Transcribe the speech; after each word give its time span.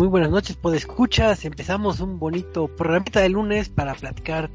muy 0.00 0.08
buenas 0.08 0.30
noches, 0.30 0.56
pues 0.56 0.76
escuchas. 0.76 1.44
Empezamos 1.44 2.00
un 2.00 2.18
bonito 2.18 2.68
programita 2.68 3.20
de 3.20 3.28
lunes 3.28 3.68
para 3.68 3.92
platicar 3.92 4.48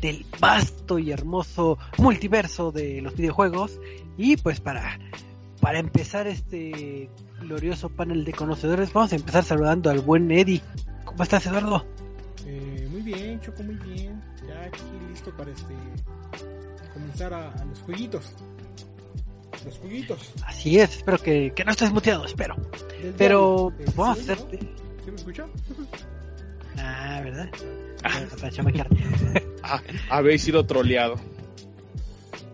del 0.00 0.24
vasto 0.40 0.98
y 0.98 1.10
hermoso 1.12 1.76
multiverso 1.98 2.72
de 2.72 3.02
los 3.02 3.14
videojuegos. 3.14 3.78
Y 4.16 4.38
pues 4.38 4.58
para, 4.58 4.98
para 5.60 5.80
empezar 5.80 6.26
este 6.28 7.10
glorioso 7.42 7.90
panel 7.90 8.24
de 8.24 8.32
conocedores, 8.32 8.90
vamos 8.94 9.12
a 9.12 9.16
empezar 9.16 9.44
saludando 9.44 9.90
al 9.90 10.00
buen 10.00 10.30
Eddie. 10.30 10.62
¿Cómo 11.04 11.24
estás, 11.24 11.44
Eduardo? 11.44 11.84
Eh, 12.46 12.88
muy 12.90 13.02
bien, 13.02 13.38
Choco, 13.42 13.62
muy 13.62 13.74
bien. 13.74 14.18
Ya 14.48 14.62
aquí 14.62 14.80
listo 15.10 15.30
para 15.36 15.50
este 15.50 15.74
comenzar 16.94 17.34
a, 17.34 17.52
a 17.52 17.64
los 17.66 17.80
jueguitos. 17.80 18.34
Los 19.64 19.78
jueguitos. 19.78 20.32
Así 20.46 20.78
es, 20.78 20.96
espero 20.96 21.18
que, 21.18 21.52
que 21.54 21.64
no 21.64 21.72
estés 21.72 21.92
muteado, 21.92 22.24
espero. 22.24 22.56
Pero. 23.18 23.72
Eh, 23.78 23.84
vamos 23.94 24.18
a 24.18 24.22
¿sí, 24.22 24.30
hacerte. 24.30 24.56
no? 24.58 25.04
¿Sí 25.04 25.10
me 25.10 25.16
escucha? 25.16 25.46
Ah, 26.78 27.20
¿verdad? 27.22 27.48
Para 28.40 28.50
chamaquear. 28.50 28.88
Ah, 29.62 29.82
habéis 30.08 30.42
sido 30.42 30.64
troleado. 30.64 31.16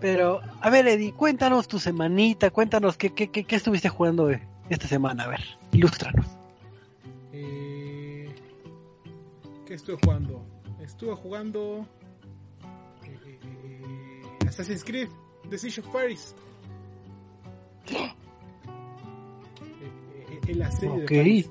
Pero, 0.01 0.41
a 0.61 0.71
ver, 0.71 0.87
Eddie, 0.89 1.13
cuéntanos 1.13 1.69
tu 1.69 1.79
semanita, 1.79 2.51
cuéntanos 2.51 2.97
qué, 2.97 3.15
qué, 3.15 3.31
qué, 3.31 3.45
qué 3.45 3.57
estuviste 3.57 3.89
jugando 3.89 4.29
esta 4.69 4.89
semana. 4.89 5.23
A 5.25 5.29
ver, 5.29 5.41
ilústranos. 5.73 6.27
Eh, 7.33 8.29
¿Qué 9.67 9.75
estuve 9.75 9.97
jugando? 10.05 10.45
Estuve 10.81 11.15
jugando 11.15 11.87
eh, 13.05 13.19
eh, 13.25 13.41
eh, 13.43 14.47
Assassin's 14.49 14.85
Creed, 14.85 15.09
The 15.49 15.59
Siege 15.59 15.81
of 15.81 15.89
Paris. 15.89 16.35
Eh, 17.91 18.15
eh, 20.29 20.41
en 20.49 20.59
la 20.59 20.71
serie 20.73 20.91
Ok. 21.05 21.11
de 21.11 21.17
París. 21.19 21.51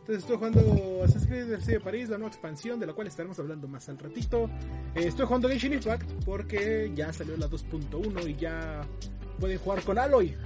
Entonces 0.00 0.22
estoy 0.24 0.36
jugando 0.36 1.02
Assassin's 1.02 1.26
Creed 1.26 1.58
serie 1.60 1.78
de 1.78 1.80
París, 1.80 2.08
la 2.10 2.18
nueva 2.18 2.28
expansión, 2.30 2.78
de 2.78 2.86
la 2.86 2.92
cual 2.92 3.06
estaremos 3.06 3.38
hablando 3.38 3.66
más 3.68 3.88
al 3.88 3.98
ratito. 3.98 4.50
Eh, 4.94 5.06
estoy 5.06 5.24
jugando 5.26 5.48
Genshin 5.48 5.72
Impact 5.72 6.10
porque 6.26 6.92
ya 6.94 7.10
salió 7.12 7.36
la 7.38 7.48
2.1 7.48 8.28
y 8.28 8.34
ya 8.36 8.82
pueden 9.40 9.58
jugar 9.58 9.82
con 9.82 9.98
Aloy. 9.98 10.26
Eh, 10.28 10.36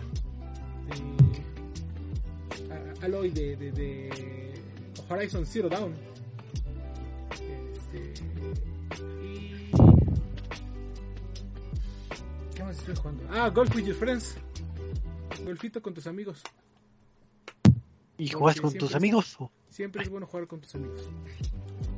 a- 2.71 3.05
Aloy 3.05 3.31
de, 3.31 3.57
de, 3.57 3.73
de 3.73 4.55
Horizon 5.09 5.45
Zero 5.45 5.69
Dawn. 5.69 5.93
Este, 7.73 8.13
y... 9.25 9.71
¿Qué 12.55 12.63
más 12.63 12.79
estoy 12.79 12.95
jugando? 12.95 13.25
Ah, 13.33 13.49
Golf 13.51 13.75
with 13.75 13.85
your 13.87 13.97
friends. 13.97 14.37
Golfito 15.45 15.81
con 15.83 15.95
tus 15.95 16.07
amigos. 16.07 16.43
¿Y 18.19 18.29
juegas 18.29 18.57
Sí, 18.57 18.63
con 18.63 18.73
tus 18.75 18.95
amigos? 18.95 19.37
o- 19.39 19.51
Siempre 19.69 20.03
es 20.03 20.09
bueno 20.09 20.27
jugar 20.27 20.47
con 20.47 20.61
tus 20.61 20.75
amigos. 20.75 21.09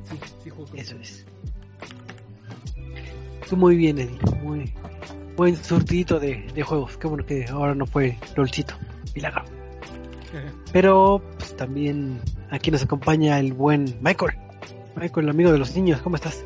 Sí, 0.03 0.19
sí 0.43 0.49
juego 0.49 0.69
con 0.69 0.77
Eso 0.79 0.95
es. 0.97 1.25
Tú 3.49 3.57
muy 3.57 3.75
bien, 3.75 3.97
Eddie. 3.97 4.19
Muy 4.43 4.71
buen 5.35 5.55
surtidito 5.55 6.19
de, 6.19 6.45
de 6.53 6.63
juegos. 6.63 6.97
Qué 6.97 7.07
bueno 7.07 7.25
que 7.25 7.45
ahora 7.45 7.73
no 7.75 7.85
fue 7.85 8.17
LOLcito. 8.35 8.75
Milagro. 9.15 9.43
Pero 10.71 11.21
pues, 11.37 11.55
también 11.57 12.21
aquí 12.49 12.69
nos 12.71 12.83
acompaña 12.83 13.39
el 13.39 13.53
buen 13.53 13.97
Michael. 14.01 14.37
Michael, 14.95 15.25
el 15.25 15.29
amigo 15.31 15.51
de 15.51 15.57
los 15.57 15.75
niños. 15.75 16.01
¿Cómo 16.01 16.15
estás? 16.17 16.45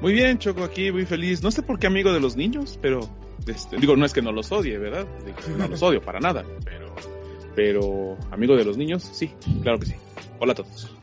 Muy 0.00 0.12
bien, 0.14 0.38
Choco, 0.38 0.64
aquí 0.64 0.90
muy 0.90 1.04
feliz. 1.04 1.42
No 1.42 1.50
sé 1.50 1.62
por 1.62 1.78
qué 1.78 1.86
amigo 1.86 2.12
de 2.12 2.20
los 2.20 2.36
niños, 2.36 2.78
pero 2.80 3.00
este, 3.46 3.76
digo, 3.76 3.96
no 3.96 4.04
es 4.04 4.12
que 4.12 4.22
no 4.22 4.32
los 4.32 4.50
odie, 4.52 4.78
¿verdad? 4.78 5.06
Digo, 5.24 5.38
no 5.58 5.68
los 5.68 5.82
odio 5.82 6.00
para 6.02 6.20
nada, 6.20 6.44
pero, 6.64 6.94
pero 7.54 8.18
amigo 8.30 8.56
de 8.56 8.64
los 8.64 8.76
niños, 8.76 9.02
sí, 9.02 9.32
claro 9.62 9.78
que 9.78 9.86
sí. 9.86 9.94
Hola 10.40 10.52
a 10.52 10.56
todos. 10.56 10.94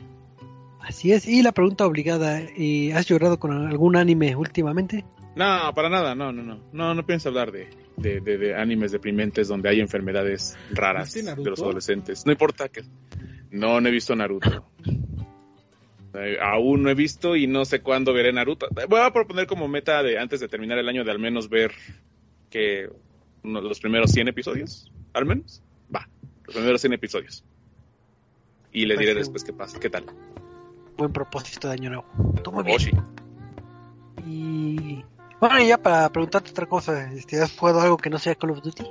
Así 0.80 1.12
es. 1.14 1.28
Y 1.28 1.42
la 1.42 1.54
pregunta 1.54 1.86
obligada. 1.86 2.42
eh, 2.42 2.94
¿Has 2.94 3.08
llorado 3.08 3.40
con 3.40 3.52
algún 3.68 3.96
anime 3.96 4.36
últimamente? 4.36 5.06
No, 5.36 5.72
para 5.74 5.90
nada, 5.90 6.14
no, 6.14 6.32
no, 6.32 6.44
no. 6.44 6.60
No, 6.74 6.94
no 6.94 7.06
pienso 7.06 7.30
hablar 7.30 7.52
de, 7.52 7.70
de, 7.98 8.20
de, 8.20 8.38
de 8.38 8.56
animes 8.56 8.92
deprimentes 8.92 9.48
donde 9.48 9.70
hay 9.70 9.80
enfermedades 9.80 10.56
raras 10.72 11.14
¿Viste 11.14 11.34
de 11.36 11.50
los 11.50 11.62
adolescentes. 11.62 12.26
No 12.26 12.32
importa 12.34 12.70
que... 12.70 12.84
No, 13.50 13.80
no 13.82 13.88
he 13.88 13.92
visto 13.92 14.16
Naruto. 14.16 14.66
Eh, 16.16 16.38
aún 16.40 16.84
no 16.84 16.90
he 16.92 16.94
visto 16.94 17.36
y 17.36 17.48
no 17.48 17.66
sé 17.66 17.82
cuándo 17.82 18.14
veré 18.14 18.32
Naruto. 18.32 18.68
Voy 18.88 19.00
a 19.00 19.12
proponer 19.12 19.48
como 19.48 19.68
meta 19.68 20.04
de 20.04 20.20
antes 20.20 20.40
de 20.40 20.48
terminar 20.48 20.78
el 20.78 20.88
año 20.88 21.04
de 21.04 21.12
al 21.12 21.20
menos 21.20 21.50
ver 21.50 21.72
que 22.54 22.88
uno- 23.44 23.62
los 23.62 23.80
primeros 23.80 24.12
100 24.12 24.28
episodios, 24.28 24.92
al 25.14 25.26
menos. 25.26 25.64
Va, 25.94 26.08
los 26.46 26.56
primeros 26.56 26.80
100 26.82 26.94
episodios. 26.94 27.44
Y 28.72 28.86
le 28.86 28.96
diré 28.96 29.16
después 29.16 29.44
qué 29.44 29.54
pasa, 29.54 29.80
qué 29.80 29.90
tal. 29.90 30.06
Buen 30.98 31.12
propósito 31.12 31.68
de 31.68 31.74
año 31.74 31.90
nuevo. 31.90 32.06
Tú 32.44 32.52
muy 32.52 32.62
Oh, 32.62 32.78
bien. 32.78 33.04
Y 34.26 35.04
bueno, 35.40 35.60
y 35.60 35.68
ya 35.68 35.78
para 35.78 36.10
preguntarte 36.12 36.52
otra 36.52 36.66
cosa, 36.68 37.12
este, 37.12 37.42
¿has 37.42 37.58
jugado 37.58 37.82
algo 37.82 37.98
que 37.98 38.10
no 38.10 38.18
sea 38.20 38.36
Call 38.36 38.52
of 38.52 38.62
Duty? 38.62 38.84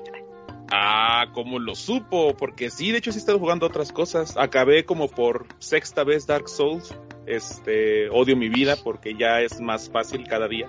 Ah, 0.72 1.26
como 1.34 1.58
lo 1.58 1.74
supo, 1.74 2.34
porque 2.36 2.70
sí, 2.70 2.90
de 2.92 2.98
hecho 2.98 3.12
sí 3.12 3.18
he 3.18 3.20
estado 3.20 3.38
jugando 3.38 3.66
otras 3.66 3.92
cosas. 3.92 4.36
Acabé 4.36 4.84
como 4.84 5.08
por 5.08 5.46
sexta 5.58 6.02
vez 6.04 6.26
Dark 6.26 6.48
Souls. 6.48 6.94
Este, 7.26 8.08
odio 8.10 8.36
mi 8.36 8.48
vida 8.48 8.76
porque 8.82 9.14
ya 9.14 9.40
es 9.40 9.60
más 9.60 9.88
fácil 9.90 10.26
cada 10.26 10.48
día. 10.48 10.68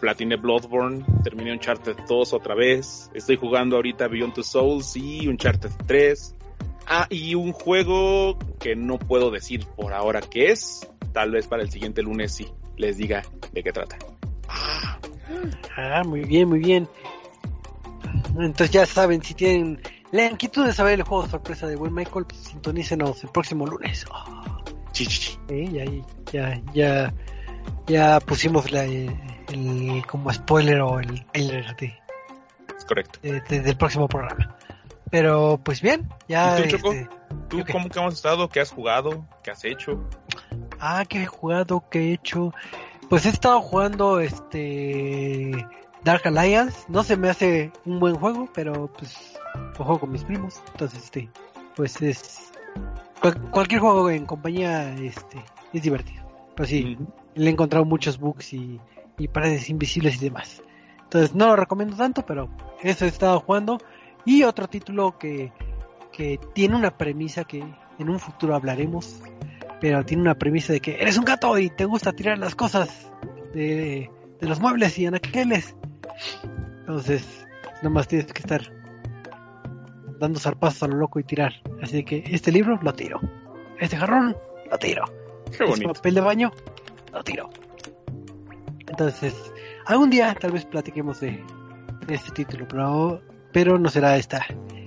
Platiné 0.00 0.36
Bloodborne, 0.36 1.04
terminé 1.24 1.52
Uncharted 1.52 1.96
2 2.08 2.32
otra 2.32 2.54
vez. 2.54 3.10
Estoy 3.14 3.36
jugando 3.36 3.76
ahorita 3.76 4.06
Beyond 4.08 4.34
Two 4.34 4.44
Souls 4.44 4.96
y 4.96 5.26
Uncharted 5.28 5.70
3. 5.86 6.34
Ah, 6.86 7.06
y 7.10 7.34
un 7.34 7.52
juego 7.52 8.38
que 8.60 8.74
no 8.76 8.98
puedo 8.98 9.30
decir 9.30 9.66
por 9.76 9.92
ahora 9.92 10.20
qué 10.20 10.52
es. 10.52 10.88
Tal 11.12 11.30
vez 11.32 11.46
para 11.46 11.62
el 11.62 11.70
siguiente 11.70 12.02
lunes 12.02 12.32
sí 12.32 12.48
les 12.76 12.96
diga 12.96 13.22
de 13.52 13.62
qué 13.62 13.72
trata. 13.72 13.96
Ah, 15.76 16.02
muy 16.04 16.20
bien, 16.22 16.48
muy 16.48 16.60
bien. 16.60 16.88
Entonces 18.38 18.70
ya 18.70 18.86
saben, 18.86 19.22
si 19.22 19.34
tienen 19.34 19.80
la 20.12 20.26
inquietud 20.30 20.64
de 20.64 20.72
saber 20.72 20.94
el 20.94 21.02
juego 21.02 21.26
sorpresa 21.28 21.66
de 21.66 21.76
buen 21.76 21.92
Michael, 21.92 22.24
pues 22.26 22.40
sintonícenos 22.40 23.22
el 23.24 23.30
próximo 23.30 23.66
lunes. 23.66 24.06
Oh, 24.10 24.62
Chi, 24.92 25.06
chi, 25.06 25.20
chi. 25.20 25.38
eh, 25.48 26.02
ya, 26.32 26.32
ya, 26.32 26.62
ya, 26.72 27.14
ya 27.86 28.20
pusimos 28.20 28.70
la, 28.72 28.84
el, 28.84 29.10
el- 29.50 30.04
como 30.06 30.32
spoiler 30.32 30.80
o 30.80 31.00
el 31.00 31.24
trailer 31.26 31.76
de, 31.76 31.98
Es 32.76 32.84
correcto. 32.84 33.18
de- 33.22 33.40
de- 33.42 33.60
del 33.60 33.76
próximo 33.76 34.08
programa. 34.08 34.56
Pero 35.10 35.58
pues 35.62 35.80
bien, 35.80 36.08
ya. 36.28 36.58
¿Y 36.60 36.64
tú, 36.64 36.76
Choco? 36.76 36.92
este, 36.92 37.08
¿Tú 37.48 37.60
Ok. 37.60 37.70
cómo, 37.72 37.88
cómo 37.88 38.08
has 38.08 38.14
estado? 38.14 38.48
¿Qué 38.50 38.60
has 38.60 38.70
jugado? 38.70 39.26
¿Qué 39.42 39.50
has 39.50 39.64
hecho? 39.64 40.02
Ah, 40.80 41.04
que 41.08 41.22
he 41.22 41.26
jugado, 41.26 41.82
que 41.90 41.98
he 42.10 42.12
hecho. 42.12 42.52
Pues 43.08 43.24
he 43.24 43.30
estado 43.30 43.60
jugando 43.62 44.20
este 44.20 45.66
Dark 46.04 46.22
Alliance. 46.26 46.84
No 46.88 47.02
se 47.04 47.16
me 47.16 47.30
hace 47.30 47.72
un 47.86 48.00
buen 48.00 48.16
juego, 48.16 48.48
pero 48.54 48.92
pues 48.98 49.38
lo 49.78 49.84
juego 49.84 50.00
con 50.00 50.12
mis 50.12 50.24
primos. 50.24 50.60
Entonces, 50.72 51.04
este, 51.04 51.28
pues 51.74 52.00
es 52.02 52.52
cual- 53.20 53.40
cualquier 53.50 53.80
juego 53.80 54.10
en 54.10 54.26
compañía 54.26 54.94
este 54.96 55.42
es 55.72 55.82
divertido. 55.82 56.22
Pero 56.54 56.68
sí, 56.68 56.98
le 57.34 57.46
he 57.48 57.52
encontrado 57.52 57.84
muchos 57.86 58.18
bugs 58.18 58.52
y, 58.52 58.78
y 59.18 59.28
paredes 59.28 59.68
invisibles 59.68 60.16
y 60.16 60.26
demás. 60.26 60.62
Entonces 61.04 61.34
no 61.34 61.46
lo 61.48 61.56
recomiendo 61.56 61.96
tanto, 61.96 62.24
pero 62.24 62.48
eso 62.82 63.04
he 63.04 63.08
estado 63.08 63.40
jugando. 63.40 63.78
Y 64.24 64.42
otro 64.42 64.68
título 64.68 65.18
que, 65.18 65.52
que 66.12 66.38
tiene 66.54 66.76
una 66.76 66.96
premisa 66.96 67.44
que 67.44 67.60
en 67.98 68.08
un 68.08 68.18
futuro 68.20 68.54
hablaremos, 68.54 69.20
pero 69.80 70.04
tiene 70.04 70.22
una 70.22 70.34
premisa 70.36 70.72
de 70.72 70.80
que 70.80 71.00
eres 71.00 71.16
un 71.18 71.24
gato 71.24 71.58
y 71.58 71.70
te 71.70 71.84
gusta 71.84 72.12
tirar 72.12 72.38
las 72.38 72.54
cosas 72.54 73.10
de, 73.54 74.10
de 74.40 74.46
los 74.46 74.60
muebles 74.60 74.98
y 74.98 75.06
anaqueles. 75.06 75.74
Entonces, 76.80 77.46
nomás 77.82 78.08
tienes 78.08 78.32
que 78.32 78.40
estar 78.40 78.62
dando 80.18 80.40
zarpazos 80.40 80.82
a 80.82 80.88
lo 80.88 80.96
loco 80.96 81.20
y 81.20 81.24
tirar. 81.24 81.52
Así 81.82 82.04
que 82.04 82.24
este 82.30 82.52
libro 82.52 82.78
lo 82.82 82.92
tiro. 82.92 83.20
Este 83.78 83.96
jarrón 83.96 84.36
lo 84.70 84.78
tiro. 84.78 85.04
Qué 85.46 85.50
Este 85.52 85.64
bonito. 85.64 85.92
papel 85.94 86.14
de 86.14 86.20
baño 86.20 86.52
lo 87.12 87.22
tiro. 87.24 87.48
Entonces, 88.98 89.52
algún 89.86 90.10
día 90.10 90.34
tal 90.34 90.50
vez 90.50 90.64
platiquemos 90.64 91.20
de, 91.20 91.40
de 92.08 92.14
este 92.16 92.32
título, 92.32 92.66
pero, 92.66 93.22
pero 93.52 93.78
no 93.78 93.88
será 93.90 94.16
esta, 94.16 94.44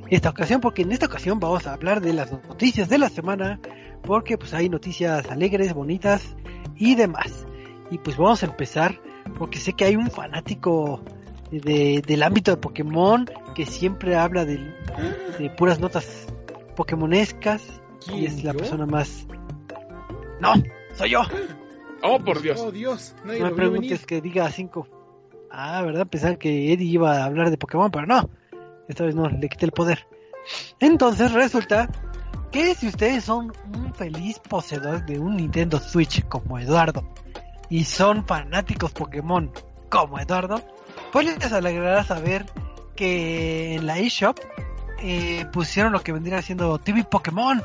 esta 0.09 0.29
ocasión, 0.31 0.59
porque 0.59 0.81
en 0.81 0.91
esta 0.91 1.05
ocasión 1.05 1.39
vamos 1.39 1.65
a 1.65 1.71
hablar 1.71 2.01
de 2.01 2.11
las 2.11 2.29
noticias 2.29 2.89
de 2.89 2.97
la 2.97 3.07
semana, 3.07 3.61
porque 4.03 4.37
pues 4.37 4.53
hay 4.53 4.67
noticias 4.67 5.31
alegres, 5.31 5.73
bonitas 5.73 6.35
y 6.75 6.95
demás. 6.95 7.45
Y 7.89 7.99
pues 7.99 8.17
vamos 8.17 8.43
a 8.43 8.47
empezar, 8.47 8.99
porque 9.37 9.59
sé 9.59 9.71
que 9.71 9.85
hay 9.85 9.95
un 9.95 10.11
fanático 10.11 11.01
de, 11.49 12.03
del 12.05 12.21
ámbito 12.23 12.51
de 12.51 12.57
Pokémon 12.57 13.29
que 13.55 13.65
siempre 13.65 14.17
habla 14.17 14.43
de, 14.43 14.57
de 15.39 15.49
puras 15.51 15.79
notas 15.79 16.27
pokémonescas 16.75 17.63
y 18.07 18.11
¿Quién, 18.11 18.25
es 18.25 18.43
la 18.43 18.51
yo? 18.51 18.57
persona 18.57 18.85
más... 18.85 19.25
No, 20.41 20.51
soy 20.95 21.11
yo. 21.11 21.21
Oh, 22.03 22.19
por 22.19 22.42
Dios. 22.42 22.59
Oh, 22.59 22.71
Dios. 22.71 23.15
Nadie 23.25 23.39
No 23.39 23.45
me 23.48 23.56
preguntes 23.56 24.06
que 24.06 24.21
diga 24.21 24.50
5. 24.50 24.88
Ah, 25.51 25.81
¿verdad? 25.81 26.07
Pensaba 26.07 26.36
que 26.36 26.71
Eddie 26.74 26.94
iba 26.94 27.18
a 27.18 27.25
hablar 27.25 27.50
de 27.50 27.57
Pokémon, 27.57 27.92
pero 27.92 28.06
no. 28.06 28.30
Esta 28.88 29.06
vez 29.06 29.15
no, 29.15 29.30
le 29.30 29.50
quité 29.50 29.65
el 29.65 29.71
poder. 29.71 30.07
Entonces 30.80 31.31
resulta 31.31 31.89
que 32.51 32.75
si 32.75 32.88
ustedes 32.88 33.24
son 33.24 33.53
un 33.74 33.94
feliz 33.94 34.39
poseedor 34.39 35.06
de 35.06 35.19
un 35.19 35.38
Nintendo 35.38 35.80
Switch 35.80 36.27
como 36.27 36.59
Eduardo 36.59 37.03
y 37.69 37.86
son 37.86 38.25
fanáticos 38.25 38.92
Pokémon 38.92 39.51
como 39.89 40.19
Eduardo, 40.19 40.62
pues 41.12 41.25
les 41.25 41.54
alegrará 41.54 42.04
saber 42.04 42.45
que 42.95 43.75
en 43.75 43.86
la 43.86 44.00
eShop 44.00 44.38
eh, 45.00 45.45
pusieron 45.54 45.94
lo 45.94 46.01
que 46.01 46.12
vendría 46.12 46.42
siendo 46.42 46.77
TV 46.80 47.04
Pokémon. 47.04 47.62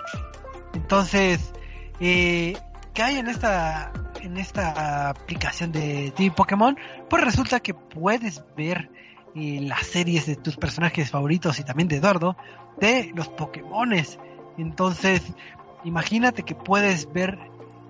Entonces, 0.74 1.52
eh, 2.00 2.56
que 2.94 3.02
hay 3.02 3.18
en 3.18 3.28
esta 3.28 3.92
en 4.26 4.36
esta 4.36 5.08
aplicación 5.08 5.70
de 5.72 6.12
TV 6.16 6.32
Pokémon, 6.32 6.76
pues 7.08 7.24
resulta 7.24 7.60
que 7.60 7.74
puedes 7.74 8.44
ver 8.56 8.90
eh, 9.36 9.60
las 9.62 9.86
series 9.86 10.26
de 10.26 10.34
tus 10.34 10.56
personajes 10.56 11.10
favoritos 11.10 11.58
y 11.60 11.64
también 11.64 11.88
de 11.88 11.96
Eduardo 11.96 12.36
de 12.80 13.12
los 13.14 13.28
Pokémones. 13.28 14.18
Entonces, 14.58 15.22
imagínate 15.84 16.42
que 16.42 16.56
puedes 16.56 17.10
ver 17.12 17.38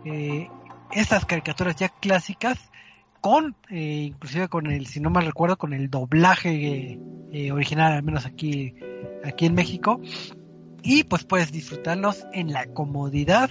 eh, 0.05 0.49
estas 0.93 1.25
caricaturas 1.25 1.77
ya 1.77 1.89
clásicas 1.89 2.59
con, 3.23 3.57
eh, 3.71 4.11
inclusive 4.13 4.49
con 4.49 4.67
el, 4.67 4.87
si 4.87 5.01
no 5.01 5.09
mal 5.09 5.25
recuerdo, 5.25 5.57
con 5.57 5.73
el 5.73 5.89
doblaje 5.89 7.01
original, 7.53 7.93
al 7.93 8.03
menos 8.03 8.27
aquí, 8.27 8.75
aquí 9.25 9.47
en 9.47 9.55
México. 9.55 10.01
Y 10.83 11.05
pues 11.05 11.25
puedes 11.25 11.51
disfrutarlos 11.51 12.27
en 12.33 12.53
la 12.53 12.67
comodidad 12.67 13.51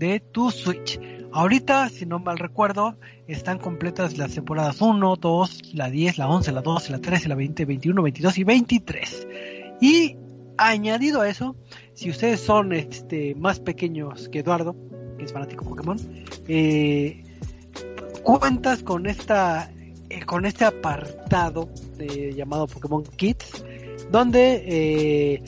de 0.00 0.18
tu 0.18 0.50
Switch. 0.50 0.98
Ahorita, 1.30 1.88
si 1.90 2.06
no 2.06 2.18
mal 2.18 2.38
recuerdo, 2.38 2.96
están 3.28 3.58
completas 3.58 4.18
las 4.18 4.34
temporadas 4.34 4.80
1, 4.80 5.16
2, 5.16 5.74
la 5.74 5.90
10, 5.90 6.18
la 6.18 6.28
11, 6.28 6.52
la 6.52 6.62
12, 6.62 6.90
la 6.90 6.98
13, 6.98 7.28
la 7.28 7.34
20, 7.36 7.64
21, 7.66 8.02
22 8.02 8.38
y 8.38 8.44
23. 8.44 9.28
Y 9.80 10.16
añadido 10.56 11.20
a 11.20 11.28
eso, 11.28 11.54
si 11.94 12.10
ustedes 12.10 12.40
son 12.40 12.72
este 12.72 13.34
más 13.36 13.60
pequeños 13.60 14.28
que 14.30 14.40
Eduardo, 14.40 14.74
que 15.18 15.26
es 15.26 15.32
fanático 15.32 15.64
Pokémon, 15.64 15.98
eh, 16.48 17.22
cuentas 18.24 18.82
con 18.82 19.06
esta 19.06 19.70
eh, 20.08 20.24
con 20.24 20.46
este 20.46 20.64
apartado 20.64 21.68
llamado 22.34 22.66
Pokémon 22.66 23.04
Kids, 23.04 23.64
donde 24.10 24.64
eh, 24.66 25.42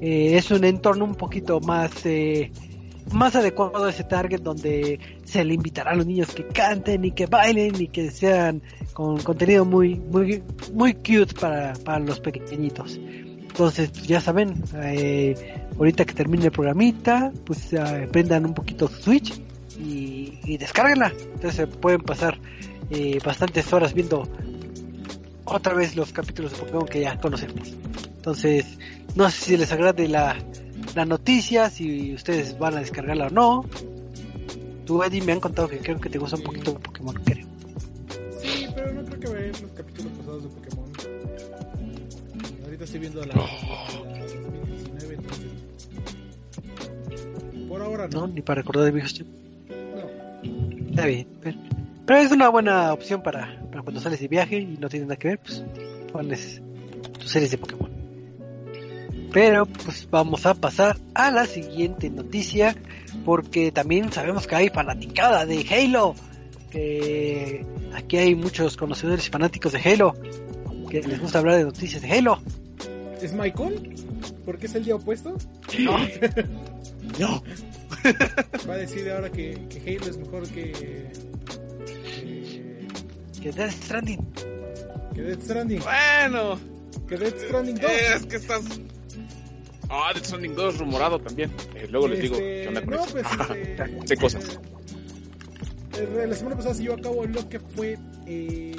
eh, 0.00 0.36
es 0.36 0.50
un 0.50 0.64
entorno 0.64 1.04
un 1.04 1.14
poquito 1.14 1.60
más 1.60 2.04
eh, 2.04 2.50
más 3.12 3.36
adecuado 3.36 3.84
a 3.84 3.90
ese 3.90 4.04
target 4.04 4.40
donde 4.40 4.98
se 5.24 5.44
le 5.44 5.54
invitará 5.54 5.92
a 5.92 5.94
los 5.94 6.06
niños 6.06 6.34
que 6.34 6.46
canten 6.46 7.04
y 7.04 7.12
que 7.12 7.26
bailen 7.26 7.80
y 7.80 7.88
que 7.88 8.10
sean 8.10 8.62
con 8.92 9.18
contenido 9.18 9.64
muy 9.64 9.96
muy 9.96 10.42
muy 10.72 10.94
cute 10.94 11.34
para, 11.40 11.72
para 11.84 11.98
los 12.00 12.20
pequeñitos. 12.20 12.98
Entonces 12.98 13.90
pues, 13.90 14.06
ya 14.06 14.20
saben 14.20 14.62
eh, 14.76 15.34
ahorita 15.76 16.04
que 16.04 16.14
termine 16.14 16.46
el 16.46 16.52
programita 16.52 17.32
pues 17.44 17.72
eh, 17.72 18.08
prendan 18.10 18.46
un 18.46 18.54
poquito 18.54 18.88
su 18.88 19.02
Switch 19.02 19.40
y, 19.78 20.38
y 20.44 20.58
descárguenla. 20.58 21.12
Entonces 21.34 21.66
pueden 21.80 22.00
pasar 22.02 22.38
eh, 22.90 23.18
bastantes 23.24 23.72
horas 23.72 23.94
viendo 23.94 24.28
otra 25.44 25.74
vez 25.74 25.96
los 25.96 26.12
capítulos 26.12 26.52
de 26.52 26.58
Pokémon 26.58 26.86
que 26.86 27.00
ya 27.00 27.18
conocemos. 27.18 27.74
Entonces 28.16 28.78
no 29.14 29.30
sé 29.30 29.44
si 29.44 29.56
les 29.56 29.72
agrade 29.72 30.08
la 30.08 30.36
la 30.98 31.04
noticia, 31.04 31.70
si 31.70 32.12
ustedes 32.12 32.58
van 32.58 32.74
a 32.74 32.80
descargarla 32.80 33.28
o 33.28 33.30
no. 33.30 33.64
Tú, 34.84 35.00
Eddie, 35.04 35.22
me 35.22 35.30
han 35.32 35.38
contado 35.40 35.68
que 35.68 35.78
creo 35.78 36.00
que 36.00 36.10
te 36.10 36.18
gusta 36.18 36.34
un 36.36 36.42
poquito 36.42 36.72
de 36.72 36.78
Pokémon, 36.80 37.14
creo. 37.24 37.46
Sí, 38.42 38.66
pero 38.74 38.92
no 38.94 39.04
creo 39.04 39.20
que 39.20 39.28
vean 39.28 39.52
los 39.62 39.70
capítulos 39.72 40.12
pasados 40.18 40.42
de 40.42 40.48
Pokémon. 40.48 40.92
Ahorita 42.64 42.84
estoy 42.84 43.00
viendo 43.00 43.24
la, 43.24 43.34
la 43.34 43.42
2019, 44.22 45.14
entonces. 45.14 45.52
Por 47.68 47.80
ahora 47.82 48.08
No, 48.08 48.20
no. 48.26 48.28
ni 48.28 48.42
para 48.42 48.62
recordar 48.62 48.84
de 48.86 48.90
viejos 48.90 49.14
tiempos. 49.14 49.36
No. 49.70 50.88
Está 50.90 51.06
bien. 51.06 51.28
Pero, 51.42 51.58
pero 52.06 52.18
es 52.18 52.32
una 52.32 52.48
buena 52.48 52.92
opción 52.92 53.22
para, 53.22 53.60
para 53.70 53.82
cuando 53.82 54.00
sales 54.00 54.18
de 54.18 54.26
viaje 54.26 54.58
y 54.58 54.76
no 54.78 54.88
tienes 54.88 55.06
nada 55.06 55.16
que 55.18 55.28
ver, 55.28 55.38
pues 55.38 55.62
pones 56.10 56.60
tus 57.20 57.30
series 57.30 57.52
de 57.52 57.58
Pokémon. 57.58 57.97
Pero 59.32 59.66
pues 59.66 60.08
vamos 60.10 60.46
a 60.46 60.54
pasar 60.54 60.98
a 61.14 61.30
la 61.30 61.46
siguiente 61.46 62.08
noticia 62.10 62.74
porque 63.24 63.70
también 63.72 64.10
sabemos 64.12 64.46
que 64.46 64.56
hay 64.56 64.68
fanaticada 64.70 65.44
de 65.46 65.66
Halo. 65.70 66.14
Que 66.70 67.64
aquí 67.94 68.16
hay 68.18 68.34
muchos 68.34 68.76
conocedores 68.76 69.26
y 69.26 69.30
fanáticos 69.30 69.72
de 69.72 69.80
Halo 69.80 70.14
que 70.90 71.02
les 71.02 71.20
gusta 71.20 71.38
hablar 71.40 71.56
de 71.56 71.64
noticias 71.64 72.00
de 72.02 72.10
Halo. 72.10 72.40
¿Es 73.20 73.32
Michael? 73.34 73.94
¿Porque 74.44 74.66
es 74.66 74.74
el 74.74 74.84
día 74.84 74.94
opuesto? 74.96 75.36
No, 75.80 75.98
no. 77.18 77.42
Va 78.68 78.74
a 78.74 78.78
decir 78.78 79.10
ahora 79.10 79.30
que, 79.30 79.58
que 79.68 79.96
Halo 79.96 80.10
es 80.10 80.16
mejor 80.16 80.48
que. 80.48 80.72
que, 81.82 82.88
Que 83.42 83.52
Death 83.52 83.72
Stranding. 83.72 84.20
que 85.14 85.22
Death 85.22 85.42
Stranding. 85.42 85.80
Bueno, 85.82 86.58
Que 87.08 87.16
Death 87.16 87.38
Stranding 87.46 87.74
2. 87.76 87.90
es 88.16 88.26
que 88.26 88.36
estás. 88.36 88.62
Ah, 89.90 90.10
Death 90.14 90.24
Stranding 90.26 90.54
2 90.54 90.78
rumorado 90.78 91.18
también. 91.18 91.50
Eh, 91.74 91.86
luego 91.90 92.08
les 92.08 92.20
digo 92.20 92.34
Este, 92.36 92.62
qué 92.62 92.68
onda 92.68 92.80
con 92.82 92.90
no, 92.90 93.04
eso. 93.04 93.12
pues, 93.12 93.26
este, 93.50 94.06
sé 94.06 94.16
cosas. 94.16 94.60
eh, 95.98 96.26
La 96.28 96.34
semana 96.36 96.56
pasada 96.56 96.74
se 96.74 96.82
llevó 96.82 96.94
a 96.96 97.00
cabo 97.00 97.24
lo 97.26 97.48
que 97.48 97.58
fue 97.60 97.98
eh, 98.26 98.76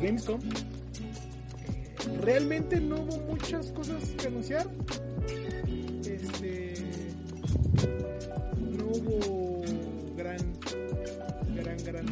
Gamescom. 0.00 0.40
Eh, 0.40 2.18
realmente 2.22 2.80
no 2.80 2.96
hubo 2.96 3.18
muchas 3.32 3.70
cosas 3.72 4.02
que 4.18 4.26
anunciar. 4.28 4.66
Este, 6.06 6.74
no 8.78 8.84
hubo 8.86 9.62
gran, 10.16 10.36
gran, 11.54 11.76
gran. 11.84 12.06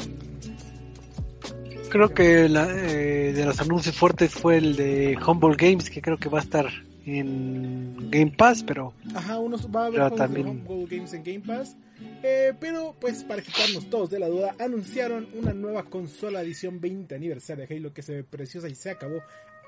Creo 1.88 2.08
que 2.12 2.48
la, 2.48 2.66
eh, 2.70 3.32
de 3.32 3.44
los 3.44 3.60
anuncios 3.60 3.96
fuertes 3.96 4.32
fue 4.32 4.56
el 4.58 4.74
de 4.76 5.16
Humble 5.26 5.54
Games, 5.56 5.88
que 5.90 6.02
creo 6.02 6.18
que 6.18 6.28
va 6.28 6.40
a 6.40 6.42
estar 6.42 6.66
en 7.06 8.10
Game 8.10 8.32
Pass, 8.36 8.62
pero 8.62 8.92
Ajá, 9.14 9.38
unos 9.38 9.68
va 9.68 9.84
a 9.84 9.86
haber 9.86 10.00
juegos 10.00 10.18
también- 10.18 10.46
de 10.46 10.50
Humble 10.74 10.96
Games 10.96 11.12
en 11.14 11.22
Game 11.24 11.40
Pass. 11.40 11.76
Eh, 12.22 12.52
pero, 12.58 12.94
pues, 13.00 13.22
para 13.24 13.40
quitarnos 13.42 13.88
todos 13.88 14.10
de 14.10 14.18
la 14.18 14.28
duda, 14.28 14.54
anunciaron 14.58 15.28
una 15.34 15.52
nueva 15.54 15.84
consola 15.84 16.42
edición 16.42 16.80
20 16.80 17.14
aniversario 17.14 17.66
de 17.66 17.74
Halo 17.76 17.92
que 17.92 18.02
se 18.02 18.14
ve 18.14 18.24
preciosa 18.24 18.68
y 18.68 18.74
se 18.74 18.90
acabó 18.90 19.20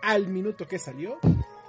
al 0.03 0.27
minuto 0.29 0.67
que 0.67 0.79
salió. 0.79 1.19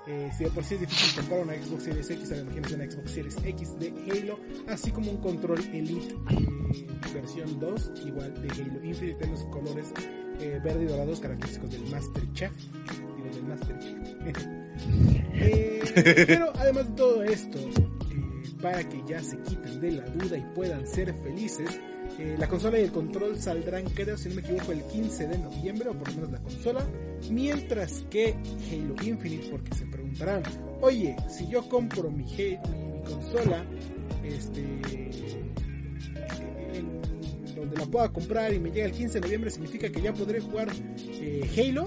Eh, 0.08 0.32
si 0.38 0.46
de 0.46 0.52
por 0.52 0.64
sí 0.64 0.76
es 0.76 0.80
difícil 0.82 1.16
comprar 1.20 1.42
una 1.42 1.54
Xbox 1.54 1.84
Series 1.84 2.10
X, 2.10 2.30
ahora 2.32 2.42
imagínense 2.44 2.76
una 2.76 2.90
Xbox 2.90 3.12
Series 3.12 3.38
X 3.44 3.80
de 3.80 3.94
Halo, 4.10 4.40
así 4.70 4.92
como 4.92 5.12
un 5.12 5.18
control 5.18 5.60
Elite 5.74 6.16
eh, 6.32 7.14
versión 7.14 7.60
2, 7.60 7.92
igual 8.06 8.34
de 8.42 8.50
Halo 8.50 8.84
Infinite 8.86 9.26
en 9.26 9.32
los 9.32 9.44
colores 9.46 9.92
eh, 10.40 10.62
verde 10.64 10.84
y 10.84 10.88
dorados 10.88 11.20
característicos 11.20 11.72
del 11.72 11.82
Master 11.92 12.24
Chief. 12.34 12.52
Master 13.48 13.80
Chief. 13.80 13.98
Eh, 15.40 15.82
pero 16.28 16.52
además 16.56 16.88
de 16.90 16.96
todo 16.96 17.24
esto, 17.24 17.58
eh, 17.60 18.50
para 18.62 18.88
que 18.88 19.04
ya 19.08 19.22
se 19.22 19.40
quiten 19.40 19.80
de 19.82 19.92
la 19.92 20.06
duda 20.06 20.38
y 20.38 20.42
puedan 20.56 20.88
ser 20.88 21.14
felices, 21.24 21.80
eh, 22.20 22.36
la 22.40 22.48
consola 22.48 22.80
y 22.80 22.84
el 22.84 22.92
control 22.92 23.38
saldrán, 23.38 23.86
creo, 23.86 24.18
si 24.18 24.30
no 24.30 24.36
me 24.36 24.42
equivoco, 24.42 24.72
el 24.72 24.84
15 24.84 25.28
de 25.28 25.38
noviembre, 25.38 25.90
o 25.90 25.94
por 25.94 26.08
lo 26.10 26.16
menos 26.16 26.32
la 26.32 26.40
consola, 26.40 26.88
mientras 27.30 28.04
que 28.10 28.36
Halo 28.72 28.96
Infinite, 29.04 29.50
porque 29.52 29.76
se 29.76 29.86
preguntarán, 29.86 30.42
oye, 30.82 31.16
si 31.30 31.48
yo 31.48 31.68
compro 31.70 32.10
mi, 32.10 32.26
consola, 33.06 33.64
este, 34.24 34.64
donde 37.56 37.78
la 37.78 37.86
pueda 37.86 38.10
comprar 38.10 38.54
y 38.54 38.60
me 38.60 38.72
llega 38.72 38.88
el 38.88 38.94
15 38.94 39.14
de 39.16 39.22
noviembre, 39.22 39.52
significa 39.52 39.90
que 39.90 40.02
ya 40.02 40.14
podré 40.14 40.40
jugar 40.40 40.70
eh, 41.22 41.50
Halo. 41.58 41.86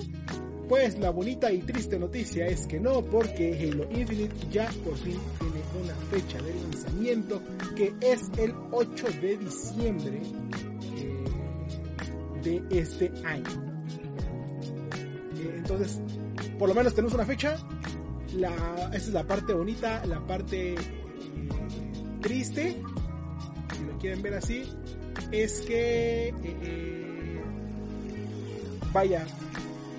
Pues 0.71 0.97
la 1.01 1.11
bonita 1.11 1.51
y 1.51 1.63
triste 1.63 1.99
noticia 1.99 2.47
es 2.47 2.65
que 2.65 2.79
no, 2.79 3.03
porque 3.03 3.59
Halo 3.59 3.89
Infinite 3.91 4.33
ya 4.53 4.71
por 4.85 4.97
fin 4.99 5.19
tiene 5.41 5.61
una 5.83 5.95
fecha 6.13 6.41
de 6.41 6.55
lanzamiento 6.55 7.43
que 7.75 7.93
es 8.01 8.31
el 8.39 8.55
8 8.71 9.07
de 9.21 9.37
diciembre 9.37 10.23
eh, 10.97 11.25
de 12.45 12.63
este 12.71 13.11
año. 13.25 13.51
Eh, 15.35 15.55
entonces, 15.57 16.01
por 16.57 16.69
lo 16.69 16.75
menos 16.77 16.95
tenemos 16.95 17.15
una 17.15 17.27
fecha. 17.27 17.57
La, 18.37 18.53
esa 18.93 18.97
es 18.97 19.09
la 19.09 19.27
parte 19.27 19.53
bonita, 19.53 20.07
la 20.07 20.25
parte 20.25 20.75
eh, 20.75 20.77
triste, 22.21 22.81
si 23.77 23.85
lo 23.87 23.99
quieren 23.99 24.23
ver 24.23 24.35
así, 24.35 24.73
es 25.33 25.63
que 25.63 26.33
vaya, 28.93 29.27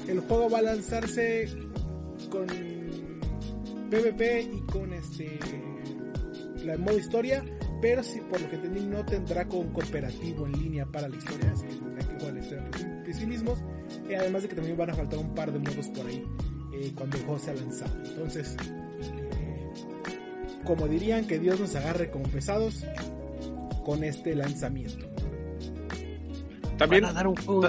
el 0.08 0.20
juego 0.22 0.50
va 0.50 0.60
a 0.60 0.62
lanzarse 0.64 1.48
con 2.30 2.48
PvP 3.90 4.42
y 4.42 4.62
con 4.72 4.94
este 4.94 5.40
la 6.66 6.78
modo 6.78 6.98
historia, 6.98 7.44
pero 7.82 8.04
si 8.04 8.20
por 8.22 8.40
lo 8.40 8.50
que 8.50 8.56
entendí 8.56 8.82
no 8.82 9.04
tendrá 9.04 9.48
con 9.48 9.70
cooperativo 9.74 10.46
en 10.46 10.52
línea 10.54 10.86
para 10.86 11.10
la 11.10 11.16
historia, 11.18 11.52
así 11.52 11.66
que 11.66 11.76
tendrán 11.76 12.08
que 12.08 12.14
jugar 12.20 12.34
la 12.34 12.40
historia 12.40 12.66
por 12.70 13.16
sí- 13.16 13.26
mismos, 13.26 13.60
además 14.18 14.44
de 14.44 14.50
que 14.50 14.56
también 14.56 14.78
van 14.78 14.90
a 14.92 14.94
faltar 14.94 15.20
un 15.20 15.34
par 15.34 15.52
de 15.52 15.60
modos 15.60 15.88
por 15.90 16.06
ahí 16.06 16.24
eh, 16.74 16.92
cuando 16.96 17.18
el 17.18 17.24
juego 17.24 17.40
sea 17.40 17.54
lanzado. 17.56 17.92
Entonces, 18.06 18.56
eh, 18.62 19.72
como 20.64 20.88
dirían, 20.88 21.26
que 21.26 21.40
Dios 21.40 21.60
nos 21.60 21.76
agarre 21.76 22.10
como 22.12 22.26
pesados 22.26 22.86
con 23.84 24.04
este 24.04 24.36
lanzamiento. 24.36 25.11
También, 26.82 27.04
Van 27.04 27.12
a 27.12 27.14
dar 27.14 27.28
un 27.28 27.36
juego 27.36 27.62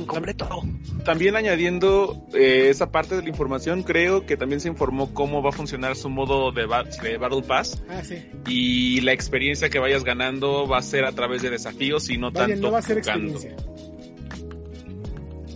también 1.05 1.37
añadiendo 1.37 2.27
eh, 2.35 2.69
esa 2.71 2.91
parte 2.91 3.15
de 3.17 3.23
la 3.23 3.29
información, 3.29 3.83
creo 3.83 4.25
que 4.27 4.37
también 4.37 4.61
se 4.61 4.69
informó 4.69 5.13
cómo 5.15 5.43
va 5.43 5.51
a 5.51 5.53
funcionar 5.53 5.97
su 5.97 6.09
modo 6.09 6.51
de, 6.53 6.67
ba- 6.67 6.85
de 6.85 7.17
Battle 7.19 7.43
Pass 7.43 7.83
Ah, 7.89 8.03
sí. 8.05 8.25
y 8.47 9.01
la 9.03 9.13
experiencia 9.13 9.69
que 9.71 9.79
vayas 9.79 10.05
ganando 10.05 10.67
va 10.67 10.79
a 10.79 10.83
ser 10.83 11.05
a 11.05 11.13
través 11.13 11.43
de 11.43 11.51
desafíos 11.51 12.09
y 12.11 12.19
no 12.19 12.31
Vaya, 12.31 12.49
tanto 12.55 12.67
no 12.69 12.73
va 12.73 12.79
a 12.79 12.83
ser 12.83 13.01
jugando. 13.03 13.33
experiencia. 13.33 13.67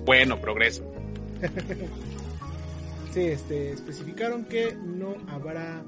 Bueno, 0.04 0.40
progreso. 0.40 0.84
Sí, 3.12 3.20
este, 3.22 3.72
especificaron 3.72 4.44
que 4.44 4.74
no 4.74 5.14
habrá, 5.28 5.82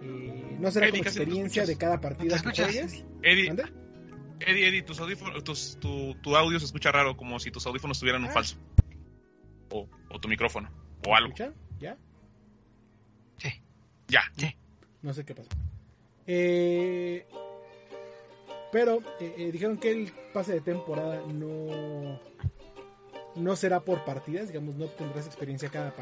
eh, 0.00 0.56
no 0.60 0.70
será 0.70 0.86
Eddie, 0.86 0.98
como 1.00 1.08
experiencia 1.08 1.66
de 1.66 1.76
cada 1.76 2.00
partida 2.00 2.40
¿Te 2.40 2.52
que. 2.52 2.86
Eddie. 3.24 3.52
Eddie, 4.40 4.68
Eddie, 4.68 4.82
tus 4.82 5.00
audífonos, 5.00 5.42
tus- 5.44 5.78
tu, 5.80 6.14
tu 6.22 6.36
audio 6.36 6.58
se 6.58 6.66
escucha 6.66 6.92
raro, 6.92 7.16
como 7.16 7.38
si 7.40 7.50
tus 7.50 7.66
audífonos 7.66 7.98
tuvieran 7.98 8.22
un 8.22 8.28
Ah. 8.30 8.32
falso. 8.32 8.56
O, 9.70 9.88
o 10.10 10.18
tu 10.20 10.28
micrófono, 10.28 10.70
o 11.06 11.14
algo. 11.14 11.28
¿Escuchan? 11.28 11.54
¿Ya? 11.80 11.96
Sí. 13.38 13.50
Ya. 14.08 14.22
No 15.02 15.12
sé 15.12 15.24
qué 15.24 15.34
pasó. 15.34 15.48
Eh, 16.26 17.26
pero 18.72 18.98
eh, 19.20 19.34
eh, 19.38 19.52
dijeron 19.52 19.78
que 19.78 19.90
el 19.90 20.12
pase 20.32 20.52
de 20.54 20.60
temporada 20.60 21.22
no 21.26 22.20
no 23.36 23.54
será 23.56 23.80
por 23.80 24.04
partidas, 24.04 24.48
digamos, 24.48 24.74
no 24.74 24.86
tendrás 24.86 25.26
experiencia 25.26 25.68
cada, 25.68 25.94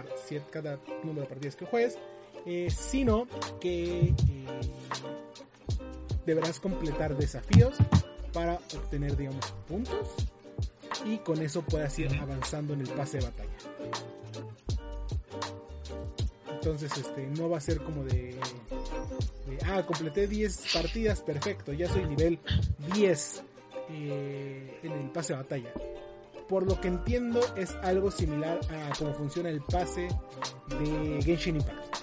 cada 0.51 0.79
número 1.05 1.23
de 1.23 1.27
partidas 1.29 1.55
que 1.55 1.67
juegues, 1.67 1.99
eh, 2.47 2.69
sino 2.71 3.27
que 3.61 4.09
eh, 4.09 4.15
deberás 6.25 6.59
completar 6.61 7.15
desafíos 7.17 7.77
para 8.37 8.57
obtener, 8.57 9.17
digamos, 9.17 9.51
puntos 9.67 10.15
y 11.07 11.17
con 11.17 11.41
eso 11.41 11.63
puedas 11.63 11.99
ir 11.99 12.15
avanzando 12.21 12.75
en 12.75 12.83
el 12.83 12.89
pase 12.91 13.17
de 13.17 13.25
batalla. 13.25 13.57
Entonces, 16.51 16.93
este, 16.99 17.27
no 17.29 17.49
va 17.49 17.57
a 17.57 17.61
ser 17.63 17.79
como 17.79 18.05
de, 18.05 18.39
de, 19.47 19.59
ah, 19.65 19.83
completé 19.87 20.27
10 20.27 20.71
partidas, 20.71 21.23
perfecto, 21.23 21.73
ya 21.73 21.89
soy 21.89 22.05
nivel 22.05 22.39
10 22.93 23.43
eh, 23.89 24.81
en 24.83 24.93
el 24.93 25.11
pase 25.13 25.33
de 25.33 25.39
batalla. 25.39 25.73
Por 26.47 26.67
lo 26.67 26.79
que 26.79 26.89
entiendo 26.89 27.41
es 27.57 27.71
algo 27.77 28.11
similar 28.11 28.61
a 28.71 28.95
cómo 28.99 29.15
funciona 29.15 29.49
el 29.49 29.63
pase 29.63 30.09
de 30.79 31.23
Genshin 31.23 31.57
Impact, 31.57 31.97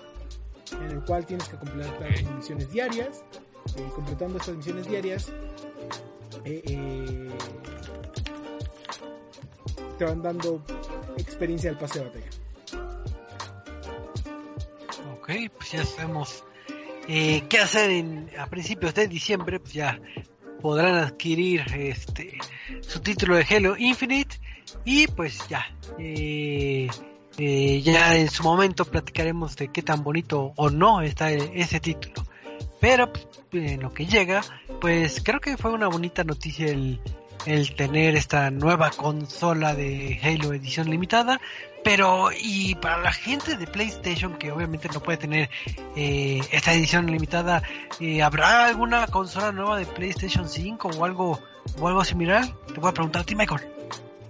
en 0.81 0.97
el 0.97 1.05
cual 1.05 1.27
tienes 1.27 1.47
que 1.47 1.57
completar 1.57 2.09
misiones 2.35 2.71
diarias, 2.71 3.23
eh, 3.77 3.87
completando 3.93 4.39
estas 4.39 4.55
misiones 4.55 4.87
diarias, 4.87 5.31
eh, 6.45 6.61
eh, 6.65 7.29
te 9.97 10.05
van 10.05 10.21
dando 10.21 10.63
experiencia 11.17 11.69
del 11.69 11.79
pase 11.79 11.99
de 11.99 12.05
batalla. 12.05 12.29
Ok, 15.13 15.29
pues 15.57 15.71
ya 15.71 15.85
sabemos 15.85 16.43
eh, 17.07 17.43
qué 17.47 17.59
hacer 17.59 17.91
en, 17.91 18.29
a 18.37 18.47
principios 18.47 18.93
de 18.93 19.07
diciembre. 19.07 19.59
Pues 19.59 19.73
ya 19.73 19.99
podrán 20.61 20.95
adquirir 20.95 21.63
este 21.75 22.37
su 22.81 22.99
título 23.01 23.35
de 23.35 23.45
Halo 23.49 23.75
Infinite 23.77 24.39
y 24.85 25.07
pues 25.07 25.47
ya 25.47 25.65
ya 27.37 28.15
en 28.15 28.29
su 28.29 28.43
momento 28.43 28.85
platicaremos 28.85 29.55
de 29.55 29.69
qué 29.69 29.81
tan 29.81 30.03
bonito 30.03 30.53
o 30.55 30.69
no 30.69 31.01
está 31.01 31.31
e- 31.31 31.51
ese 31.55 31.79
título. 31.79 32.25
Pero 32.79 33.11
pues, 33.11 33.27
en 33.53 33.81
lo 33.81 33.93
que 33.93 34.05
llega, 34.05 34.41
pues 34.81 35.21
creo 35.23 35.39
que 35.39 35.57
fue 35.57 35.71
una 35.71 35.87
bonita 35.87 36.23
noticia 36.23 36.67
el, 36.67 36.99
el 37.45 37.75
tener 37.75 38.15
esta 38.15 38.51
nueva 38.51 38.91
consola 38.91 39.75
de 39.75 40.19
Halo 40.23 40.53
edición 40.53 40.89
limitada. 40.89 41.39
Pero, 41.83 42.29
y 42.31 42.75
para 42.75 42.97
la 42.99 43.11
gente 43.11 43.57
de 43.57 43.67
PlayStation, 43.67 44.37
que 44.37 44.51
obviamente 44.51 44.87
no 44.93 45.01
puede 45.01 45.17
tener 45.17 45.49
eh, 45.97 46.41
esta 46.51 46.73
edición 46.73 47.07
limitada, 47.07 47.61
eh, 47.99 48.21
¿habrá 48.21 48.65
alguna 48.67 49.05
consola 49.07 49.51
nueva 49.51 49.77
de 49.77 49.85
PlayStation 49.85 50.47
5 50.47 50.91
o 50.95 51.03
algo, 51.03 51.41
o 51.79 51.87
algo 51.87 52.05
similar? 52.05 52.47
Te 52.73 52.79
voy 52.79 52.89
a 52.89 52.93
preguntar 52.93 53.23
a 53.23 53.25
ti, 53.25 53.35
Michael. 53.35 53.61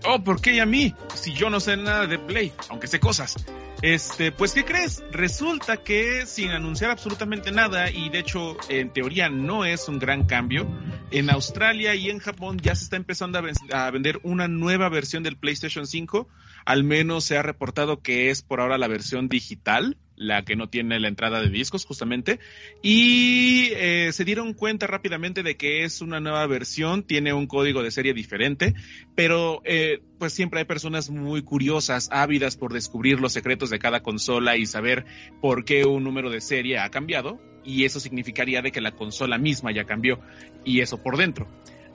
Oh, 0.05 0.19
¿por 0.19 0.41
qué 0.41 0.53
y 0.53 0.59
a 0.59 0.65
mí? 0.65 0.93
Si 1.13 1.33
yo 1.33 1.49
no 1.51 1.59
sé 1.59 1.77
nada 1.77 2.07
de 2.07 2.17
Play, 2.17 2.51
aunque 2.69 2.87
sé 2.87 2.99
cosas. 2.99 3.35
Este, 3.83 4.31
pues, 4.31 4.53
¿qué 4.53 4.63
crees? 4.63 5.03
Resulta 5.11 5.75
que 5.75 6.25
sin 6.25 6.51
anunciar 6.51 6.89
absolutamente 6.89 7.51
nada, 7.51 7.91
y 7.91 8.07
de 8.07 8.19
hecho, 8.19 8.55
en 8.69 8.93
teoría 8.93 9.27
no 9.27 9.65
es 9.65 9.89
un 9.89 9.99
gran 9.99 10.23
cambio, 10.23 10.65
en 11.11 11.29
Australia 11.29 11.93
y 11.93 12.09
en 12.09 12.19
Japón 12.19 12.59
ya 12.59 12.75
se 12.75 12.85
está 12.85 12.95
empezando 12.95 13.37
a, 13.37 13.41
ven- 13.41 13.55
a 13.73 13.91
vender 13.91 14.21
una 14.23 14.47
nueva 14.47 14.87
versión 14.87 15.21
del 15.21 15.35
PlayStation 15.35 15.85
5. 15.85 16.29
Al 16.63 16.85
menos 16.85 17.25
se 17.25 17.37
ha 17.37 17.41
reportado 17.41 18.01
que 18.01 18.29
es 18.29 18.41
por 18.41 18.61
ahora 18.61 18.77
la 18.77 18.87
versión 18.87 19.27
digital, 19.27 19.97
la 20.15 20.43
que 20.43 20.55
no 20.55 20.69
tiene 20.69 20.99
la 20.99 21.07
entrada 21.07 21.41
de 21.41 21.49
discos 21.49 21.85
justamente. 21.85 22.39
Y 22.81 23.69
eh, 23.73 24.09
se 24.11 24.25
dieron 24.25 24.53
cuenta 24.53 24.87
rápidamente 24.87 25.43
de 25.43 25.55
que 25.55 25.83
es 25.83 26.01
una 26.01 26.19
nueva 26.19 26.45
versión, 26.47 27.03
tiene 27.03 27.33
un 27.33 27.47
código 27.47 27.83
de 27.83 27.91
serie 27.91 28.13
diferente, 28.13 28.73
pero 29.15 29.61
eh, 29.65 30.01
pues 30.19 30.33
siempre 30.33 30.59
hay 30.59 30.65
personas 30.65 31.09
muy 31.09 31.41
curiosas, 31.41 32.09
ávidas 32.11 32.57
por 32.57 32.73
descubrir 32.73 33.19
los 33.19 33.33
secretos 33.33 33.69
de 33.69 33.79
cada 33.79 34.01
consola 34.01 34.57
y 34.57 34.65
saber 34.65 35.05
por 35.41 35.65
qué 35.65 35.85
un 35.85 36.03
número 36.03 36.29
de 36.29 36.41
serie 36.41 36.79
ha 36.79 36.89
cambiado. 36.89 37.39
Y 37.65 37.85
eso 37.85 37.99
significaría 38.01 38.61
de 38.61 38.71
que 38.73 38.81
la 38.81 38.91
consola 38.91 39.37
misma 39.37 39.71
ya 39.71 39.85
cambió. 39.85 40.19
Y 40.65 40.81
eso 40.81 41.01
por 41.01 41.17
dentro 41.17 41.47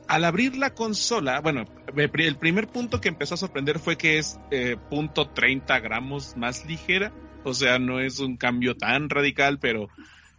al 0.08 0.24
abrir 0.24 0.56
la 0.56 0.72
consola, 0.74 1.40
bueno, 1.40 1.66
el 1.94 2.36
primer 2.36 2.66
punto 2.66 3.00
que 3.00 3.08
empezó 3.08 3.34
a 3.34 3.36
sorprender 3.36 3.78
fue 3.78 3.96
que 3.98 4.18
es 4.18 4.40
eh, 4.50 4.76
punto 4.88 5.28
30 5.28 5.78
gramos 5.80 6.34
más 6.34 6.64
ligera, 6.64 7.12
o 7.44 7.54
sea, 7.54 7.78
no 7.78 8.00
es 8.00 8.20
un 8.20 8.36
cambio 8.36 8.76
tan 8.76 9.08
radical, 9.08 9.58
pero 9.58 9.88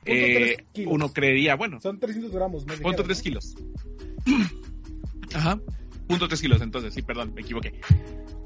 eh, 0.06 0.66
uno 0.86 1.12
creería, 1.12 1.56
bueno, 1.56 1.80
Son 1.80 2.00
300 2.00 2.32
gramos 2.32 2.64
punto 2.64 2.76
ligero, 2.76 3.04
3 3.04 3.18
¿no? 3.18 3.24
kilos. 3.24 3.56
Ajá, 5.34 5.60
punto 6.08 6.28
3 6.28 6.42
kilos, 6.42 6.62
entonces, 6.62 6.94
sí, 6.94 7.02
perdón, 7.02 7.34
me 7.34 7.42
equivoqué. 7.42 7.80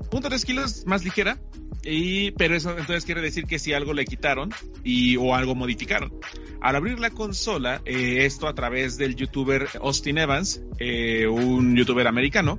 Punto 0.10 0.30
3 0.30 0.46
kilos 0.46 0.86
más 0.86 1.04
ligera, 1.04 1.40
y, 1.84 2.32
pero 2.32 2.56
eso 2.56 2.72
entonces 2.72 3.06
quiere 3.06 3.22
decir 3.22 3.46
que 3.46 3.60
si 3.60 3.74
algo 3.74 3.94
le 3.94 4.06
quitaron 4.06 4.52
y, 4.84 5.18
o 5.18 5.36
algo 5.36 5.56
modificaron. 5.56 6.14
Al 6.62 6.76
abrir 6.76 7.00
la 7.00 7.10
consola, 7.10 7.82
eh, 7.86 8.26
esto 8.26 8.48
a 8.48 8.56
través 8.56 8.98
del 8.98 9.16
youtuber 9.16 9.68
Austin 9.82 10.18
Evans, 10.18 10.62
eh, 10.80 11.28
un 11.28 11.76
youtuber 11.76 12.08
americano, 12.08 12.58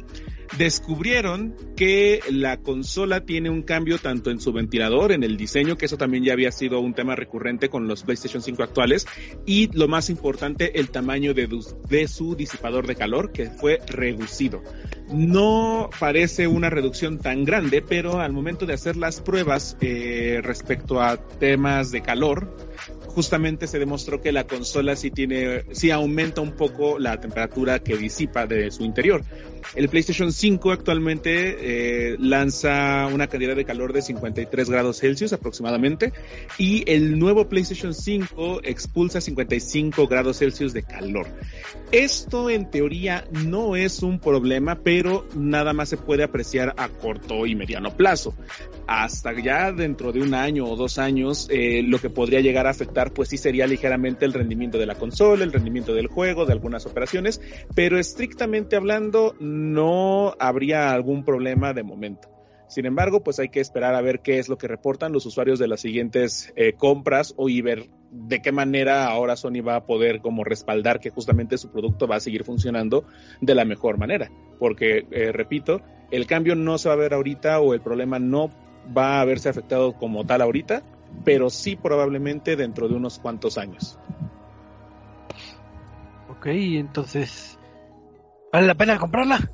descubrieron 0.58 1.54
que 1.76 2.20
la 2.30 2.58
consola 2.58 3.24
tiene 3.24 3.50
un 3.50 3.62
cambio 3.62 3.98
tanto 3.98 4.30
en 4.30 4.40
su 4.40 4.52
ventilador, 4.52 5.12
en 5.12 5.22
el 5.22 5.36
diseño, 5.36 5.76
que 5.76 5.86
eso 5.86 5.96
también 5.96 6.24
ya 6.24 6.32
había 6.32 6.52
sido 6.52 6.80
un 6.80 6.94
tema 6.94 7.16
recurrente 7.16 7.68
con 7.68 7.88
los 7.88 8.02
PlayStation 8.02 8.42
5 8.42 8.62
actuales, 8.62 9.06
y 9.46 9.70
lo 9.76 9.88
más 9.88 10.10
importante, 10.10 10.78
el 10.78 10.90
tamaño 10.90 11.34
de, 11.34 12.08
su 12.08 12.36
disipador 12.36 12.86
de 12.86 12.96
calor, 12.96 13.32
que 13.32 13.50
fue 13.50 13.80
reducido. 13.86 14.62
No 15.12 15.90
parece 15.98 16.46
una 16.46 16.70
reducción 16.70 17.18
tan 17.18 17.44
grande, 17.44 17.82
pero 17.82 18.20
al 18.20 18.32
momento 18.32 18.66
de 18.66 18.74
hacer 18.74 18.96
las 18.96 19.20
pruebas 19.20 19.76
eh, 19.80 20.40
respecto 20.42 21.00
a 21.00 21.16
temas 21.16 21.90
de 21.90 22.00
calor, 22.00 22.56
justamente 23.14 23.68
se 23.68 23.78
demostró 23.78 24.20
que 24.20 24.32
la 24.32 24.46
consola 24.46 24.96
sí 24.96 25.10
tiene, 25.10 25.64
sí 25.70 25.90
aumenta 25.90 26.40
un 26.40 26.52
poco 26.52 26.98
la 26.98 27.20
temperatura 27.20 27.78
que 27.78 27.96
disipa 27.96 28.46
de 28.46 28.70
su 28.70 28.84
interior. 28.84 29.22
El 29.74 29.88
PlayStation 29.88 30.32
5 30.32 30.72
actualmente 30.72 32.12
eh, 32.12 32.16
lanza 32.18 33.08
una 33.12 33.26
cantidad 33.26 33.56
de 33.56 33.64
calor 33.64 33.92
de 33.92 34.02
53 34.02 34.70
grados 34.70 35.00
Celsius 35.00 35.32
aproximadamente 35.32 36.12
y 36.58 36.88
el 36.90 37.18
nuevo 37.18 37.48
PlayStation 37.48 37.94
5 37.94 38.60
expulsa 38.62 39.20
55 39.20 40.06
grados 40.06 40.38
Celsius 40.38 40.72
de 40.72 40.82
calor. 40.82 41.26
Esto 41.92 42.50
en 42.50 42.70
teoría 42.70 43.24
no 43.30 43.74
es 43.76 44.02
un 44.02 44.18
problema, 44.18 44.80
pero 44.82 45.26
nada 45.34 45.72
más 45.72 45.88
se 45.88 45.96
puede 45.96 46.24
apreciar 46.24 46.74
a 46.76 46.88
corto 46.88 47.46
y 47.46 47.54
mediano 47.54 47.96
plazo. 47.96 48.34
Hasta 48.86 49.32
ya 49.40 49.72
dentro 49.72 50.12
de 50.12 50.20
un 50.20 50.34
año 50.34 50.66
o 50.66 50.76
dos 50.76 50.98
años, 50.98 51.48
eh, 51.50 51.82
lo 51.82 51.98
que 52.00 52.10
podría 52.10 52.40
llegar 52.40 52.66
a 52.66 52.70
afectar, 52.70 53.03
pues 53.12 53.28
sí 53.28 53.36
sería 53.36 53.66
ligeramente 53.66 54.24
el 54.24 54.32
rendimiento 54.32 54.78
de 54.78 54.86
la 54.86 54.94
consola, 54.94 55.44
el 55.44 55.52
rendimiento 55.52 55.94
del 55.94 56.06
juego, 56.06 56.46
de 56.46 56.52
algunas 56.52 56.86
operaciones, 56.86 57.40
pero 57.74 57.98
estrictamente 57.98 58.76
hablando, 58.76 59.34
no 59.40 60.34
habría 60.38 60.92
algún 60.92 61.24
problema 61.24 61.72
de 61.72 61.82
momento. 61.82 62.28
Sin 62.66 62.86
embargo, 62.86 63.22
pues 63.22 63.38
hay 63.38 63.50
que 63.50 63.60
esperar 63.60 63.94
a 63.94 64.00
ver 64.00 64.20
qué 64.20 64.38
es 64.38 64.48
lo 64.48 64.56
que 64.56 64.66
reportan 64.66 65.12
los 65.12 65.26
usuarios 65.26 65.58
de 65.58 65.68
las 65.68 65.80
siguientes 65.80 66.52
eh, 66.56 66.72
compras 66.72 67.34
o 67.36 67.48
y 67.48 67.60
ver 67.62 67.88
de 68.10 68.40
qué 68.40 68.52
manera 68.52 69.06
ahora 69.06 69.36
Sony 69.36 69.60
va 69.66 69.76
a 69.76 69.86
poder 69.86 70.20
como 70.20 70.44
respaldar 70.44 71.00
que 71.00 71.10
justamente 71.10 71.58
su 71.58 71.70
producto 71.70 72.06
va 72.06 72.16
a 72.16 72.20
seguir 72.20 72.44
funcionando 72.44 73.04
de 73.40 73.54
la 73.54 73.64
mejor 73.64 73.98
manera. 73.98 74.30
Porque, 74.58 75.06
eh, 75.10 75.30
repito, 75.32 75.82
el 76.10 76.26
cambio 76.26 76.54
no 76.54 76.78
se 76.78 76.88
va 76.88 76.94
a 76.94 76.98
ver 76.98 77.14
ahorita 77.14 77.60
o 77.60 77.74
el 77.74 77.80
problema 77.80 78.18
no 78.18 78.50
va 78.96 79.20
a 79.20 79.24
verse 79.24 79.48
afectado 79.48 79.94
como 79.94 80.24
tal 80.24 80.42
ahorita, 80.42 80.82
pero 81.22 81.50
sí 81.50 81.76
probablemente 81.76 82.56
dentro 82.56 82.88
de 82.88 82.94
unos 82.94 83.18
cuantos 83.18 83.58
años. 83.58 83.98
Ok, 86.28 86.46
entonces, 86.46 87.58
¿vale 88.52 88.66
la 88.66 88.74
pena 88.74 88.98
comprarla? 88.98 89.52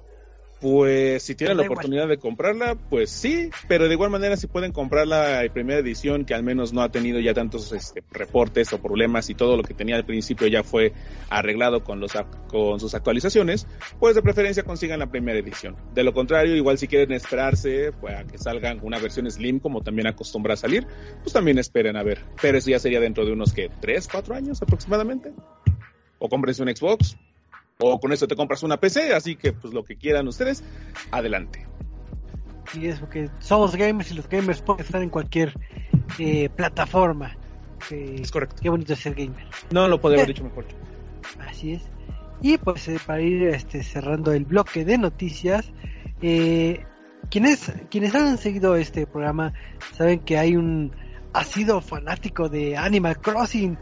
Pues 0.61 1.23
si 1.23 1.35
tienen 1.35 1.57
la 1.57 1.63
oportunidad 1.63 2.07
de 2.07 2.19
comprarla, 2.19 2.75
pues 2.75 3.11
sí, 3.11 3.51
pero 3.67 3.89
de 3.89 3.95
igual 3.95 4.11
manera 4.11 4.37
si 4.37 4.47
pueden 4.47 4.73
comprarla 4.73 5.43
en 5.43 5.53
primera 5.53 5.81
edición, 5.81 6.27
que 6.27 6.35
al 6.35 6.43
menos 6.43 6.75
no 6.75 6.83
ha 6.83 6.91
tenido 6.91 7.19
ya 7.19 7.33
tantos 7.33 7.73
este, 7.73 8.05
reportes 8.11 8.71
o 8.75 8.79
problemas 8.79 9.31
y 9.31 9.35
todo 9.35 9.57
lo 9.57 9.63
que 9.63 9.73
tenía 9.73 9.97
al 9.97 10.05
principio 10.05 10.47
ya 10.49 10.63
fue 10.63 10.93
arreglado 11.31 11.83
con, 11.83 11.99
los, 11.99 12.13
con 12.49 12.79
sus 12.79 12.95
actualizaciones, 12.95 13.67
pues 13.99 14.15
de 14.15 14.23
preferencia 14.23 14.63
consigan 14.63 14.99
la 14.99 15.11
primera 15.11 15.39
edición. 15.39 15.77
De 15.95 16.05
lo 16.05 16.13
contrario, 16.13 16.55
igual 16.55 16.77
si 16.77 16.89
quieren 16.89 17.13
esperarse 17.13 17.93
pues, 17.99 18.15
a 18.15 18.25
que 18.25 18.37
salgan 18.37 18.81
una 18.83 18.99
versión 18.99 19.31
Slim 19.31 19.61
como 19.61 19.83
también 19.83 20.09
acostumbra 20.09 20.55
a 20.55 20.57
salir, 20.59 20.87
pues 21.23 21.33
también 21.33 21.59
esperen 21.59 21.97
a 21.97 22.03
ver. 22.03 22.25
Pero 22.43 22.59
eso 22.59 22.69
ya 22.69 22.79
sería 22.79 23.01
dentro 23.01 23.25
de 23.25 23.33
unos 23.33 23.55
que 23.55 23.71
3, 23.81 24.09
4 24.13 24.35
años 24.35 24.61
aproximadamente. 24.61 25.33
O 26.19 26.29
comprense 26.29 26.63
un 26.63 26.69
Xbox, 26.69 27.17
o 27.81 27.99
con 27.99 28.13
eso 28.13 28.29
te 28.29 28.37
compras 28.37 28.63
una 28.63 28.79
PC, 28.79 29.15
así 29.15 29.37
que 29.37 29.53
pues 29.53 29.75
lo 29.75 29.85
que 29.85 29.97
quieran 29.97 30.29
ustedes, 30.29 30.63
adelante. 31.11 31.67
Y 32.75 32.87
es 32.87 33.01
porque 33.01 33.31
somos 33.41 33.75
gamers 33.75 34.13
y 34.13 34.15
los 34.15 34.29
gamers 34.29 34.63
pueden 34.63 34.85
estar 34.85 35.03
en 35.03 35.11
cualquier 35.11 35.55
eh, 36.19 36.49
plataforma. 36.51 37.37
es 37.91 38.31
correcto. 38.31 38.57
Qué 38.63 38.69
bonito 38.69 38.95
ser 38.95 39.15
gamer. 39.15 39.45
No 39.71 39.89
lo 39.89 40.01
podría 40.01 40.23
haber 40.23 40.35
dicho 40.35 40.45
mejor. 40.45 40.67
Así 41.41 41.73
es. 41.73 41.83
Y 42.43 42.59
pues 42.59 42.87
eh, 42.89 42.99
para 43.05 43.21
ir 43.21 43.43
este, 43.49 43.83
cerrando 43.83 44.33
el 44.33 44.45
bloque 44.45 44.85
de 44.85 44.99
noticias, 44.99 45.73
eh, 46.23 46.85
quienes, 47.29 47.73
quienes 47.91 48.15
han 48.15 48.39
seguido 48.39 48.77
este 48.77 49.07
programa 49.07 49.53
saben 49.97 50.21
que 50.21 50.39
hay 50.39 50.57
un 50.57 50.93
ha 51.33 51.45
sido 51.45 51.81
fanático 51.81 52.49
de 52.49 52.77
Animal 52.77 53.21
Crossing 53.21 53.79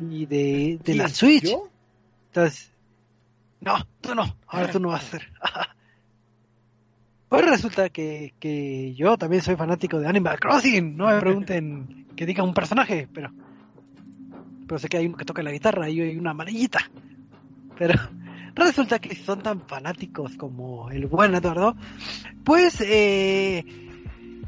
y 0.00 0.26
de, 0.26 0.78
de 0.82 0.94
la 0.94 1.08
Switch. 1.08 1.44
¿Yo? 1.44 1.68
Entonces, 2.28 2.72
no, 3.60 3.76
tú 4.00 4.14
no, 4.14 4.36
ahora 4.46 4.70
tú 4.70 4.80
no 4.80 4.88
vas 4.88 5.04
a 5.04 5.10
ser. 5.10 5.32
Pues 7.28 7.44
resulta 7.44 7.90
que, 7.90 8.32
que 8.40 8.94
yo 8.94 9.18
también 9.18 9.42
soy 9.42 9.54
fanático 9.54 10.00
de 10.00 10.08
Animal 10.08 10.40
Crossing. 10.40 10.96
No 10.96 11.08
me 11.08 11.20
pregunten 11.20 12.06
que 12.16 12.24
diga 12.24 12.42
un 12.42 12.54
personaje, 12.54 13.06
pero. 13.12 13.30
Pero 14.66 14.78
sé 14.78 14.88
que 14.88 14.96
hay 14.96 15.06
uno 15.06 15.16
que 15.16 15.26
toca 15.26 15.42
la 15.42 15.52
guitarra 15.52 15.90
y 15.90 16.00
hay 16.00 16.16
una 16.16 16.30
amarillita. 16.30 16.78
Pero 17.76 17.94
resulta 18.54 18.98
que 18.98 19.14
son 19.14 19.42
tan 19.42 19.60
fanáticos 19.60 20.36
como 20.36 20.90
el 20.90 21.06
buen 21.06 21.34
Eduardo, 21.34 21.76
pues 22.44 22.80
eh, 22.80 23.62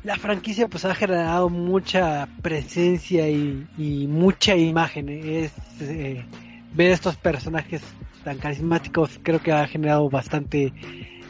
la 0.03 0.17
franquicia 0.17 0.67
pues 0.67 0.87
ha 0.87 0.95
generado 0.95 1.51
mucha 1.51 2.29
presencia 2.41 3.29
y, 3.29 3.69
y 3.77 4.07
mucha 4.07 4.57
imagen. 4.57 5.11
Es 5.11 5.53
eh, 5.81 6.25
ver 6.73 6.93
estos 6.93 7.17
personajes 7.17 7.83
tan 8.25 8.39
carismáticos 8.39 9.19
creo 9.23 9.41
que 9.41 9.53
ha 9.53 9.67
generado 9.67 10.09
bastante 10.11 10.73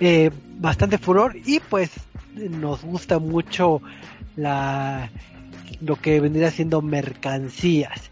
eh, 0.01 0.31
bastante 0.59 0.99
furor. 0.99 1.37
Y 1.45 1.61
pues 1.61 1.91
nos 2.35 2.83
gusta 2.83 3.19
mucho 3.19 3.81
la 4.37 5.11
lo 5.81 5.97
que 5.97 6.21
vendría 6.21 6.51
siendo 6.51 6.83
mercancías. 6.83 8.11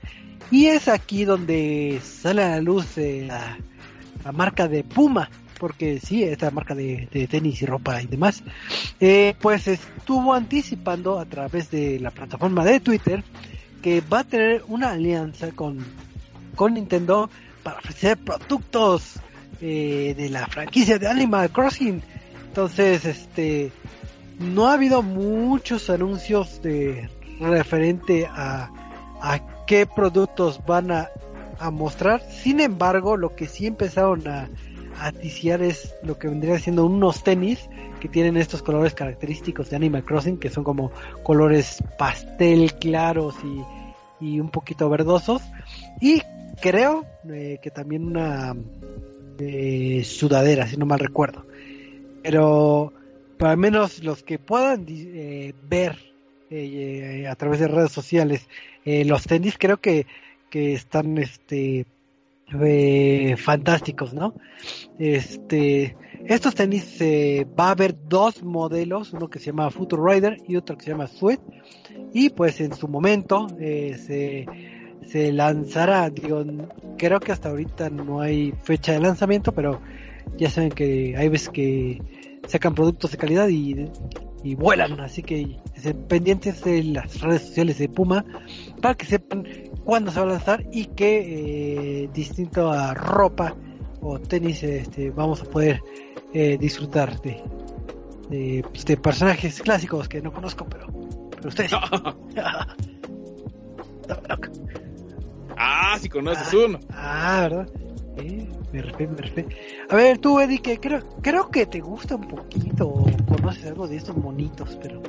Y 0.51 0.67
es 0.67 0.89
aquí 0.89 1.25
donde 1.25 2.01
sale 2.03 2.43
a 2.43 2.51
la 2.51 2.61
luz 2.61 2.97
eh, 2.97 3.27
la, 3.27 4.33
marca 4.33 4.69
de 4.69 4.85
Puma 4.85 5.31
porque 5.59 5.99
sí, 5.99 6.23
esta 6.23 6.53
marca 6.53 6.75
de, 6.75 7.09
tenis 7.29 7.63
y 7.63 7.67
ropa 7.67 8.01
y 8.01 8.07
demás, 8.07 8.45
eh, 9.01 9.35
pues 9.41 9.67
estuvo 9.67 10.33
anticipando 10.33 11.19
a 11.19 11.25
través 11.25 11.69
de 11.73 11.99
la 11.99 12.13
plataforma 12.13 12.65
de 12.65 12.79
Twitter 12.79 13.25
que 13.83 14.01
va 14.01 14.21
a 14.21 14.25
tener 14.25 14.63
una 14.69 14.93
alianza 14.93 15.51
con, 15.51 15.85
con 16.55 16.75
Nintendo 16.75 17.29
para 17.69 17.81
ofrecer 17.81 18.17
productos 18.17 19.21
eh, 19.61 20.15
de 20.17 20.31
la 20.31 20.47
franquicia 20.47 20.99
de 20.99 21.07
Animal 21.07 21.51
Crossing. 21.51 22.03
Entonces, 22.47 23.05
este, 23.05 23.73
no 24.39 24.69
ha 24.69 24.75
habido 24.75 25.03
muchos 25.03 25.91
anuncios 25.91 26.63
de 26.63 27.11
referente 27.41 28.27
a, 28.27 28.71
qué 29.67 29.85
productos 29.87 30.65
van 30.67 30.91
a, 30.93 31.11
mostrar. 31.71 32.23
Sin 32.31 32.61
embargo, 32.61 33.17
lo 33.17 33.35
que 33.35 33.49
sí 33.49 33.67
empezaron 33.67 34.27
a, 34.29 34.49
a 34.99 35.11
es 35.21 35.95
lo 36.03 36.19
que 36.19 36.29
vendría 36.29 36.59
siendo 36.59 36.87
unos 36.87 37.23
tenis 37.23 37.69
que 38.01 38.09
tienen 38.09 38.37
estos 38.37 38.63
colores 38.63 38.95
característicos 38.95 39.69
de 39.69 39.77
Animal 39.77 40.05
Crossing, 40.05 40.39
que 40.39 40.49
son 40.49 40.65
como 40.65 40.91
colores 41.23 41.83
pastel 41.99 42.73
claros 42.75 43.35
y, 43.45 44.25
y 44.25 44.41
un 44.41 44.51
poquito 44.51 44.89
verdosos. 44.89 45.43
Y 46.01 46.23
creo 46.61 47.05
eh, 47.33 47.59
que 47.63 47.71
también 47.71 48.05
una 48.05 48.57
eh, 49.39 50.03
sudadera, 50.05 50.67
si 50.67 50.77
no 50.77 50.87
mal 50.87 50.99
recuerdo. 50.99 51.47
Pero 52.23 52.93
para 53.39 53.57
menos 53.57 54.03
los 54.03 54.23
que 54.23 54.39
puedan 54.39 54.87
eh, 54.89 55.55
ver 55.69 55.99
a 56.51 57.35
través 57.37 57.61
de 57.61 57.69
redes 57.69 57.93
sociales 57.93 58.49
los 58.85 59.25
tenis, 59.25 59.57
creo 59.59 59.77
que, 59.77 60.07
que 60.49 60.73
están 60.73 61.19
este 61.19 61.85
fantásticos, 63.37 64.15
¿no? 64.15 64.33
Este, 64.99 65.95
estos 66.25 66.55
tenis 66.55 66.99
va 67.01 67.69
a 67.69 67.71
haber 67.73 67.95
dos 68.09 68.43
modelos, 68.43 69.13
uno 69.13 69.29
que 69.29 69.39
se 69.39 69.47
llama 69.47 69.71
Future 69.71 70.01
Rider 70.03 70.39
y 70.49 70.57
otro 70.57 70.79
que 70.79 70.87
se 70.87 70.93
llama 70.93 71.07
Sweat, 71.07 71.41
y 72.15 72.31
pues 72.31 72.63
en 72.63 72.75
su 72.75 72.89
momento 72.89 73.47
se 73.59 74.47
se 75.11 75.33
lanzará, 75.33 76.11
digo, 76.11 76.45
creo 76.99 77.19
que 77.21 77.33
hasta 77.33 77.49
ahorita 77.49 77.89
no 77.89 78.21
hay 78.21 78.53
fecha 78.63 78.93
de 78.93 79.01
lanzamiento, 79.01 79.53
pero 79.53 79.81
ya 80.37 80.51
saben 80.51 80.71
que 80.71 81.15
hay 81.17 81.29
veces 81.29 81.49
que 81.49 82.03
sacan 82.47 82.75
productos 82.75 83.13
de 83.13 83.17
calidad 83.19 83.49
y, 83.49 83.87
vuelan, 84.55 85.01
así 85.01 85.23
que 85.23 85.57
pendientes 86.09 86.63
de 86.65 86.83
las 86.83 87.21
redes 87.21 87.43
sociales 87.43 87.79
de 87.79 87.89
Puma 87.89 88.25
para 88.81 88.95
que 88.95 89.05
sepan 89.05 89.47
cuándo 89.85 90.11
se 90.11 90.21
va 90.21 90.27
a 90.27 90.31
lanzar 90.31 90.65
y 90.73 90.87
que 90.87 92.05
eh, 92.05 92.11
distinto 92.15 92.71
a 92.71 92.95
ropa 92.95 93.55
o 94.01 94.19
tenis 94.19 94.63
este, 94.63 95.11
vamos 95.11 95.43
a 95.43 95.45
poder 95.45 95.83
eh, 96.33 96.57
disfrutar 96.59 97.21
de, 97.21 97.43
pues, 98.71 98.85
de, 98.87 98.97
personajes 98.97 99.61
clásicos 99.61 100.09
que 100.09 100.23
no 100.23 100.33
conozco, 100.33 100.67
pero, 100.67 100.87
pero 101.31 101.49
ustedes. 101.49 101.73
Ah, 105.59 105.99
si 106.01 106.09
conoces 106.09 106.55
uno. 106.55 106.79
Ah, 106.91 107.41
¿verdad? 107.43 107.69
Eh, 108.17 108.49
me 108.73 108.83
refiero, 108.83 109.13
me 109.13 109.23
refiero. 109.23 109.49
A 109.91 109.97
ver, 109.97 110.19
tú, 110.19 110.39
Eddie, 110.39 110.61
que 110.61 110.79
creo, 110.79 111.01
creo 111.21 111.51
que 111.51 111.67
te 111.67 111.81
gusta 111.81 112.15
un 112.17 112.29
poquito 112.29 112.89
o 112.89 113.07
conoces 113.27 113.67
algo 113.67 113.89
de 113.89 113.97
estos 113.97 114.17
monitos, 114.17 114.79
pero 114.81 115.03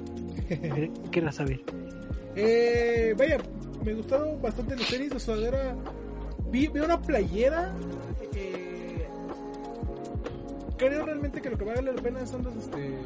quiero 1.12 1.32
saber. 1.32 1.62
Eh, 2.36 3.14
vaya, 3.18 3.38
me 3.84 3.94
gustaron 3.94 4.42
bastante 4.42 4.76
los 4.76 4.88
tenis, 4.88 5.12
o 5.14 5.20
sea, 5.20 5.36
era... 5.36 5.76
Vi, 6.50 6.68
vi 6.68 6.80
una 6.80 7.00
playera. 7.00 7.74
Eh, 8.34 9.08
creo 10.78 11.06
realmente 11.06 11.42
que 11.42 11.50
lo 11.52 11.58
que 11.58 11.66
vale 11.66 11.82
la 11.82 12.02
pena 12.02 12.26
son 12.26 12.44
los, 12.44 12.56
este... 12.56 12.88
Eh, 12.88 12.98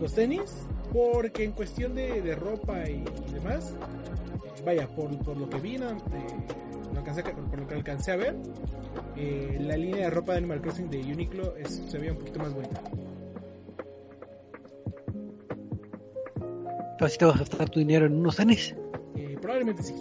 los 0.00 0.14
tenis 0.14 0.66
porque 0.92 1.44
en 1.44 1.52
cuestión 1.52 1.94
de, 1.94 2.34
ropa 2.34 2.88
y, 2.88 3.04
demás, 3.32 3.74
vaya, 4.64 4.88
por, 4.88 5.10
lo 5.36 5.48
que 5.48 5.58
vi, 5.58 5.78
por 5.78 7.58
lo 7.58 7.66
que 7.66 7.74
alcancé 7.74 8.12
a 8.12 8.16
ver, 8.16 8.36
eh, 9.16 9.58
la 9.60 9.76
línea 9.76 10.04
de 10.04 10.10
ropa 10.10 10.32
de 10.32 10.38
Animal 10.38 10.60
Crossing 10.60 10.90
de 10.90 11.00
Uniqlo 11.00 11.54
se 11.64 11.98
veía 11.98 12.12
un 12.12 12.18
poquito 12.18 12.38
más 12.38 12.54
bonita. 12.54 12.80
¿Tú 16.98 17.06
te 17.18 17.24
vas 17.24 17.36
a 17.36 17.38
gastar 17.38 17.70
tu 17.70 17.78
dinero 17.78 18.06
en 18.06 18.16
unos 18.16 18.36
tenis? 18.36 18.74
Eh, 19.16 19.36
probablemente 19.40 19.82
sí. 19.82 19.94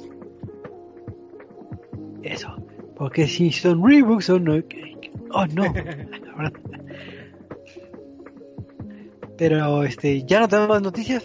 Eso, 2.24 2.54
porque 2.96 3.26
si 3.26 3.52
son 3.52 3.86
Reeboks 3.86 4.30
o 4.30 4.40
no... 4.40 4.56
Oh 5.32 5.46
no. 5.46 5.64
Pero 9.40 9.86
este, 9.86 10.24
ya 10.24 10.42
no 10.42 10.50
tenemos 10.50 10.70
más 10.70 10.82
noticias. 10.82 11.24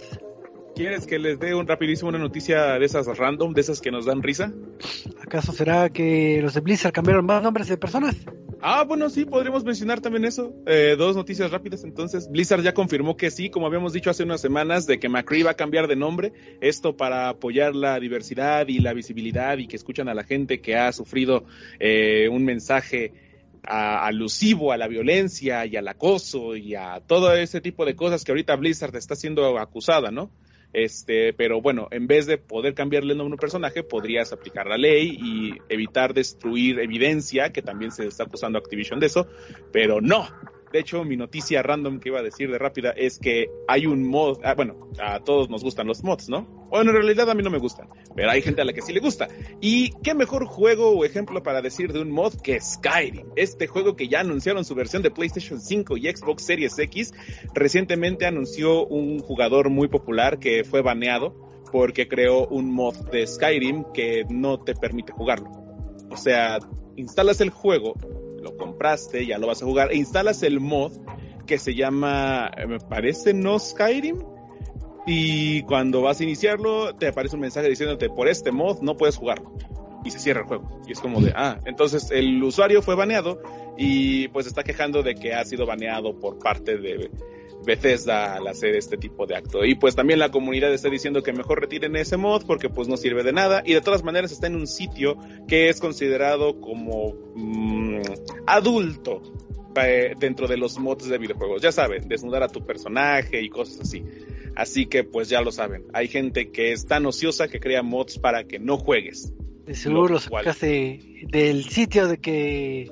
¿Quieres 0.77 1.07
que 1.07 1.19
les 1.19 1.39
dé 1.39 1.55
un 1.55 1.67
rapidísimo 1.67 2.09
una 2.09 2.19
noticia 2.19 2.79
de 2.79 2.85
esas 2.85 3.07
random, 3.19 3.53
de 3.53 3.61
esas 3.61 3.81
que 3.81 3.91
nos 3.91 4.07
dan 4.07 4.23
risa? 4.23 4.53
¿Acaso 5.21 5.53
será 5.53 5.89
que 5.91 6.41
los 6.41 6.55
de 6.55 6.61
Blizzard 6.61 6.93
cambiaron 6.93 7.27
más 7.27 7.43
nombres 7.43 7.69
de 7.69 7.77
personas? 7.77 8.17
Ah, 8.61 8.85
bueno, 8.85 9.11
sí, 9.11 9.25
podríamos 9.25 9.65
mencionar 9.65 10.01
también 10.01 10.25
eso. 10.25 10.55
Eh, 10.67 10.95
dos 10.97 11.17
noticias 11.17 11.51
rápidas 11.51 11.85
entonces. 11.85 12.31
Blizzard 12.31 12.63
ya 12.63 12.73
confirmó 12.73 13.17
que 13.17 13.31
sí, 13.31 13.51
como 13.51 13.67
habíamos 13.67 13.93
dicho 13.93 14.11
hace 14.11 14.23
unas 14.23 14.41
semanas, 14.41 14.87
de 14.87 14.99
que 14.99 15.09
McCree 15.09 15.43
va 15.43 15.51
a 15.51 15.57
cambiar 15.57 15.87
de 15.87 15.97
nombre. 15.97 16.33
Esto 16.61 16.97
para 16.97 17.29
apoyar 17.29 17.75
la 17.75 17.99
diversidad 18.01 18.69
y 18.69 18.79
la 18.79 18.93
visibilidad 18.93 19.59
y 19.59 19.67
que 19.67 19.77
escuchan 19.77 20.09
a 20.09 20.15
la 20.15 20.25
gente 20.25 20.61
que 20.61 20.77
ha 20.77 20.93
sufrido 20.93 21.45
eh, 21.79 22.29
un 22.31 22.45
mensaje 22.45 23.13
alusivo 23.67 24.73
a 24.73 24.77
la 24.77 24.89
violencia 24.89 25.67
y 25.67 25.77
al 25.77 25.89
acoso 25.89 26.57
y 26.57 26.75
a 26.75 27.01
todo 27.07 27.35
ese 27.35 27.61
tipo 27.61 27.85
de 27.85 27.97
cosas 27.97 28.25
que 28.25 28.33
ahorita 28.33 28.57
Blizzard 28.57 28.97
está 28.97 29.17
siendo 29.17 29.59
acusada, 29.59 30.11
¿no? 30.11 30.31
Este, 30.75 31.33
pero 31.33 31.63
bueno, 31.63 31.87
en 31.93 32.09
vez 32.09 32.27
de 32.27 32.37
poder 32.37 32.75
cambiarle 32.75 33.13
el 33.13 33.19
nombre 33.19 33.35
a 33.35 33.37
un 33.37 33.41
personaje, 33.41 33.85
podrías 33.85 34.33
aplicar 34.33 34.67
la 34.67 34.77
ley 34.77 35.17
y 35.23 35.53
evitar 35.69 36.15
destruir 36.15 36.81
evidencia, 36.81 37.53
que 37.53 37.63
también 37.63 37.93
se 37.93 38.09
está 38.09 38.25
acusando 38.25 38.59
a 38.59 38.61
Activision 38.61 38.99
de 38.99 39.07
eso, 39.07 39.29
pero 39.73 40.01
no, 40.01 40.29
de 40.75 40.81
hecho, 40.81 41.05
mi 41.05 41.17
noticia 41.17 41.63
random 41.63 42.01
que 42.01 42.09
iba 42.09 42.19
a 42.19 42.23
decir 42.25 42.51
de 42.51 42.59
rápida 42.59 42.91
es 42.91 43.21
que 43.21 43.49
hay 43.69 43.87
un 43.87 44.03
mod, 44.03 44.41
ah, 44.43 44.55
bueno, 44.55 44.91
a 45.01 45.21
todos 45.21 45.49
nos 45.49 45.63
gustan 45.63 45.87
los 45.87 46.03
mods, 46.03 46.29
¿no? 46.29 46.67
Bueno, 46.69 46.91
en 46.91 46.97
realidad 46.97 47.31
a 47.31 47.35
mí 47.37 47.45
no 47.45 47.51
me 47.51 47.59
gustan, 47.59 47.89
pero 48.17 48.29
hay 48.29 48.43
gente 48.43 48.61
a 48.61 48.65
la 48.65 48.73
que 48.73 48.83
sí 48.83 48.93
le 48.93 48.99
gusta. 48.99 49.29
Y 49.61 49.93
qué 50.03 50.15
mejor 50.15 50.47
juego 50.47 50.91
o 50.91 51.05
ejemplo 51.05 51.45
para 51.45 51.63
decir 51.63 51.93
de 51.93 52.01
un 52.01 52.11
mod 52.11 52.35
que 52.43 52.61
Skyrim. 52.61 53.29
Este 53.37 53.69
juego 53.69 53.95
que 53.95 54.09
ya 54.09 54.19
anunciaron 54.19 54.65
su 54.65 54.75
versión 54.75 55.03
de 55.03 55.13
PlayStation 55.13 55.61
5 55.61 55.97
y 55.97 56.11
Xbox 56.11 56.43
Series 56.43 56.77
X, 56.77 57.15
recientemente 57.55 58.27
anunció 58.27 58.85
un 58.85 59.21
jugador 59.21 59.71
muy 59.71 59.87
popular 59.87 60.41
que 60.41 60.65
fue 60.65 60.83
baneado 60.83 61.37
porque 61.71 62.09
creó 62.09 62.49
un 62.49 62.75
mod 62.75 62.97
de 63.13 63.29
Skyrim 63.29 63.85
que 63.95 64.25
no 64.29 64.59
te 64.59 64.75
permite 64.75 65.13
jugarlo. 65.13 65.53
O 66.11 66.17
sea, 66.17 66.59
instalas 66.97 67.41
el 67.41 67.51
juego 67.51 67.95
lo 68.45 68.57
compraste, 68.57 69.27
ya 69.27 69.39
lo 69.39 69.49
vas 69.49 69.63
a 69.63 69.65
jugar, 69.65 69.91
e 69.91 69.97
instalas 69.97 70.43
el 70.43 70.61
mod 70.61 70.93
que 71.47 71.59
se 71.59 71.75
llama, 71.75 72.51
eh, 72.57 72.67
me 72.67 72.79
parece, 72.79 73.35
no 73.35 73.59
Skyrim. 73.59 74.23
Y 75.07 75.63
cuando 75.63 76.01
vas 76.01 76.21
a 76.21 76.25
iniciarlo, 76.25 76.95
te 76.95 77.09
aparece 77.09 77.35
un 77.37 77.43
mensaje 77.43 77.69
diciéndote, 77.69 78.09
por 78.09 78.29
este 78.29 78.53
mod 78.53 78.81
no 78.81 78.97
puedes 78.97 79.17
jugarlo. 79.17 79.53
Y 80.05 80.11
se 80.11 80.19
cierra 80.19 80.41
el 80.41 80.47
juego. 80.47 80.81
Y 80.87 80.93
es 80.93 81.01
como 81.01 81.21
de, 81.21 81.33
ah, 81.35 81.59
entonces 81.65 82.11
el 82.11 82.43
usuario 82.43 82.81
fue 82.83 82.95
baneado 82.95 83.41
y 83.77 84.29
pues 84.29 84.47
está 84.47 84.63
quejando 84.63 85.03
de 85.03 85.15
que 85.15 85.35
ha 85.35 85.45
sido 85.45 85.67
baneado 85.67 86.19
por 86.19 86.39
parte 86.39 86.79
de, 86.79 87.11
Bethesda 87.65 88.37
al 88.37 88.47
hacer 88.47 88.75
este 88.77 88.97
tipo 88.97 89.27
de 89.27 89.37
acto. 89.37 89.65
Y 89.65 89.75
pues 89.75 89.95
también 89.97 90.19
la 90.19 90.31
comunidad 90.31 90.73
está 90.73 90.89
diciendo 90.89 91.23
que 91.23 91.33
mejor 91.33 91.61
retiren 91.61 91.97
ese 91.97 92.17
mod 92.17 92.45
porque 92.47 92.69
pues 92.69 92.89
no 92.89 92.97
sirve 92.97 93.23
de 93.23 93.33
nada 93.33 93.63
y 93.65 93.75
de 93.75 93.81
todas 93.81 94.05
maneras 94.05 94.33
está 94.33 94.47
en 94.47 94.57
un 94.57 94.67
sitio 94.67 95.17
que 95.49 95.69
es 95.69 95.81
considerado 95.81 96.61
como 96.61 97.15
mm, 97.35 98.03
adulto 98.47 99.23
eh, 99.77 100.15
dentro 100.19 100.47
de 100.47 100.57
los 100.57 100.79
mods 100.79 101.09
de 101.09 101.19
videojuegos. 101.19 101.63
Ya 101.63 101.73
saben, 101.73 102.09
desnudar 102.09 102.43
a 102.43 102.49
tu 102.49 102.65
personaje 102.65 103.43
y 103.43 103.49
cosas 103.49 103.81
así. 103.81 104.05
Así 104.55 104.87
que 104.87 105.05
pues 105.05 105.29
ya 105.29 105.41
lo 105.41 105.51
saben. 105.51 105.85
Hay 105.93 106.09
gente 106.09 106.51
que 106.51 106.73
es 106.73 106.87
tan 106.87 107.07
ociosa 107.07 107.49
que 107.49 107.61
crea 107.61 107.83
mods 107.83 108.19
para 108.19 108.45
que 108.45 108.59
no 108.59 108.77
juegues. 108.77 109.33
De 109.67 109.75
seguro 109.75 110.21
sacaste 110.21 111.01
del 111.29 111.65
sitio 111.65 112.07
de 112.07 112.19
que 112.19 112.91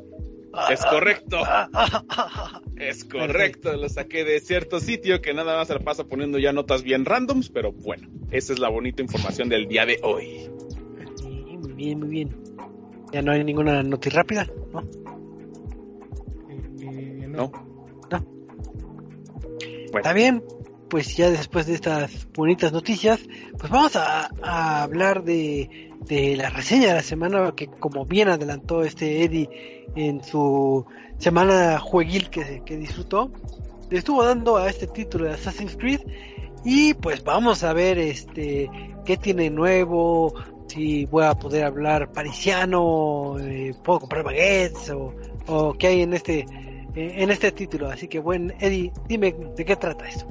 es 0.70 0.84
correcto. 0.84 1.38
Es 2.82 3.04
correcto. 3.04 3.72
Lo 3.76 3.88
saqué 3.88 4.24
de 4.24 4.40
cierto 4.40 4.80
sitio 4.80 5.20
que 5.20 5.32
nada 5.32 5.56
más 5.56 5.68
se 5.68 5.74
la 5.74 5.80
pasa 5.80 6.04
poniendo 6.04 6.38
ya 6.38 6.52
notas 6.52 6.82
bien 6.82 7.04
randoms, 7.04 7.48
pero 7.48 7.72
bueno, 7.72 8.08
esa 8.30 8.52
es 8.52 8.58
la 8.58 8.68
bonita 8.68 9.02
información 9.02 9.48
del 9.48 9.68
día 9.68 9.86
de 9.86 10.00
hoy. 10.02 10.50
muy 11.60 11.72
bien, 11.74 12.00
muy 12.00 12.08
bien. 12.08 12.36
Ya 13.12 13.22
no 13.22 13.32
hay 13.32 13.44
ninguna 13.44 13.82
noticia 13.82 14.20
rápida, 14.22 14.48
¿no? 14.72 14.80
Eh, 16.80 17.26
no. 17.28 17.52
No. 18.10 18.26
Está 19.94 20.12
bien, 20.12 20.42
pues 20.88 21.16
ya 21.16 21.30
después 21.30 21.66
de 21.66 21.74
estas 21.74 22.26
bonitas 22.32 22.72
noticias, 22.72 23.20
pues 23.58 23.70
vamos 23.70 23.94
a, 23.94 24.28
a 24.42 24.82
hablar 24.82 25.22
de, 25.22 25.92
de 26.06 26.36
la 26.36 26.50
reseña 26.50 26.88
de 26.88 26.94
la 26.94 27.02
semana 27.02 27.52
que 27.56 27.68
como 27.68 28.06
bien 28.06 28.28
adelantó 28.28 28.82
este 28.82 29.22
Eddie 29.22 29.48
en 29.94 30.24
su 30.24 30.84
semana 31.22 31.78
jueguil 31.78 32.28
que, 32.30 32.62
que 32.64 32.76
disfrutó, 32.76 33.30
le 33.90 33.98
estuvo 33.98 34.24
dando 34.24 34.56
a 34.56 34.68
este 34.68 34.88
título 34.88 35.26
de 35.26 35.34
Assassin's 35.34 35.76
Creed 35.76 36.00
y 36.64 36.94
pues 36.94 37.22
vamos 37.22 37.62
a 37.62 37.72
ver 37.72 37.98
este 37.98 38.68
qué 39.04 39.16
tiene 39.16 39.48
nuevo, 39.48 40.34
si 40.66 41.04
voy 41.06 41.24
a 41.24 41.34
poder 41.34 41.64
hablar 41.64 42.10
parisiano, 42.10 43.38
eh, 43.38 43.72
puedo 43.84 44.00
comprar 44.00 44.24
baguettes 44.24 44.90
o, 44.90 45.14
o 45.46 45.74
qué 45.74 45.86
hay 45.88 46.02
en 46.02 46.14
este 46.14 46.40
eh, 46.94 47.14
en 47.16 47.30
este 47.30 47.52
título. 47.52 47.88
Así 47.88 48.08
que 48.08 48.18
bueno, 48.18 48.52
Eddie, 48.58 48.92
dime 49.06 49.34
de 49.56 49.64
qué 49.64 49.76
trata 49.76 50.08
esto. 50.08 50.26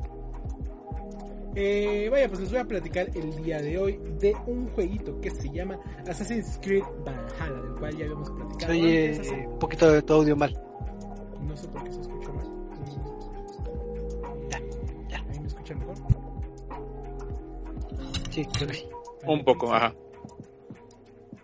Eh, 1.56 2.08
vaya, 2.10 2.28
pues 2.28 2.42
les 2.42 2.52
voy 2.52 2.60
a 2.60 2.66
platicar 2.66 3.10
el 3.14 3.44
día 3.44 3.62
de 3.62 3.78
hoy 3.78 4.00
de 4.20 4.34
un 4.46 4.68
jueguito 4.70 5.20
que 5.22 5.30
se 5.32 5.50
llama 5.50 5.78
Assassin's 6.08 6.60
Creed 6.62 6.84
Valhalla, 7.06 7.62
del 7.62 7.76
cual 7.76 7.98
ya 7.98 8.06
habíamos 8.06 8.30
platicado. 8.30 8.72
Oye, 8.72 9.22
un 9.48 9.60
poquito 9.60 9.92
de 9.92 10.02
tu 10.02 10.14
audio 10.14 10.36
mal. 10.36 10.71
No 11.44 11.58
sé 11.58 11.68
por 11.68 11.84
qué 11.84 11.92
se 11.94 12.02
escucha 12.02 12.32
mal. 12.32 12.48
Ya, 14.50 14.60
ya. 15.10 15.26
¿Ahí 15.30 15.40
me 15.40 15.48
escuchan 15.48 15.80
mejor? 15.80 15.96
Sí, 18.32 18.46
creo 18.46 18.68
que 18.68 18.74
sí. 18.74 18.86
Un 19.28 19.44
poco, 19.44 19.74
ajá. 19.74 19.94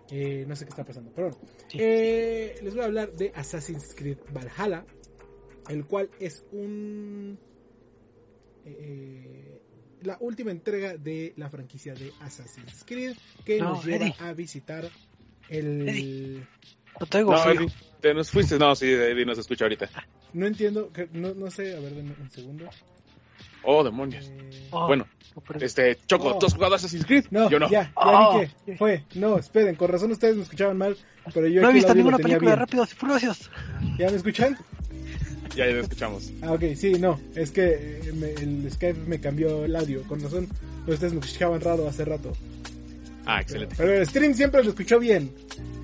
Eh, 0.09 0.45
no 0.47 0.55
sé 0.55 0.65
qué 0.65 0.69
está 0.69 0.85
pasando, 0.85 1.11
pero 1.13 1.29
bueno. 1.29 1.43
Sí. 1.67 1.77
Eh, 1.81 2.55
les 2.63 2.73
voy 2.73 2.83
a 2.83 2.85
hablar 2.85 3.11
de 3.13 3.31
Assassin's 3.35 3.93
Creed 3.93 4.17
Valhalla, 4.33 4.85
el 5.67 5.85
cual 5.85 6.09
es 6.19 6.45
un... 6.53 7.37
eh, 8.65 9.61
la 10.03 10.17
última 10.21 10.51
entrega 10.51 10.95
de 10.95 11.33
la 11.35 11.49
franquicia 11.49 11.93
de 11.93 12.13
Assassin's 12.21 12.85
Creed 12.85 13.17
que 13.43 13.59
No, 13.59 13.71
nos 13.71 13.85
lleva 13.85 14.05
Eddie. 14.05 14.15
a 14.19 14.33
visitar 14.33 14.89
el... 15.49 15.89
Eddie. 15.89 16.47
No 16.99 17.05
te 17.05 17.17
oigo 17.19 17.31
No, 17.33 17.37
frío. 17.39 17.67
Te 18.01 18.13
nos 18.13 18.29
fuiste. 18.31 18.57
No, 18.59 18.75
sí, 18.75 18.85
Eddie 18.87 19.25
nos 19.25 19.37
escucha 19.37 19.65
ahorita. 19.65 19.89
No 20.33 20.45
entiendo, 20.45 20.91
que- 20.91 21.09
no, 21.13 21.33
no 21.33 21.49
sé, 21.49 21.75
a 21.75 21.79
ver, 21.79 21.93
denme 21.95 22.13
un 22.19 22.29
segundo. 22.29 22.69
Oh, 23.63 23.83
demonios. 23.83 24.25
Eh, 24.29 24.67
Oh, 24.71 24.87
Bueno, 24.87 25.07
no, 25.35 25.41
pero- 25.41 25.65
este, 25.65 25.97
Choco, 26.07 26.29
Oh. 26.35 26.39
¿tú 26.39 26.45
has 26.45 26.53
jugado 26.53 26.75
Assassin's 26.75 27.05
Creed? 27.05 27.25
No, 27.31 27.49
Yo 27.49 27.59
no. 27.59 27.69
ya, 27.69 27.83
ya 27.83 27.91
Oh. 27.95 28.39
vi 28.39 28.47
que 28.65 28.77
fue. 28.77 29.03
No, 29.15 29.37
esperen, 29.37 29.75
con 29.75 29.89
razón 29.89 30.11
ustedes 30.11 30.35
me 30.35 30.43
escuchaban 30.43 30.77
mal, 30.77 30.95
pero 31.33 31.47
yo 31.47 31.61
no 31.61 31.69
he 31.69 31.73
visto 31.73 31.93
ninguna 31.93 32.17
película 32.17 32.51
de 32.51 32.55
bien. 32.55 32.59
Rápidos 32.59 32.93
y 32.93 32.95
Furiosos. 32.95 33.49
¿Ya 33.97 34.09
me 34.09 34.17
escuchan? 34.17 34.57
Ya, 35.55 35.65
ya 35.65 35.73
lo 35.73 35.81
escuchamos. 35.81 36.31
Ah, 36.43 36.51
ok, 36.53 36.63
sí, 36.75 36.93
no, 36.93 37.19
es 37.35 37.49
que 37.51 37.99
eh, 38.03 38.13
me- 38.13 38.31
el 38.33 38.71
Skype 38.71 38.99
me 39.07 39.19
cambió 39.19 39.65
el 39.65 39.75
audio, 39.75 40.03
con 40.03 40.21
razón 40.21 40.47
ustedes 40.85 41.13
me 41.13 41.19
escuchaban 41.19 41.59
raro 41.61 41.87
hace 41.87 42.05
rato. 42.05 42.31
Ah, 43.25 43.41
excelente. 43.41 43.75
Pero 43.77 43.93
el 43.93 44.07
stream 44.07 44.33
siempre 44.33 44.63
lo 44.63 44.69
escuchó 44.69 44.99
bien. 44.99 45.33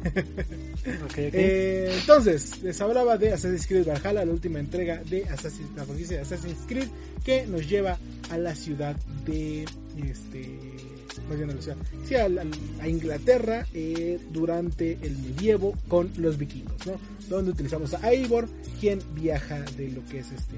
Eh, 1.15 1.95
entonces, 1.99 2.61
les 2.61 2.79
hablaba 2.81 3.17
de 3.17 3.33
Assassin's 3.33 3.67
Creed 3.67 3.85
Valhalla, 3.85 4.25
la 4.25 4.31
última 4.31 4.59
entrega 4.59 5.01
de 5.03 5.23
Assassin's, 5.25 5.69
la 5.75 5.85
franquicia 5.85 6.17
de 6.17 6.23
Assassin's 6.23 6.65
Creed, 6.67 6.87
que 7.23 7.45
nos 7.47 7.69
lleva 7.69 7.97
a 8.29 8.37
la 8.37 8.53
ciudad 8.55 8.95
de, 9.25 9.65
este, 10.09 10.59
más 11.29 11.37
bien 11.37 11.49
a 11.49 12.29
la 12.29 12.45
a, 12.81 12.87
Inglaterra 12.87 13.65
eh, 13.73 14.19
durante 14.31 14.97
el 15.01 15.17
medievo 15.17 15.73
con 15.87 16.11
los 16.17 16.37
vikingos, 16.37 16.85
¿no? 16.85 16.99
Donde 17.29 17.51
utilizamos 17.51 17.93
a 17.93 18.11
Eivor, 18.11 18.49
quien 18.79 18.99
viaja 19.15 19.61
de 19.77 19.89
lo 19.89 20.05
que 20.05 20.19
es 20.19 20.31
este, 20.31 20.55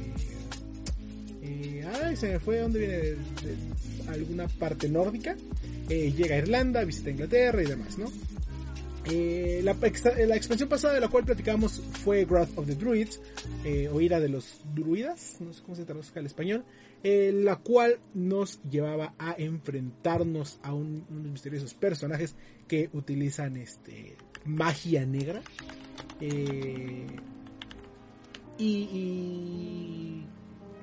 eh, 1.44 1.86
ay, 2.02 2.16
se 2.16 2.30
me 2.30 2.40
fue, 2.40 2.60
¿a 2.60 2.64
¿dónde 2.64 2.80
viene? 2.80 2.98
De, 2.98 3.16
de 3.16 3.18
alguna 4.10 4.48
parte 4.48 4.90
nórdica. 4.90 5.36
Eh, 5.90 6.12
llega 6.16 6.36
a 6.36 6.40
Irlanda, 6.40 6.84
visita 6.84 7.12
Inglaterra 7.12 7.62
y 7.62 7.68
demás, 7.68 7.98
¿no? 7.98 8.12
Eh, 9.08 9.62
la, 9.64 9.72
extra- 9.84 10.16
la 10.26 10.36
expansión 10.36 10.68
pasada 10.68 10.96
de 10.96 11.00
la 11.00 11.10
cual 11.10 11.26
platicamos 11.26 11.80
fue 12.04 12.26
Wrath 12.26 12.58
of 12.58 12.66
the 12.66 12.74
Druids, 12.76 13.22
eh, 13.64 13.88
o 13.92 14.02
Ira 14.02 14.20
de 14.20 14.30
los 14.30 14.62
Druidas, 14.74 15.38
no 15.42 15.54
sé 15.54 15.62
cómo 15.62 15.76
se 15.76 15.86
traduzca 15.86 16.20
al 16.20 16.26
español, 16.26 16.66
eh, 17.04 17.32
la 17.32 17.58
cual 17.58 18.00
nos 18.16 18.60
llevaba 18.64 19.14
a 19.20 19.36
enfrentarnos 19.38 20.60
a 20.64 20.74
un- 20.74 21.06
unos 21.10 21.32
misteriosos 21.34 21.76
personajes 21.76 22.36
que 22.68 22.90
utilizan 22.94 23.58
este, 23.58 24.18
magia 24.44 25.06
negra. 25.06 25.42
eh, 26.22 27.06
y, 28.58 28.74
y 28.92 30.26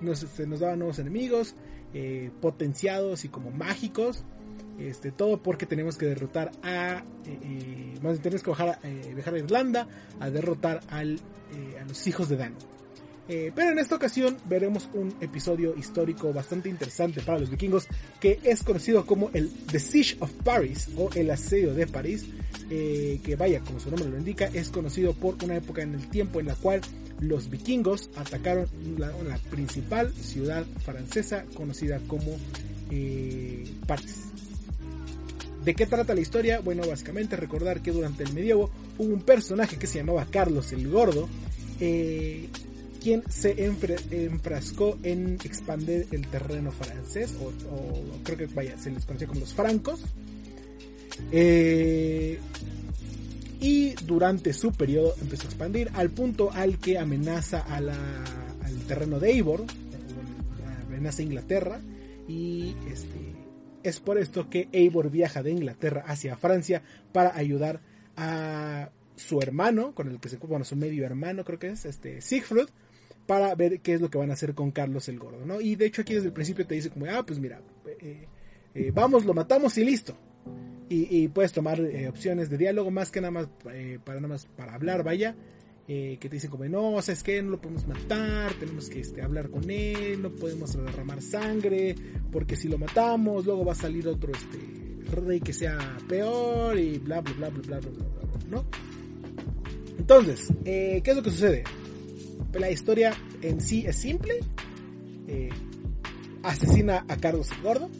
nos, 0.00 0.22
este, 0.22 0.46
nos 0.46 0.60
daban 0.60 0.78
nuevos 0.78 0.98
enemigos, 0.98 1.54
eh, 1.94 2.30
potenciados 2.40 3.24
y 3.24 3.28
como 3.28 3.50
mágicos. 3.50 4.24
Este, 4.88 5.12
todo 5.12 5.42
porque 5.42 5.66
tenemos 5.66 5.96
que 5.96 6.06
derrotar 6.06 6.50
a. 6.62 7.02
eh, 7.26 7.38
eh, 7.42 7.94
más 8.02 8.12
bien 8.12 8.22
tenemos 8.22 8.42
que 8.42 8.50
bajar 8.50 8.68
a, 8.70 8.78
eh, 8.82 9.12
viajar 9.14 9.34
a 9.34 9.38
Irlanda 9.38 9.88
a 10.20 10.30
derrotar 10.30 10.80
eh, 10.92 11.16
a 11.80 11.84
los 11.84 12.06
hijos 12.06 12.28
de 12.28 12.36
Dan. 12.36 12.54
Eh, 13.28 13.52
pero 13.54 13.70
en 13.70 13.78
esta 13.78 13.94
ocasión 13.94 14.36
veremos 14.46 14.88
un 14.94 15.14
episodio 15.20 15.76
histórico 15.76 16.32
bastante 16.32 16.68
interesante 16.68 17.20
para 17.20 17.38
los 17.38 17.50
vikingos 17.50 17.86
que 18.20 18.40
es 18.42 18.64
conocido 18.64 19.06
como 19.06 19.30
el 19.32 19.48
The 19.70 19.78
Siege 19.78 20.16
of 20.18 20.32
Paris 20.42 20.88
o 20.96 21.08
el 21.14 21.30
asedio 21.30 21.72
de 21.74 21.86
París. 21.86 22.24
eh, 22.70 23.20
que 23.22 23.36
vaya, 23.36 23.60
como 23.60 23.78
su 23.78 23.90
nombre 23.90 24.08
lo 24.08 24.16
indica, 24.18 24.46
es 24.46 24.70
conocido 24.70 25.12
por 25.14 25.36
una 25.44 25.56
época 25.56 25.82
en 25.82 25.94
el 25.94 26.08
tiempo 26.08 26.40
en 26.40 26.46
la 26.46 26.54
cual 26.54 26.80
los 27.20 27.48
vikingos 27.50 28.10
atacaron 28.16 28.66
la, 28.98 29.12
la 29.22 29.36
principal 29.50 30.12
ciudad 30.14 30.64
francesa 30.84 31.44
conocida 31.54 32.00
como 32.08 32.36
eh, 32.90 33.64
París. 33.86 34.22
¿De 35.64 35.74
qué 35.74 35.86
trata 35.86 36.14
la 36.14 36.20
historia? 36.20 36.60
Bueno, 36.60 36.86
básicamente 36.86 37.36
recordar 37.36 37.82
que 37.82 37.92
durante 37.92 38.24
el 38.24 38.32
medievo 38.32 38.70
hubo 38.98 39.12
un 39.12 39.22
personaje 39.22 39.76
que 39.76 39.86
se 39.86 39.98
llamaba 39.98 40.26
Carlos 40.28 40.72
el 40.72 40.88
Gordo, 40.88 41.28
eh, 41.78 42.48
quien 43.00 43.22
se 43.28 43.64
enfrascó 44.10 44.98
en 45.02 45.38
expandir 45.44 46.08
el 46.10 46.26
terreno 46.28 46.72
francés, 46.72 47.34
o, 47.40 47.52
creo 48.24 48.38
que 48.38 48.46
vaya, 48.46 48.76
se 48.78 48.90
les 48.90 49.04
conocía 49.04 49.28
como 49.28 49.40
los 49.40 49.54
francos. 49.54 50.00
Eh, 51.30 52.38
y 53.60 53.94
durante 54.04 54.52
su 54.52 54.72
periodo 54.72 55.14
empezó 55.20 55.44
a 55.44 55.46
expandir 55.46 55.90
al 55.94 56.10
punto 56.10 56.50
al 56.50 56.78
que 56.78 56.98
amenaza 56.98 57.60
al 57.60 57.92
terreno 58.88 59.20
de 59.20 59.30
Eivor, 59.30 59.64
amenaza 60.88 61.22
a 61.22 61.24
Inglaterra, 61.24 61.80
y 62.28 62.74
este, 62.90 63.31
es 63.82 64.00
por 64.00 64.18
esto 64.18 64.48
que 64.48 64.68
Eivor 64.72 65.10
viaja 65.10 65.42
de 65.42 65.50
Inglaterra 65.50 66.04
hacia 66.06 66.36
Francia 66.36 66.82
para 67.12 67.36
ayudar 67.36 67.80
a 68.16 68.90
su 69.16 69.40
hermano, 69.40 69.94
con 69.94 70.08
el 70.08 70.20
que 70.20 70.28
se 70.28 70.36
bueno, 70.38 70.64
su 70.64 70.76
medio 70.76 71.04
hermano 71.04 71.44
creo 71.44 71.58
que 71.58 71.68
es, 71.68 71.84
este, 71.84 72.20
Siegfried, 72.20 72.68
para 73.26 73.54
ver 73.54 73.80
qué 73.80 73.94
es 73.94 74.00
lo 74.00 74.10
que 74.10 74.18
van 74.18 74.30
a 74.30 74.34
hacer 74.34 74.54
con 74.54 74.70
Carlos 74.72 75.08
el 75.08 75.18
Gordo, 75.18 75.44
¿no? 75.46 75.60
Y 75.60 75.76
de 75.76 75.86
hecho 75.86 76.02
aquí 76.02 76.14
desde 76.14 76.28
el 76.28 76.32
principio 76.32 76.66
te 76.66 76.74
dice 76.74 76.90
como, 76.90 77.06
ah, 77.06 77.24
pues 77.24 77.38
mira, 77.38 77.60
eh, 77.86 78.26
eh, 78.74 78.90
vamos, 78.92 79.24
lo 79.24 79.34
matamos 79.34 79.76
y 79.78 79.84
listo. 79.84 80.16
Y, 80.94 81.28
puedes 81.28 81.52
tomar 81.52 81.80
eh, 81.80 82.06
opciones 82.06 82.50
de 82.50 82.58
diálogo 82.58 82.90
más 82.90 83.10
que 83.10 83.22
nada 83.22 83.30
más 83.30 83.48
para 84.04 84.20
nada 84.20 84.28
más 84.28 84.44
para 84.44 84.74
hablar, 84.74 85.02
vaya. 85.02 85.34
Que 85.86 86.18
te 86.20 86.28
dicen 86.28 86.50
como, 86.50 86.64
no, 86.64 87.02
¿sabes 87.02 87.22
qué? 87.22 87.42
No 87.42 87.50
lo 87.50 87.60
podemos 87.60 87.86
matar, 87.86 88.54
tenemos 88.54 88.88
que 88.88 89.00
este, 89.00 89.20
hablar 89.22 89.50
con 89.50 89.70
él, 89.70 90.22
no 90.22 90.30
podemos 90.30 90.72
derramar 90.72 91.20
sangre, 91.20 91.94
porque 92.30 92.56
si 92.56 92.68
lo 92.68 92.78
matamos, 92.78 93.44
luego 93.44 93.64
va 93.64 93.72
a 93.72 93.76
salir 93.76 94.08
otro 94.08 94.32
este, 94.32 95.20
rey 95.20 95.40
que 95.40 95.52
sea 95.52 95.98
peor 96.08 96.78
y 96.78 96.98
bla, 96.98 97.20
bla, 97.20 97.34
bla, 97.34 97.48
bla, 97.50 97.60
bla, 97.60 97.78
bla, 97.78 97.90
bla, 97.90 98.48
¿no? 98.48 98.64
Entonces, 99.98 100.48
¿qué 100.64 101.02
es 101.04 101.16
lo 101.16 101.22
que 101.22 101.30
sucede? 101.30 101.64
la 102.58 102.70
historia 102.70 103.14
en 103.40 103.60
sí 103.60 103.84
es 103.86 103.96
simple. 103.96 104.40
Eh, 105.28 105.50
asesina 106.42 107.04
a 107.08 107.16
Carlos 107.16 107.50
el 107.52 107.62
Gordo. 107.62 107.90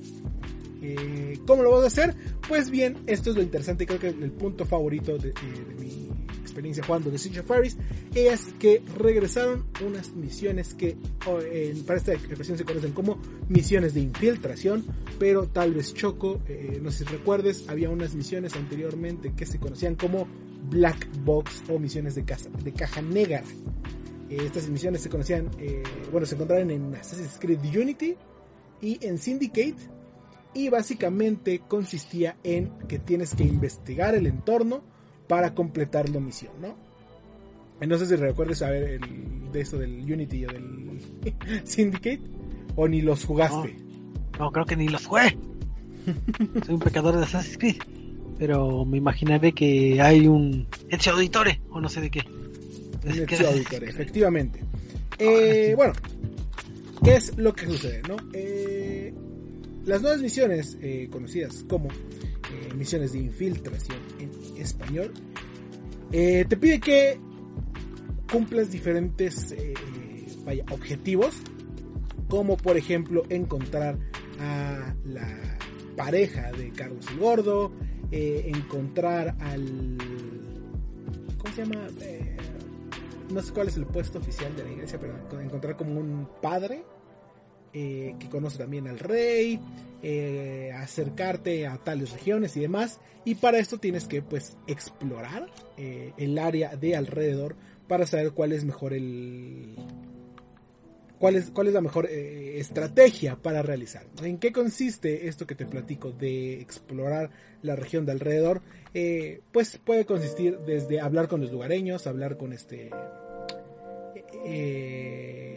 Eh, 0.82 1.38
¿Cómo 1.46 1.62
lo 1.62 1.70
vas 1.70 1.84
a 1.84 1.86
hacer? 1.86 2.14
Pues 2.48 2.70
bien, 2.70 2.98
esto 3.06 3.30
es 3.30 3.36
lo 3.36 3.42
interesante. 3.42 3.86
Creo 3.86 4.00
que 4.00 4.08
el 4.08 4.32
punto 4.32 4.66
favorito 4.66 5.16
de, 5.16 5.32
mi 5.78 6.10
experiencia 6.52 6.84
jugando 6.84 7.10
de 7.10 7.18
Siege 7.18 7.40
of 7.40 7.46
Paris 7.46 7.76
es 8.14 8.52
que 8.58 8.82
regresaron 8.98 9.64
unas 9.84 10.14
misiones 10.14 10.74
que 10.74 10.96
para 11.86 11.98
esta 11.98 12.12
versión 12.28 12.58
se 12.58 12.64
conocen 12.64 12.92
como 12.92 13.18
misiones 13.48 13.94
de 13.94 14.00
infiltración, 14.00 14.84
pero 15.18 15.48
tal 15.48 15.72
vez 15.72 15.94
choco, 15.94 16.40
eh, 16.46 16.78
no 16.82 16.90
sé 16.90 16.98
si 16.98 17.04
recuerdes, 17.04 17.68
había 17.68 17.88
unas 17.88 18.14
misiones 18.14 18.54
anteriormente 18.54 19.32
que 19.34 19.46
se 19.46 19.58
conocían 19.58 19.94
como 19.94 20.28
Black 20.70 21.08
Box 21.24 21.64
o 21.70 21.78
misiones 21.78 22.14
de, 22.14 22.22
de 22.22 22.72
caja 22.72 23.00
negra. 23.00 23.42
Eh, 24.28 24.38
estas 24.44 24.68
misiones 24.68 25.00
se 25.00 25.08
conocían, 25.08 25.50
eh, 25.58 25.82
bueno, 26.10 26.26
se 26.26 26.34
encontraron 26.34 26.70
en 26.70 26.94
Assassin's 26.94 27.38
Creed 27.40 27.60
Unity 27.64 28.16
y 28.80 29.04
en 29.04 29.18
Syndicate. 29.18 29.76
Y 30.54 30.68
básicamente 30.68 31.62
consistía 31.66 32.36
en 32.44 32.76
que 32.86 32.98
tienes 32.98 33.34
que 33.34 33.42
investigar 33.42 34.14
el 34.14 34.26
entorno 34.26 34.82
para 35.32 35.54
completar 35.54 36.10
la 36.10 36.20
misión, 36.20 36.52
¿no? 36.60 36.76
No 37.80 37.96
sé 37.96 38.04
si 38.04 38.16
recuerdes 38.16 38.58
saber 38.58 39.00
de 39.00 39.60
eso 39.62 39.78
del 39.78 40.00
Unity 40.00 40.44
o 40.44 40.48
del 40.48 41.00
Syndicate, 41.64 42.20
o 42.76 42.86
ni 42.86 43.00
los 43.00 43.24
jugaste. 43.24 43.74
No, 44.38 44.52
creo 44.52 44.66
que 44.66 44.76
ni 44.76 44.88
los 44.88 45.06
jugué. 45.06 45.38
Soy 46.66 46.74
un 46.74 46.80
pecador 46.80 47.16
de 47.16 47.22
Assassin's 47.22 47.56
Creed. 47.56 47.76
Pero 48.38 48.84
me 48.84 48.98
imaginaré 48.98 49.54
que 49.54 50.02
hay 50.02 50.28
un 50.28 50.66
Ezio 50.90 51.14
Auditore, 51.14 51.62
o 51.70 51.80
no 51.80 51.88
sé 51.88 52.02
de 52.02 52.10
qué 52.10 52.20
efectivamente. 53.88 54.60
Eh, 55.18 55.72
bueno, 55.74 55.94
¿qué 57.02 57.14
es 57.14 57.38
lo 57.38 57.54
que 57.54 57.64
sucede? 57.68 58.02
No? 58.06 58.16
Eh, 58.34 59.14
las 59.86 60.02
nuevas 60.02 60.20
misiones, 60.20 60.76
eh, 60.82 61.08
conocidas 61.10 61.64
como 61.66 61.88
misiones 62.76 63.14
de 63.14 63.20
infiltración 63.20 63.98
en 64.18 64.41
español, 64.62 65.12
te 66.10 66.56
pide 66.56 66.80
que 66.80 67.20
cumplas 68.30 68.70
diferentes 68.70 69.54
vaya, 70.44 70.64
objetivos, 70.70 71.34
como 72.28 72.56
por 72.56 72.76
ejemplo 72.76 73.22
encontrar 73.28 73.98
a 74.40 74.94
la 75.04 75.58
pareja 75.96 76.50
de 76.52 76.70
Carlos 76.70 77.06
el 77.10 77.18
Gordo, 77.18 77.72
encontrar 78.10 79.36
al... 79.40 79.98
¿Cómo 81.38 81.54
se 81.54 81.64
llama? 81.64 81.88
no 83.32 83.40
sé 83.40 83.52
cuál 83.52 83.68
es 83.68 83.76
el 83.76 83.86
puesto 83.86 84.18
oficial 84.18 84.54
de 84.56 84.64
la 84.64 84.70
iglesia, 84.70 84.98
pero 85.00 85.14
encontrar 85.40 85.76
como 85.76 85.98
un 85.98 86.28
padre 86.40 86.84
eh, 87.74 88.16
que 88.18 88.28
conoce 88.28 88.58
también 88.58 88.86
al 88.86 88.98
rey, 88.98 89.58
eh, 90.02 90.72
acercarte 90.76 91.66
a 91.66 91.78
tales 91.78 92.12
regiones 92.12 92.54
y 92.58 92.60
demás. 92.60 93.00
Y 93.24 93.36
para 93.36 93.58
esto 93.58 93.78
tienes 93.78 94.06
que 94.06 94.20
pues 94.20 94.58
explorar 94.66 95.46
eh, 95.78 96.12
el 96.18 96.36
área 96.36 96.76
de 96.76 96.96
alrededor 96.96 97.56
para 97.88 98.06
saber 98.06 98.32
cuál 98.32 98.52
es 98.52 98.64
mejor 98.64 98.92
el... 98.92 99.74
¿Cuál 101.18 101.36
es, 101.36 101.50
cuál 101.50 101.68
es 101.68 101.72
la 101.72 101.80
mejor 101.80 102.06
estrategia 102.10 103.36
para 103.36 103.62
realizar? 103.62 104.04
¿En 104.24 104.38
qué 104.38 104.50
consiste 104.50 105.28
esto 105.28 105.46
que 105.46 105.54
te 105.54 105.66
platico 105.66 106.10
de 106.10 106.60
explorar 106.60 107.30
la 107.62 107.76
región 107.76 108.04
de 108.04 108.12
alrededor? 108.12 108.60
pues 109.52 109.78
puede 109.78 110.04
consistir 110.04 110.58
desde 110.66 111.00
hablar 111.00 111.28
con 111.28 111.40
los 111.40 111.52
lugareños, 111.52 112.08
hablar 112.08 112.36
con 112.36 112.52
este 112.52 112.90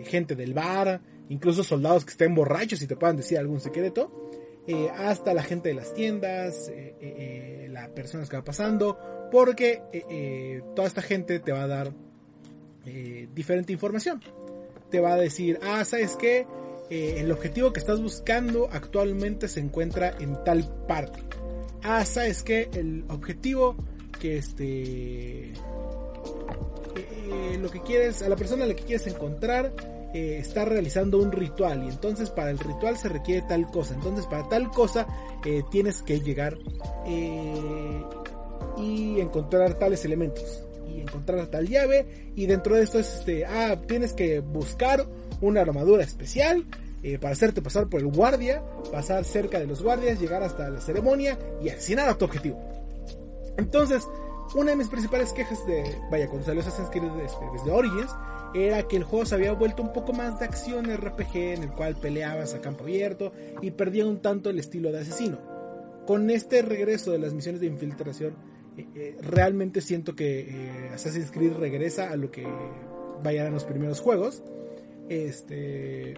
gente 0.06 0.36
del 0.36 0.54
bar, 0.54 1.02
incluso 1.30 1.64
soldados 1.64 2.06
que 2.06 2.12
estén 2.12 2.36
borrachos 2.36 2.82
y 2.82 2.88
te 2.88 2.96
puedan 2.96 3.18
decir 3.18 3.38
algún 3.38 3.60
secreto, 3.60 4.30
eh, 4.68 4.90
hasta 4.96 5.34
la 5.34 5.44
gente 5.44 5.70
de 5.70 5.76
las 5.76 5.94
tiendas, 5.94 6.70
eh, 6.70 7.68
las 7.72 7.90
personas 7.90 8.30
que 8.30 8.38
va 8.38 8.44
pasando, 8.44 8.98
porque 9.32 9.82
toda 10.76 10.88
esta 10.88 11.02
gente 11.02 11.40
te 11.40 11.52
va 11.52 11.64
a 11.64 11.68
dar 11.68 11.94
diferente 13.34 13.74
información. 13.74 14.22
Te 14.90 15.00
va 15.00 15.14
a 15.14 15.18
decir, 15.18 15.60
ah, 15.64 15.84
¿sabes 15.84 16.16
qué? 16.16 16.46
el 16.88 17.32
objetivo 17.32 17.74
que 17.74 17.80
estás 17.80 18.00
buscando 18.00 18.70
actualmente 18.72 19.48
se 19.48 19.60
encuentra 19.60 20.16
en 20.20 20.44
tal 20.44 20.72
parte. 20.88 21.20
Ah, 21.84 22.06
¿sabes 22.06 22.44
qué? 22.44 22.70
El 22.74 23.06
objetivo 23.10 23.76
que 24.20 24.38
este 24.38 25.54
eh, 27.36 27.58
lo 27.60 27.70
que 27.70 27.82
quieres, 27.82 28.22
a 28.22 28.30
la 28.30 28.36
persona 28.36 28.66
a 28.66 28.68
la 28.68 28.74
que 28.74 28.84
quieres 28.84 29.08
encontrar, 29.08 29.74
eh, 30.16 30.38
está 30.38 30.64
realizando 30.64 31.20
un 31.20 31.30
ritual 31.30 31.84
y 31.84 31.90
entonces 31.90 32.30
para 32.30 32.50
el 32.50 32.58
ritual 32.58 32.96
se 32.96 33.10
requiere 33.10 33.42
tal 33.42 33.70
cosa. 33.70 33.96
Entonces 33.96 34.26
para 34.28 34.48
tal 34.48 34.72
cosa 34.72 35.06
eh, 35.44 35.62
tienes 35.70 36.02
que 36.04 36.22
llegar 36.22 36.58
y 38.78 39.20
encontrar 39.20 39.74
tales 39.74 40.06
elementos 40.06 40.64
y 40.88 41.02
encontrar 41.02 41.48
tal 41.48 41.68
llave 41.68 42.32
y 42.34 42.46
dentro 42.46 42.76
de 42.76 42.84
esto 42.84 42.98
es 42.98 43.14
este, 43.16 43.46
ah, 43.46 43.82
tienes 43.86 44.14
que 44.14 44.40
buscar 44.40 45.06
una 45.42 45.60
armadura 45.60 46.06
especial 46.06 46.64
para 47.20 47.34
hacerte 47.34 47.62
pasar 47.62 47.88
por 47.88 48.00
el 48.00 48.08
guardia, 48.08 48.64
pasar 48.94 49.26
cerca 49.26 49.60
de 49.60 49.68
los 49.68 49.84
guardias, 49.84 50.18
llegar 50.18 50.44
hasta 50.44 50.70
la 50.70 50.80
ceremonia 50.80 51.38
y 51.62 51.68
asesinar 51.68 52.08
a 52.08 52.18
tu 52.18 52.24
objetivo. 52.24 52.58
Entonces, 53.58 54.08
una 54.56 54.72
de 54.72 54.78
mis 54.78 54.88
principales 54.88 55.34
quejas 55.34 55.66
de, 55.68 55.84
vaya, 56.10 56.28
cuando 56.28 56.46
salió 56.46 56.62
Assassin's 56.62 56.90
Creed 56.90 57.12
este, 57.24 57.46
desde 57.54 57.72
Origins, 57.72 58.12
era 58.56 58.88
que 58.88 58.96
el 58.96 59.04
juego 59.04 59.26
se 59.26 59.36
había 59.36 59.52
vuelto 59.52 59.84
un 59.84 59.92
poco 59.92 60.14
más 60.14 60.40
de 60.40 60.46
acción 60.46 60.86
RPG 60.86 61.36
en 61.36 61.64
el 61.64 61.72
cual 61.72 61.98
peleabas 61.98 62.54
a 62.54 62.62
campo 62.62 62.84
abierto 62.84 63.34
y 63.62 63.72
perdía 63.72 64.06
un 64.06 64.22
tanto 64.22 64.50
el 64.50 64.60
estilo 64.60 64.94
de 64.94 65.00
asesino. 65.00 65.40
Con 66.08 66.30
este 66.30 66.62
regreso 66.62 67.12
de 67.12 67.20
las 67.20 67.34
misiones 67.34 67.60
de 67.60 67.68
infiltración, 67.68 68.36
eh, 68.78 68.88
eh, 68.96 69.18
realmente 69.22 69.82
siento 69.82 70.16
que 70.16 70.42
eh, 70.50 70.90
Assassin's 70.94 71.32
Creed 71.32 71.54
regresa 71.54 72.12
a 72.12 72.16
lo 72.16 72.32
que 72.32 72.48
vayan 73.24 73.52
los 73.52 73.66
primeros 73.66 74.00
juegos. 74.00 74.42
Este. 75.10 76.16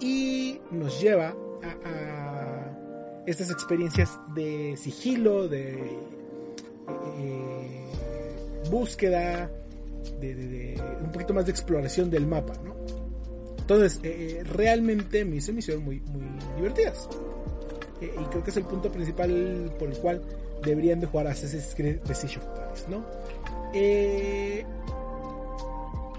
Y 0.00 0.60
nos 0.70 1.00
lleva 1.00 1.34
a, 1.62 3.22
estas 3.26 3.50
experiencias 3.50 4.18
de 4.34 4.76
sigilo, 4.76 5.48
de 5.48 5.78
búsqueda, 8.70 9.50
de, 10.20 10.80
un 11.02 11.12
poquito 11.12 11.34
más 11.34 11.46
de 11.46 11.52
exploración 11.52 12.10
del 12.10 12.26
mapa, 12.26 12.54
¿no? 12.64 12.74
Entonces, 13.58 14.00
eh, 14.02 14.40
eh, 14.40 14.44
realmente 14.44 15.24
me 15.24 15.36
hizo 15.36 15.52
misiones 15.52 15.84
muy, 15.84 16.00
muy 16.00 16.24
divertidas. 16.56 17.08
y 18.00 18.24
creo 18.30 18.44
que 18.44 18.50
es 18.50 18.56
el 18.56 18.64
punto 18.64 18.92
principal 18.92 19.72
por 19.78 19.88
el 19.88 19.96
cual 19.98 20.22
deberían 20.62 21.00
de 21.00 21.06
jugar 21.06 21.28
Assassin's 21.28 21.74
Creed 21.74 22.00
Decision 22.02 22.44
¿no? 22.88 23.04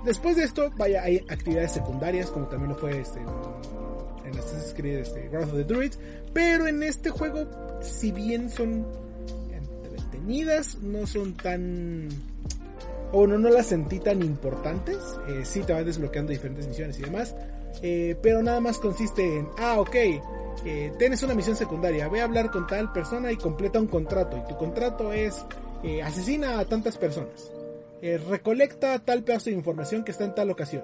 después 0.03 0.35
de 0.35 0.43
esto, 0.43 0.71
vaya, 0.77 1.03
hay 1.03 1.17
actividades 1.29 1.71
secundarias, 1.71 2.29
como 2.29 2.47
también 2.47 2.69
lo 2.69 2.75
fue 2.75 2.99
este, 2.99 3.19
en, 3.19 4.37
Assassin's 4.37 4.73
Creed 4.75 4.99
este, 4.99 5.29
Wrath 5.29 5.49
of 5.49 5.55
the 5.55 5.63
Druids, 5.63 5.99
pero 6.33 6.67
en 6.67 6.83
este 6.83 7.09
juego, 7.09 7.47
si 7.81 8.11
bien 8.11 8.49
son 8.49 8.85
no 10.81 11.07
son 11.07 11.33
tan... 11.35 12.09
o 13.17 13.25
no, 13.25 13.37
no 13.37 13.49
las 13.49 13.67
sentí 13.67 13.99
tan 13.99 14.21
importantes. 14.21 14.97
Eh, 15.29 15.45
sí 15.45 15.61
te 15.61 15.71
van 15.71 15.85
desbloqueando 15.85 16.33
diferentes 16.33 16.67
misiones 16.67 16.99
y 16.99 17.03
demás. 17.03 17.33
Eh, 17.81 18.17
pero 18.21 18.43
nada 18.43 18.59
más 18.59 18.77
consiste 18.77 19.37
en, 19.37 19.47
ah, 19.57 19.79
ok, 19.79 19.95
eh, 20.65 20.91
tienes 20.99 21.23
una 21.23 21.33
misión 21.33 21.55
secundaria, 21.55 22.09
ve 22.09 22.19
a 22.19 22.25
hablar 22.25 22.51
con 22.51 22.67
tal 22.67 22.91
persona 22.91 23.31
y 23.31 23.37
completa 23.37 23.79
un 23.79 23.87
contrato. 23.87 24.37
Y 24.37 24.45
tu 24.49 24.57
contrato 24.57 25.13
es, 25.13 25.45
asesina 26.03 26.59
a 26.59 26.65
tantas 26.65 26.97
personas. 26.97 27.53
Recolecta 28.01 28.99
tal 28.99 29.23
pedazo 29.23 29.49
de 29.49 29.55
información 29.55 30.03
que 30.03 30.11
está 30.11 30.25
en 30.25 30.35
tal 30.35 30.51
ocasión. 30.51 30.83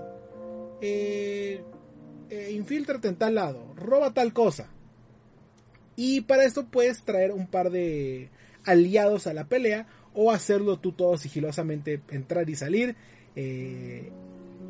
Infíltrate 2.50 3.10
en 3.10 3.16
tal 3.18 3.36
lado. 3.36 3.74
Roba 3.76 4.14
tal 4.14 4.32
cosa. 4.32 4.70
Y 5.98 6.22
para 6.22 6.46
esto 6.46 6.66
puedes 6.66 7.04
traer 7.04 7.34
un 7.34 7.48
par 7.48 7.72
de 7.72 8.30
aliados 8.66 9.28
a 9.28 9.34
la 9.34 9.46
pelea 9.46 9.88
o 10.14 10.32
hacerlo 10.32 10.80
tú 10.80 10.92
todo 10.92 11.18
sigilosamente, 11.18 12.02
entrar 12.10 12.50
y 12.50 12.56
salir 12.56 12.96
eh, 13.36 14.12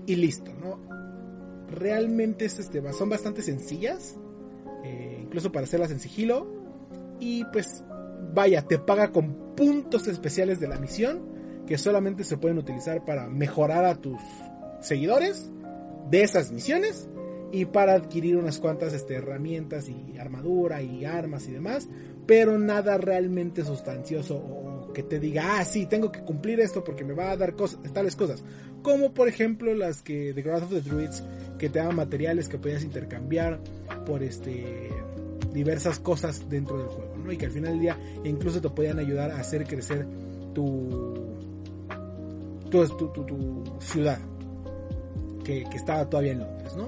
y 0.05 0.15
listo, 0.15 0.51
¿no? 0.53 0.79
Realmente 1.69 2.45
es, 2.45 2.59
este, 2.59 2.81
son 2.93 3.09
bastante 3.09 3.41
sencillas, 3.41 4.17
eh, 4.83 5.19
incluso 5.21 5.51
para 5.51 5.65
hacerlas 5.65 5.91
en 5.91 5.99
sigilo 5.99 6.47
y 7.19 7.45
pues 7.45 7.83
vaya, 8.33 8.63
te 8.63 8.77
paga 8.77 9.11
con 9.11 9.55
puntos 9.55 10.07
especiales 10.07 10.59
de 10.59 10.67
la 10.67 10.79
misión 10.79 11.31
que 11.65 11.77
solamente 11.77 12.23
se 12.23 12.37
pueden 12.37 12.57
utilizar 12.57 13.05
para 13.05 13.27
mejorar 13.27 13.85
a 13.85 13.95
tus 13.95 14.19
seguidores 14.81 15.49
de 16.09 16.23
esas 16.23 16.51
misiones 16.51 17.07
y 17.51 17.65
para 17.65 17.93
adquirir 17.93 18.37
unas 18.37 18.59
cuantas 18.59 18.93
este, 18.93 19.15
herramientas 19.15 19.89
y 19.89 20.17
armadura 20.17 20.81
y 20.81 21.05
armas 21.05 21.47
y 21.47 21.51
demás, 21.51 21.89
pero 22.31 22.57
nada 22.57 22.97
realmente 22.97 23.61
sustancioso 23.65 24.37
o 24.37 24.93
que 24.93 25.03
te 25.03 25.19
diga, 25.19 25.59
ah, 25.59 25.65
sí, 25.65 25.85
tengo 25.85 26.13
que 26.13 26.21
cumplir 26.21 26.61
esto 26.61 26.81
porque 26.81 27.03
me 27.03 27.11
va 27.11 27.31
a 27.31 27.35
dar 27.35 27.57
cosas, 27.57 27.81
tales 27.91 28.15
cosas, 28.15 28.41
como 28.81 29.13
por 29.13 29.27
ejemplo 29.27 29.75
las 29.75 30.01
que 30.01 30.31
de 30.31 30.41
Wrath 30.41 30.63
of 30.63 30.69
the 30.69 30.79
Druids, 30.79 31.25
que 31.59 31.67
te 31.67 31.79
dan 31.79 31.93
materiales 31.93 32.47
que 32.47 32.57
puedes 32.57 32.85
intercambiar 32.85 33.59
por 34.05 34.23
este 34.23 34.91
diversas 35.51 35.99
cosas 35.99 36.47
dentro 36.47 36.77
del 36.77 36.87
juego, 36.87 37.17
¿no? 37.17 37.33
Y 37.33 37.37
que 37.37 37.47
al 37.47 37.51
final 37.51 37.73
del 37.73 37.81
día 37.81 37.97
incluso 38.23 38.61
te 38.61 38.69
pueden 38.69 38.99
ayudar 38.99 39.31
a 39.31 39.39
hacer 39.41 39.65
crecer 39.65 40.07
tu 40.53 41.35
tu, 42.69 42.87
tu, 42.95 43.07
tu, 43.09 43.25
tu 43.25 43.63
ciudad 43.81 44.19
que, 45.43 45.65
que 45.69 45.75
estaba 45.75 46.09
todavía 46.09 46.31
en 46.31 46.39
Londres, 46.39 46.77
¿no? 46.77 46.87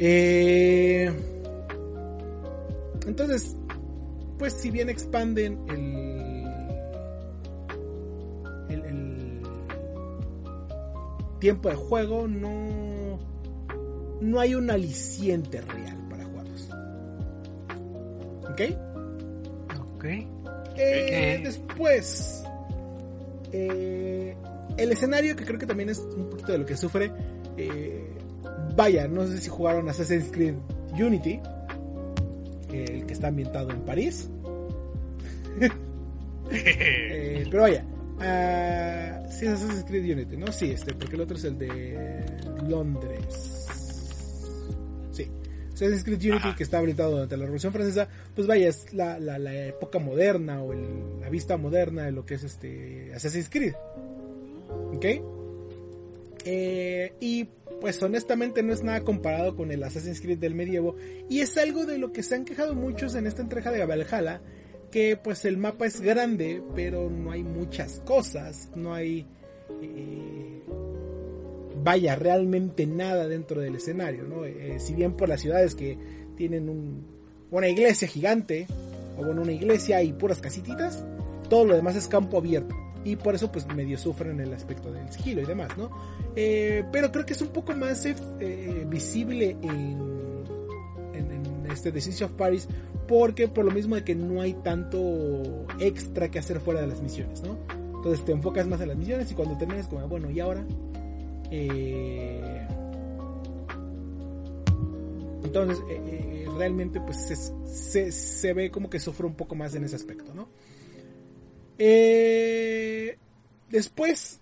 Eh, 0.00 1.12
entonces, 3.06 3.56
pues 4.40 4.54
si 4.54 4.70
bien 4.70 4.88
expanden 4.88 5.60
el, 5.68 6.46
el, 8.70 8.84
el 8.86 9.42
tiempo 11.40 11.68
de 11.68 11.74
juego, 11.74 12.26
no, 12.26 13.18
no 14.22 14.40
hay 14.40 14.54
un 14.54 14.70
aliciente 14.70 15.60
real 15.60 15.98
para 16.08 16.24
jugarlos. 16.24 16.70
¿Ok? 18.50 18.60
Ok. 19.96 20.04
Eh, 20.78 21.40
después, 21.44 22.42
eh, 23.52 24.34
el 24.78 24.90
escenario, 24.92 25.36
que 25.36 25.44
creo 25.44 25.58
que 25.58 25.66
también 25.66 25.90
es 25.90 25.98
un 25.98 26.30
poquito 26.30 26.52
de 26.52 26.58
lo 26.58 26.64
que 26.64 26.78
sufre. 26.78 27.12
eh, 27.58 28.10
vaya, 28.74 29.06
no 29.06 29.26
sé 29.26 29.36
si 29.36 29.50
jugaron 29.50 29.86
Assassin's 29.90 30.30
Creed 30.32 30.54
Unity, 30.94 31.40
el 32.72 33.06
que 33.06 33.12
está 33.12 33.28
ambientado 33.28 33.70
en 33.70 33.80
París. 33.82 34.28
Eh, 36.52 37.46
pero 37.48 37.62
vaya, 37.62 37.84
ah, 38.18 39.22
sí 39.30 39.46
es 39.46 39.52
Assassin's 39.52 39.84
Creed 39.84 40.12
Unity, 40.16 40.36
¿no? 40.36 40.50
Sí, 40.50 40.72
este, 40.72 40.94
porque 40.94 41.14
el 41.14 41.20
otro 41.20 41.36
es 41.36 41.44
el 41.44 41.56
de 41.58 42.26
Londres. 42.68 43.66
Sí, 45.12 45.30
Assassin's 45.72 46.02
Creed 46.02 46.18
Unity 46.20 46.48
Ajá. 46.48 46.56
que 46.56 46.64
está 46.64 46.78
ambientado 46.78 47.12
durante 47.12 47.36
la 47.36 47.44
Revolución 47.44 47.72
Francesa, 47.72 48.08
pues 48.34 48.48
vaya, 48.48 48.68
es 48.68 48.92
la, 48.92 49.20
la, 49.20 49.38
la 49.38 49.66
época 49.66 50.00
moderna 50.00 50.60
o 50.60 50.72
el- 50.72 51.20
la 51.20 51.28
vista 51.30 51.56
moderna 51.56 52.02
de 52.06 52.10
lo 52.12 52.26
que 52.26 52.34
es 52.34 52.42
este 52.42 53.12
Assassin's 53.14 53.48
Creed. 53.48 53.74
¿Ok? 54.92 55.04
Eh, 56.46 57.12
y 57.20 57.48
pues 57.80 58.02
honestamente 58.02 58.62
no 58.62 58.72
es 58.72 58.82
nada 58.82 59.00
comparado 59.02 59.56
con 59.56 59.70
el 59.72 59.82
Assassin's 59.82 60.20
Creed 60.20 60.38
del 60.38 60.54
medievo. 60.54 60.96
Y 61.28 61.40
es 61.40 61.56
algo 61.58 61.86
de 61.86 61.98
lo 61.98 62.12
que 62.12 62.22
se 62.22 62.34
han 62.34 62.44
quejado 62.44 62.74
muchos 62.74 63.14
en 63.14 63.26
esta 63.26 63.42
entrega 63.42 63.70
de 63.70 63.84
Valhalla. 63.84 64.40
Que 64.90 65.16
pues 65.16 65.44
el 65.44 65.56
mapa 65.56 65.86
es 65.86 66.00
grande, 66.00 66.62
pero 66.74 67.08
no 67.10 67.30
hay 67.30 67.42
muchas 67.44 68.00
cosas. 68.04 68.68
No 68.74 68.92
hay... 68.94 69.26
eh, 69.82 70.62
vaya, 71.82 72.14
realmente 72.16 72.86
nada 72.86 73.26
dentro 73.26 73.60
del 73.60 73.76
escenario, 73.76 74.24
¿no? 74.24 74.44
Eh, 74.44 74.78
si 74.80 74.94
bien 74.94 75.14
por 75.14 75.28
las 75.28 75.40
ciudades 75.40 75.74
que 75.74 75.96
tienen 76.36 76.68
un- 76.68 77.06
una 77.50 77.68
iglesia 77.68 78.06
gigante, 78.06 78.66
o 79.16 79.24
bueno, 79.24 79.42
una 79.42 79.52
iglesia 79.52 80.02
y 80.02 80.12
puras 80.12 80.40
casititas, 80.40 81.04
todo 81.48 81.64
lo 81.64 81.74
demás 81.74 81.96
es 81.96 82.06
campo 82.08 82.36
abierto. 82.38 82.74
Y 83.04 83.16
por 83.16 83.34
eso 83.34 83.50
pues 83.50 83.66
medio 83.74 83.96
sufren 83.96 84.40
el 84.40 84.52
aspecto 84.52 84.92
del 84.92 85.10
sigilo 85.10 85.40
y 85.42 85.46
demás, 85.46 85.70
¿no? 85.78 85.90
Eh, 86.36 86.84
pero 86.92 87.10
creo 87.10 87.24
que 87.24 87.32
es 87.32 87.40
un 87.40 87.48
poco 87.48 87.74
más 87.74 88.04
eh, 88.06 88.14
visible 88.88 89.56
en, 89.62 90.44
en, 91.14 91.30
en 91.32 91.66
este 91.72 91.92
The 91.92 92.00
City 92.00 92.24
of 92.24 92.32
Paris 92.32 92.68
porque 93.08 93.48
por 93.48 93.64
lo 93.64 93.70
mismo 93.70 93.96
de 93.96 94.04
que 94.04 94.14
no 94.14 94.40
hay 94.40 94.52
tanto 94.54 95.66
extra 95.80 96.30
que 96.30 96.38
hacer 96.38 96.60
fuera 96.60 96.80
de 96.82 96.86
las 96.88 97.00
misiones, 97.02 97.42
¿no? 97.42 97.56
Entonces 97.96 98.24
te 98.24 98.32
enfocas 98.32 98.66
más 98.68 98.80
en 98.82 98.88
las 98.88 98.96
misiones 98.96 99.30
y 99.32 99.34
cuando 99.34 99.56
terminas 99.58 99.88
como, 99.88 100.06
bueno, 100.06 100.30
¿y 100.30 100.38
ahora? 100.40 100.64
Eh, 101.50 102.66
entonces, 105.44 105.78
eh, 105.90 106.00
eh, 106.06 106.46
realmente 106.56 107.00
pues 107.00 107.30
es- 107.30 107.52
se, 107.66 108.12
se 108.12 108.52
ve 108.52 108.70
como 108.70 108.88
que 108.90 109.00
sufre 109.00 109.26
un 109.26 109.34
poco 109.34 109.54
más 109.54 109.74
en 109.74 109.84
ese 109.84 109.96
aspecto, 109.96 110.32
¿no? 110.34 110.48
Eh, 111.82 113.16
después, 113.70 114.38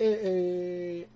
eh, 0.00 1.06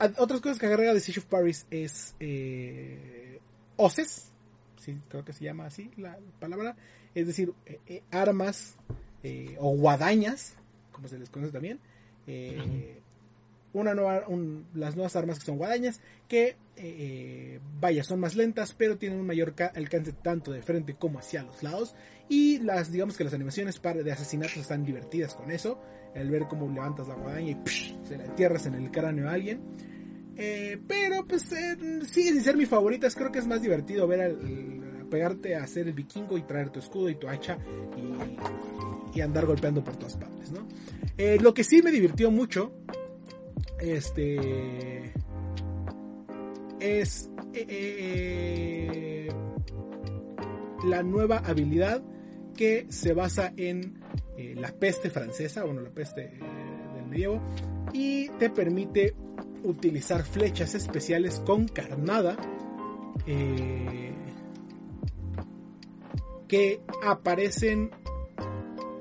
eh, 0.00 0.12
otras 0.16 0.40
cosas 0.40 0.58
que 0.58 0.64
agrega 0.64 0.94
The 0.94 1.00
Siege 1.00 1.20
of 1.20 1.26
Paris 1.26 1.66
es 1.70 2.16
eh, 2.20 3.38
hoces, 3.76 4.32
sí, 4.78 4.98
creo 5.10 5.26
que 5.26 5.34
se 5.34 5.44
llama 5.44 5.66
así 5.66 5.90
la 5.98 6.18
palabra, 6.40 6.74
es 7.14 7.26
decir, 7.26 7.52
eh, 7.66 8.02
armas 8.10 8.76
o 9.58 9.76
guadañas, 9.76 10.54
como 10.90 11.06
se 11.06 11.18
les 11.18 11.28
conoce 11.28 11.52
también, 11.52 11.80
eh, 12.26 13.02
una 13.72 13.94
nueva, 13.94 14.24
las 14.74 14.96
nuevas 14.96 15.14
armas 15.16 15.38
que 15.38 15.44
son 15.46 15.58
guadañas, 15.58 16.00
que 16.26 16.56
eh, 16.76 17.60
vaya, 17.80 18.02
son 18.04 18.20
más 18.20 18.34
lentas, 18.36 18.74
pero 18.74 18.96
tienen 18.96 19.20
un 19.20 19.26
mayor 19.26 19.54
ca- 19.54 19.72
alcance 19.74 20.12
tanto 20.12 20.52
de 20.52 20.62
frente 20.62 20.94
como 20.94 21.18
hacia 21.18 21.42
los 21.42 21.62
lados. 21.62 21.94
Y 22.28 22.58
las, 22.58 22.92
digamos 22.92 23.16
que 23.16 23.24
las 23.24 23.34
animaciones 23.34 23.78
para, 23.78 24.02
de 24.02 24.12
asesinatos 24.12 24.56
están 24.58 24.84
divertidas 24.84 25.34
con 25.34 25.50
eso. 25.50 25.80
El 26.14 26.30
ver 26.30 26.46
cómo 26.48 26.68
levantas 26.70 27.08
la 27.08 27.14
guadaña 27.14 27.50
y 27.50 27.54
psh, 27.54 27.94
se 28.04 28.16
la 28.16 28.24
entierras 28.24 28.66
en 28.66 28.74
el 28.74 28.90
cráneo 28.90 29.28
a 29.28 29.32
alguien. 29.32 29.60
Eh, 30.36 30.78
pero 30.86 31.26
pues 31.26 31.50
eh, 31.52 31.76
sigue 32.04 32.32
sin 32.32 32.42
ser 32.42 32.56
mi 32.56 32.66
favorita. 32.66 33.08
Creo 33.10 33.32
que 33.32 33.38
es 33.38 33.46
más 33.46 33.60
divertido 33.62 34.06
ver 34.06 34.20
al, 34.20 35.06
pegarte 35.10 35.56
a 35.56 35.62
hacer 35.62 35.86
el 35.88 35.94
vikingo 35.94 36.36
y 36.36 36.42
traer 36.42 36.70
tu 36.70 36.78
escudo 36.80 37.08
y 37.08 37.14
tu 37.14 37.28
hacha 37.28 37.58
y, 37.96 39.18
y 39.18 39.20
andar 39.22 39.46
golpeando 39.46 39.82
por 39.82 39.96
todas 39.96 40.16
partes, 40.16 40.52
¿no? 40.52 40.68
Eh, 41.16 41.38
lo 41.40 41.54
que 41.54 41.64
sí 41.64 41.82
me 41.82 41.90
divirtió 41.90 42.30
mucho, 42.30 42.72
este, 43.80 45.12
es 46.80 47.30
eh, 47.54 47.66
eh, 47.68 49.28
la 50.84 51.02
nueva 51.02 51.38
habilidad 51.38 52.02
que 52.56 52.86
se 52.90 53.12
basa 53.12 53.52
en 53.56 54.00
eh, 54.36 54.54
la 54.56 54.72
peste 54.72 55.10
francesa, 55.10 55.64
bueno, 55.64 55.80
la 55.80 55.90
peste 55.90 56.22
eh, 56.22 56.38
del 56.96 57.06
medievo, 57.06 57.40
y 57.92 58.28
te 58.38 58.50
permite 58.50 59.14
utilizar 59.64 60.22
flechas 60.24 60.74
especiales 60.74 61.40
con 61.44 61.66
carnada 61.66 62.36
eh, 63.26 64.12
que 66.46 66.80
aparecen 67.02 67.90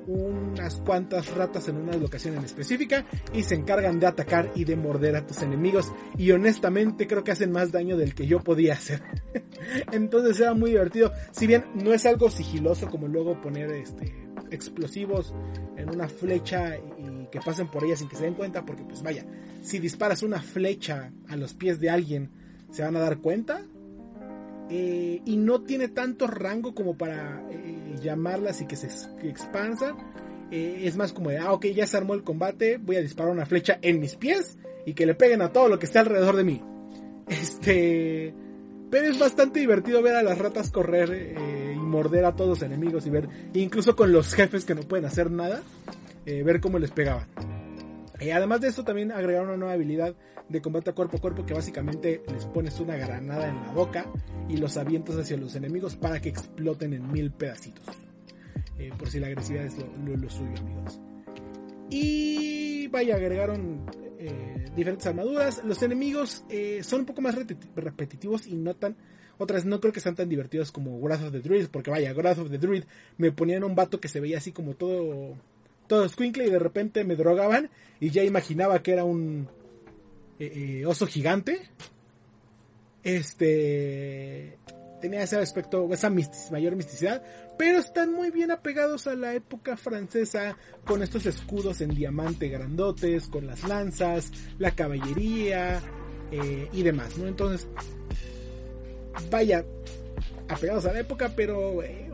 unas 0.08 0.78
cuantas 0.78 1.34
ratas 1.36 1.68
en 1.68 1.78
una 1.78 1.96
locación 1.98 2.36
en 2.38 2.44
específica 2.44 3.06
y 3.34 3.44
se 3.44 3.56
encargan 3.56 4.00
de 4.00 4.08
atacar 4.08 4.52
y 4.56 4.64
de 4.64 4.76
morder 4.76 5.16
a 5.16 5.28
tus 5.28 5.42
enemigos. 5.42 5.92
Y 6.18 6.32
honestamente 6.32 7.08
creo 7.08 7.24
que 7.24 7.32
hacen 7.32 7.52
más 7.52 7.72
daño 7.72 7.98
del 7.98 8.16
que 8.16 8.26
yo 8.26 8.40
podía 8.40 8.74
hacer. 8.74 9.04
Entonces 9.92 10.40
era 10.40 10.54
muy 10.54 10.72
divertido. 10.72 11.12
Si 11.32 11.46
bien 11.46 11.66
no 11.76 11.94
es 11.94 12.06
algo 12.06 12.32
sigiloso 12.32 12.90
como 12.90 13.08
luego 13.08 13.40
poner 13.42 13.72
este 13.72 14.28
explosivos 14.50 15.34
en 15.76 15.90
una 15.90 16.08
flecha 16.08 16.78
y 16.78 17.28
que 17.30 17.40
pasen 17.42 17.68
por 17.68 17.84
ella 17.84 17.98
sin 17.98 18.08
que 18.08 18.16
se 18.16 18.24
den 18.24 18.36
cuenta 18.36 18.66
porque 18.66 18.84
pues 18.84 19.04
vaya 19.04 19.26
si 19.62 19.80
disparas 19.80 20.24
una 20.24 20.42
flecha 20.42 21.12
a 21.28 21.36
los 21.36 21.54
pies 21.54 21.80
de 21.82 21.90
alguien 21.90 22.30
se 22.72 22.84
van 22.84 22.96
a 22.96 23.00
dar 23.00 23.18
cuenta 23.18 23.66
eh, 24.70 25.22
y 25.26 25.38
no 25.38 25.62
tiene 25.62 25.88
tanto 25.88 26.28
rango 26.28 26.76
como 26.76 26.98
para 26.98 27.42
eh, 27.50 27.67
llamarlas 28.02 28.62
y 28.62 28.66
que 28.66 28.76
se 28.76 28.88
expansan. 29.24 29.96
eh, 30.52 30.82
es 30.84 30.96
más 30.96 31.14
como 31.14 31.30
de, 31.30 31.40
ah, 31.40 31.52
ok, 31.54 31.66
ya 31.68 31.86
se 31.88 31.98
armó 31.98 32.14
el 32.14 32.24
combate, 32.24 32.78
voy 32.78 32.96
a 32.96 33.02
disparar 33.02 33.32
una 33.32 33.46
flecha 33.46 33.80
en 33.82 34.00
mis 34.00 34.16
pies 34.16 34.58
y 34.86 34.94
que 34.94 35.06
le 35.06 35.16
peguen 35.16 35.42
a 35.42 35.52
todo 35.52 35.68
lo 35.68 35.78
que 35.80 35.86
esté 35.86 36.00
alrededor 36.00 36.36
de 36.36 36.44
mí. 36.44 36.62
Este... 37.28 38.34
Pero 38.90 39.08
es 39.08 39.20
bastante 39.20 39.60
divertido 39.60 40.02
ver 40.02 40.16
a 40.16 40.24
las 40.24 40.38
ratas 40.38 40.72
correr 40.72 41.12
eh, 41.12 41.74
y 41.76 41.78
morder 41.78 42.24
a 42.24 42.38
todos 42.38 42.52
los 42.52 42.62
enemigos 42.62 43.06
y 43.06 43.10
ver, 43.10 43.28
incluso 43.54 43.98
con 43.98 44.14
los 44.14 44.34
jefes 44.34 44.64
que 44.64 44.76
no 44.76 44.82
pueden 44.84 45.06
hacer 45.06 45.30
nada, 45.30 45.62
eh, 46.26 46.42
ver 46.44 46.62
cómo 46.62 46.80
les 46.80 46.92
pegaban. 46.92 47.28
Además 48.20 48.62
de 48.62 48.68
esto 48.70 48.84
también 48.84 49.12
agregaron 49.12 49.50
una 49.50 49.58
nueva 49.58 49.74
habilidad 49.74 50.16
de 50.50 50.62
combate 50.62 50.90
a 50.90 50.94
cuerpo 50.94 51.18
a 51.18 51.22
cuerpo 51.22 51.46
que 51.46 51.54
básicamente 51.54 52.24
les 52.32 52.46
pones 52.46 52.80
una 52.80 52.96
granada 52.96 53.50
en 53.50 53.62
la 53.62 53.72
boca 53.74 54.06
y 54.48 54.58
los 54.58 54.78
avientas 54.78 55.18
hacia 55.18 55.38
los 55.38 55.56
enemigos 55.56 55.96
para 55.96 56.20
que 56.20 56.30
exploten 56.30 56.94
en 56.94 57.12
mil 57.12 57.32
pedacitos. 57.32 57.86
Eh, 58.80 58.92
por 58.98 59.10
si 59.10 59.20
la 59.20 59.28
agresividad 59.28 59.66
es 59.66 59.76
lo, 59.78 60.30
suyo, 60.30 60.52
amigos. 60.60 61.00
Y 61.90 62.88
vaya, 62.88 63.16
agregaron 63.16 63.86
eh, 64.20 64.66
diferentes 64.76 65.08
armaduras. 65.08 65.64
Los 65.64 65.82
enemigos 65.82 66.44
eh, 66.50 66.82
son 66.84 67.02
un 67.02 67.06
poco 67.06 67.22
más 67.22 67.36
repetitivos 67.36 68.48
y 68.48 68.56
no 68.56 68.76
tan. 68.76 68.96
Otras 69.40 69.66
no 69.66 69.80
creo 69.80 69.94
que 69.94 70.00
sean 70.00 70.16
tan 70.16 70.30
divertidos 70.30 70.72
como 70.72 71.00
Wrath 71.00 71.24
of 71.24 71.32
the 71.32 71.40
Druid, 71.40 71.68
porque 71.68 71.92
vaya, 71.92 72.14
Wrath 72.14 72.40
of 72.40 72.50
the 72.50 72.58
Druid 72.58 72.84
me 73.18 73.32
ponían 73.32 73.64
un 73.64 73.76
vato 73.76 74.00
que 74.00 74.08
se 74.08 74.20
veía 74.20 74.38
así 74.38 74.52
como 74.52 74.74
todo. 74.74 75.36
Todo 75.88 76.08
squinkle 76.08 76.48
y 76.48 76.50
de 76.50 76.60
repente 76.60 77.04
me 77.04 77.16
drogaban 77.16 77.70
y 78.00 78.10
ya 78.10 78.24
imaginaba 78.24 78.84
que 78.84 78.94
era 78.94 79.04
un 79.04 79.48
oso 80.86 81.08
gigante. 81.08 81.70
Este 83.04 84.58
tenía 85.00 85.24
ese 85.24 85.38
aspecto, 85.38 85.92
esa 85.94 86.10
mayor 86.10 86.76
misticidad, 86.76 87.24
pero 87.58 87.80
están 87.80 88.14
muy 88.14 88.32
bien 88.32 88.52
apegados 88.52 89.08
a 89.08 89.16
la 89.16 89.34
época 89.34 89.78
francesa, 89.78 90.58
con 90.86 91.04
estos 91.04 91.26
escudos 91.26 91.82
en 91.82 91.94
diamante 91.94 92.50
grandotes, 92.50 93.28
con 93.28 93.48
las 93.48 93.64
lanzas, 93.64 94.32
la 94.58 94.72
caballería 94.72 95.82
eh, 96.32 96.68
y 96.72 96.84
demás, 96.84 97.18
¿no? 97.18 97.28
Entonces, 97.28 97.68
vaya, 99.30 99.66
apegados 100.48 100.86
a 100.86 100.94
la 100.94 101.00
época, 101.00 101.32
pero 101.36 101.84
eh, 101.84 102.10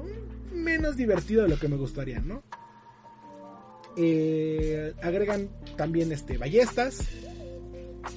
menos 0.51 0.97
divertido 0.97 1.43
de 1.43 1.49
lo 1.49 1.59
que 1.59 1.67
me 1.67 1.78
gustaría, 1.78 2.19
¿no? 2.19 2.43
Eh, 3.97 4.93
agregan 5.01 5.49
también 5.75 6.11
este 6.11 6.37
ballestas 6.37 7.07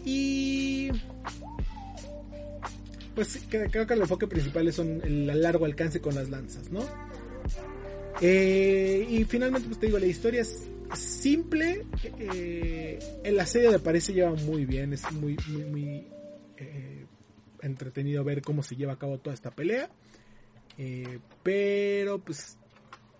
y 0.04 0.90
pues 3.14 3.40
creo 3.48 3.86
que 3.86 3.94
el 3.94 4.00
enfoque 4.00 4.26
principal 4.26 4.70
son 4.72 5.00
el 5.02 5.42
largo 5.42 5.64
alcance 5.64 6.00
con 6.00 6.14
las 6.14 6.28
lanzas, 6.28 6.70
¿no? 6.70 6.84
Eh, 8.20 9.06
y 9.08 9.24
finalmente, 9.24 9.68
pues 9.68 9.80
te 9.80 9.86
digo, 9.86 9.98
la 9.98 10.06
historia 10.06 10.42
es 10.42 10.68
simple. 10.94 11.84
Eh, 12.18 12.98
el 13.24 13.38
asedio 13.40 13.72
de 13.72 13.78
París 13.78 14.08
lleva 14.08 14.34
muy 14.34 14.64
bien, 14.64 14.92
es 14.92 15.10
muy, 15.12 15.36
muy, 15.48 15.64
muy 15.64 16.06
eh, 16.56 17.06
entretenido 17.62 18.24
ver 18.24 18.42
cómo 18.42 18.62
se 18.62 18.76
lleva 18.76 18.94
a 18.94 18.98
cabo 18.98 19.18
toda 19.18 19.34
esta 19.34 19.50
pelea. 19.50 19.90
pero, 21.42 22.18
pues, 22.18 22.58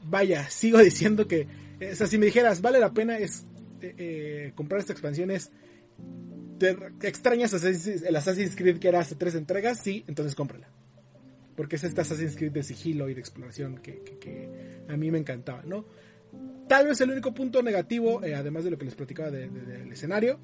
vaya, 0.05 0.49
sigo 0.51 0.79
diciendo 0.83 1.27
que, 1.27 1.47
o 1.81 1.95
sea, 1.95 2.07
si 2.07 2.19
me 2.19 2.27
dijeras, 2.27 2.61
vale 2.61 2.81
la 2.81 2.93
pena 2.93 3.19
es 3.19 3.47
comprar 4.55 4.81
esta 4.81 4.93
expansión, 4.93 5.31
es 5.31 5.51
¿Te 6.59 6.77
extrañas 7.03 7.53
el 7.53 8.17
Assassin's 8.17 8.57
Creed 8.57 8.79
que 8.79 8.89
era 8.89 9.01
hace 9.01 9.15
tres 9.15 9.35
entregas? 9.35 9.79
Sí, 9.79 10.05
entonces 10.07 10.35
cómprala. 10.35 10.69
Porque 11.55 11.77
es 11.77 11.85
este 11.85 12.01
Assassin's 12.01 12.37
Creed 12.37 12.53
de 12.53 12.63
sigilo 12.63 13.09
y 13.09 13.15
de 13.15 13.21
exploración 13.21 13.79
que, 13.79 14.85
a 14.89 14.97
mí 14.97 15.11
me 15.11 15.19
encantaba, 15.19 15.63
¿no? 15.65 15.87
Tal 16.69 16.87
vez 16.87 17.01
el 17.01 17.11
único 17.11 17.33
punto 17.33 17.63
negativo, 17.63 18.23
eh, 18.25 18.35
además 18.35 18.65
de 18.65 18.71
lo 18.71 18.79
que 18.79 18.87
les 18.87 18.95
platicaba 18.95 19.31
del 19.31 19.93
escenario, 19.93 20.39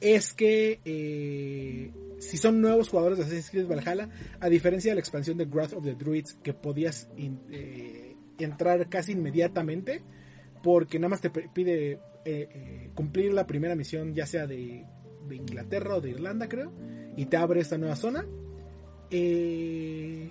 es 0.00 0.32
que 0.32 0.80
eh, 0.84 1.90
si 2.18 2.36
son 2.36 2.60
nuevos 2.60 2.88
jugadores 2.88 3.18
de 3.18 3.24
Assassin's 3.24 3.50
Creed 3.50 3.66
Valhalla, 3.66 4.08
a 4.40 4.48
diferencia 4.48 4.90
de 4.90 4.96
la 4.96 5.00
expansión 5.00 5.38
de 5.38 5.44
Wrath 5.44 5.74
of 5.74 5.84
the 5.84 5.94
Druids, 5.94 6.34
que 6.42 6.52
podías 6.52 7.08
eh, 7.16 8.16
entrar 8.38 8.88
casi 8.88 9.12
inmediatamente, 9.12 10.02
porque 10.62 10.98
nada 10.98 11.10
más 11.10 11.20
te 11.20 11.30
pide 11.30 12.00
cumplir 12.94 13.32
la 13.32 13.46
primera 13.46 13.74
misión, 13.74 14.14
ya 14.14 14.26
sea 14.26 14.46
de 14.46 14.84
Inglaterra 15.30 15.96
o 15.96 16.00
de 16.00 16.10
Irlanda, 16.10 16.48
creo, 16.48 16.72
y 17.16 17.26
te 17.26 17.36
abre 17.36 17.60
esta 17.60 17.78
nueva 17.78 17.96
zona. 17.96 18.24
Eh, 19.10 20.30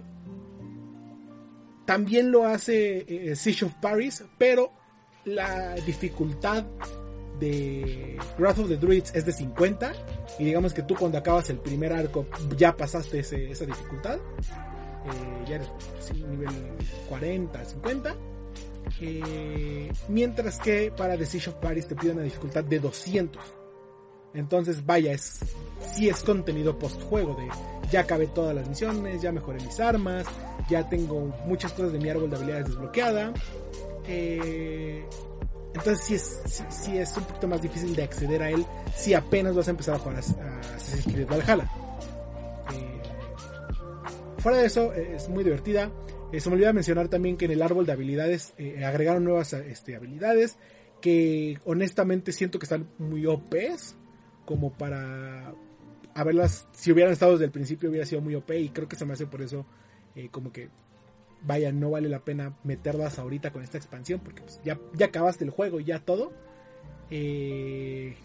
también 1.86 2.32
lo 2.32 2.45
hace 2.45 3.05
eh, 3.07 3.36
Siege 3.36 3.65
of 3.65 3.73
Paris, 3.82 4.23
pero 4.38 4.71
la 5.25 5.75
dificultad 5.75 6.65
de 7.39 8.17
Wrath 8.38 8.59
of 8.59 8.67
the 8.67 8.78
Druids 8.78 9.13
es 9.15 9.25
de 9.25 9.32
50 9.32 9.93
y 10.39 10.45
digamos 10.45 10.73
que 10.73 10.82
tú 10.82 10.95
cuando 10.95 11.17
acabas 11.17 11.49
el 11.49 11.59
primer 11.59 11.93
arco 11.93 12.25
ya 12.57 12.75
pasaste 12.75 13.19
esa 13.19 13.65
dificultad 13.65 14.15
eh, 14.15 15.45
ya 15.47 15.57
eres 15.57 15.69
nivel 16.28 16.49
40 17.09 17.63
50 17.63 18.15
mientras 20.07 20.57
que 20.59 20.91
para 20.95 21.15
of 21.15 21.53
Paris 21.61 21.87
te 21.87 21.95
pide 21.95 22.11
una 22.11 22.23
dificultad 22.23 22.63
de 22.63 22.79
200 22.79 23.57
entonces, 24.37 24.85
vaya, 24.85 25.13
es 25.13 25.39
sí 25.95 26.09
es 26.09 26.21
contenido 26.21 26.77
post 26.77 27.01
juego 27.03 27.35
de 27.35 27.49
ya 27.89 28.01
acabé 28.01 28.27
todas 28.27 28.53
las 28.53 28.67
misiones, 28.67 29.21
ya 29.21 29.31
mejoré 29.31 29.63
mis 29.63 29.79
armas, 29.79 30.25
ya 30.69 30.87
tengo 30.87 31.33
muchas 31.45 31.73
cosas 31.73 31.93
de 31.93 31.99
mi 31.99 32.09
árbol 32.09 32.29
de 32.29 32.35
habilidades 32.35 32.67
desbloqueada. 32.67 33.33
Eh, 34.07 35.03
entonces 35.73 36.03
sí 36.03 36.15
es, 36.15 36.63
sí, 36.69 36.97
es 36.97 37.17
un 37.17 37.23
poquito 37.23 37.47
más 37.47 37.61
difícil 37.61 37.95
de 37.95 38.03
acceder 38.03 38.43
a 38.43 38.51
él 38.51 38.65
si 38.95 39.13
apenas 39.13 39.55
vas 39.55 39.67
a 39.67 39.71
empezar 39.71 39.95
a 39.95 39.99
jugar 39.99 40.17
a, 40.17 40.75
Assassin's 40.75 41.05
Creed 41.05 41.27
Valhalla. 41.27 41.71
Eh, 42.73 43.01
fuera 44.37 44.59
de 44.59 44.65
eso, 44.67 44.93
es 44.93 45.29
muy 45.29 45.43
divertida. 45.43 45.89
Eh, 46.32 46.39
se 46.39 46.49
me 46.49 46.55
olvidó 46.55 46.73
mencionar 46.73 47.07
también 47.07 47.38
que 47.38 47.45
en 47.45 47.51
el 47.51 47.61
árbol 47.61 47.86
de 47.86 47.93
habilidades 47.93 48.53
agregaron 48.84 49.23
nuevas 49.23 49.53
este, 49.53 49.95
habilidades 49.95 50.57
que 51.01 51.59
honestamente 51.65 52.32
siento 52.32 52.59
que 52.59 52.65
están 52.65 52.89
muy 52.97 53.25
OPs 53.25 53.95
como 54.45 54.71
para 54.71 55.53
haberlas, 56.15 56.67
si 56.71 56.91
hubieran 56.91 57.13
estado 57.13 57.34
desde 57.34 57.45
el 57.45 57.51
principio 57.51 57.89
hubiera 57.89 58.05
sido 58.05 58.21
muy 58.21 58.34
OP 58.34 58.49
y 58.51 58.69
creo 58.69 58.88
que 58.88 58.95
se 58.95 59.05
me 59.05 59.13
hace 59.13 59.28
por 59.28 59.41
eso 59.41 59.65
eh, 60.15 60.30
como 60.30 60.51
que 60.51 60.69
vaya, 61.43 61.71
no 61.71 61.91
vale 61.91 62.09
la 62.09 62.23
pena 62.23 62.57
meterlas 62.63 63.19
ahorita 63.19 63.51
con 63.51 63.61
esta 63.61 63.78
expansión 63.78 64.21
porque 64.21 64.41
pues, 64.41 64.59
ya, 64.63 64.80
acabaste 65.05 65.43
el 65.43 65.51
juego, 65.51 65.80
ya 65.80 65.99
todo. 65.99 66.34
Eh, 67.11 68.15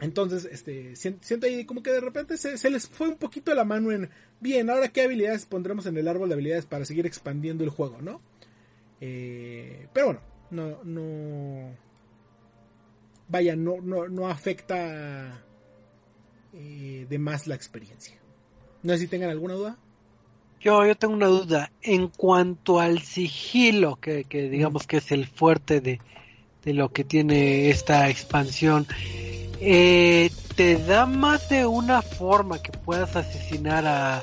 entonces, 0.00 0.48
este, 0.50 0.96
siento 0.96 1.46
ahí 1.46 1.64
como 1.64 1.82
que 1.82 1.92
de 1.92 2.00
repente 2.00 2.36
se, 2.36 2.70
les 2.70 2.88
fue 2.88 3.08
un 3.08 3.16
poquito 3.16 3.54
la 3.54 3.64
mano 3.64 3.92
en, 3.92 4.10
bien, 4.40 4.70
ahora 4.70 4.88
qué 4.88 5.02
habilidades 5.02 5.46
pondremos 5.46 5.86
en 5.86 5.96
el 5.96 6.08
árbol 6.08 6.28
de 6.28 6.34
habilidades 6.34 6.66
para 6.66 6.84
seguir 6.84 7.06
expandiendo 7.06 7.64
el 7.64 7.70
juego, 7.70 8.00
¿no? 8.00 8.20
Eh, 9.00 9.86
pero 9.92 10.06
bueno, 10.06 10.20
no, 10.50 10.84
no, 10.84 11.76
vaya, 13.28 13.56
no, 13.56 13.80
no, 13.80 14.08
no 14.08 14.28
afecta 14.28 15.44
eh, 16.52 17.06
de 17.08 17.18
más 17.18 17.46
la 17.46 17.54
experiencia. 17.54 18.16
No 18.82 18.92
sé 18.94 19.00
si 19.00 19.08
tengan 19.08 19.30
alguna 19.30 19.54
duda. 19.54 19.78
Yo, 20.60 20.84
yo 20.86 20.94
tengo 20.96 21.14
una 21.14 21.26
duda. 21.26 21.72
En 21.80 22.08
cuanto 22.08 22.80
al 22.80 23.00
sigilo, 23.00 23.96
que, 23.96 24.24
digamos 24.28 24.86
que 24.86 24.98
es 24.98 25.12
el 25.12 25.26
fuerte 25.26 25.80
de, 25.80 26.00
lo 26.64 26.92
que 26.92 27.04
tiene 27.04 27.70
esta 27.70 28.08
expansión, 28.10 28.86
eh, 29.60 30.30
¿te 30.56 30.76
da 30.76 31.06
más 31.06 31.48
de 31.48 31.66
una 31.66 32.02
forma 32.02 32.60
que 32.62 32.72
puedas 32.72 33.14
asesinar 33.16 33.86
a, 33.86 34.22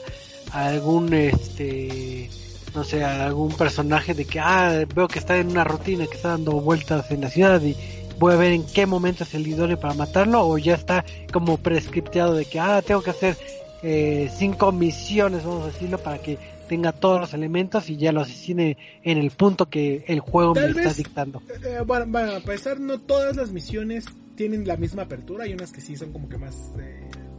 a 0.51 0.67
algún, 0.67 1.13
este, 1.13 2.29
no 2.75 2.83
sé, 2.83 3.03
a 3.03 3.25
algún 3.25 3.53
personaje 3.53 4.13
de 4.13 4.25
que, 4.25 4.39
ah, 4.39 4.85
veo 4.93 5.07
que 5.07 5.19
está 5.19 5.37
en 5.37 5.49
una 5.49 5.63
rutina, 5.63 6.07
que 6.07 6.15
está 6.15 6.29
dando 6.29 6.53
vueltas 6.53 7.09
en 7.11 7.21
la 7.21 7.29
ciudad 7.29 7.61
y 7.61 7.75
voy 8.19 8.33
a 8.33 8.37
ver 8.37 8.51
en 8.51 8.65
qué 8.65 8.85
momento 8.85 9.23
es 9.23 9.33
el 9.33 9.47
idóneo 9.47 9.79
para 9.79 9.93
matarlo 9.93 10.47
o 10.47 10.57
ya 10.57 10.73
está 10.73 11.05
como 11.31 11.57
prescripteado 11.57 12.33
de 12.33 12.45
que 12.45 12.59
ah 12.59 12.81
tengo 12.81 13.01
que 13.01 13.11
hacer 13.11 13.37
eh, 13.83 14.29
cinco 14.35 14.71
misiones 14.71 15.45
vamos 15.45 15.65
a 15.65 15.67
decirlo 15.67 15.99
para 15.99 16.17
que 16.17 16.37
tenga 16.67 16.91
todos 16.91 17.21
los 17.21 17.33
elementos 17.33 17.89
y 17.89 17.97
ya 17.97 18.11
lo 18.11 18.21
asesine 18.21 18.75
en 19.03 19.17
el 19.19 19.31
punto 19.31 19.69
que 19.69 20.03
el 20.07 20.19
juego 20.19 20.55
me 20.55 20.65
está 20.65 20.93
dictando. 20.93 21.41
eh, 21.47 21.59
eh, 21.63 21.83
bueno, 21.85 22.05
bueno 22.07 22.35
a 22.35 22.39
pesar 22.39 22.79
no 22.79 22.99
todas 22.99 23.35
las 23.35 23.51
misiones 23.51 24.05
tienen 24.37 24.65
la 24.65 24.77
misma 24.77 25.01
apertura 25.01 25.43
hay 25.43 25.53
unas 25.53 25.73
que 25.73 25.81
sí 25.81 25.97
son 25.97 26.13
como 26.13 26.29
que 26.29 26.37
más 26.37 26.71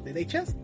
derechas 0.04 0.54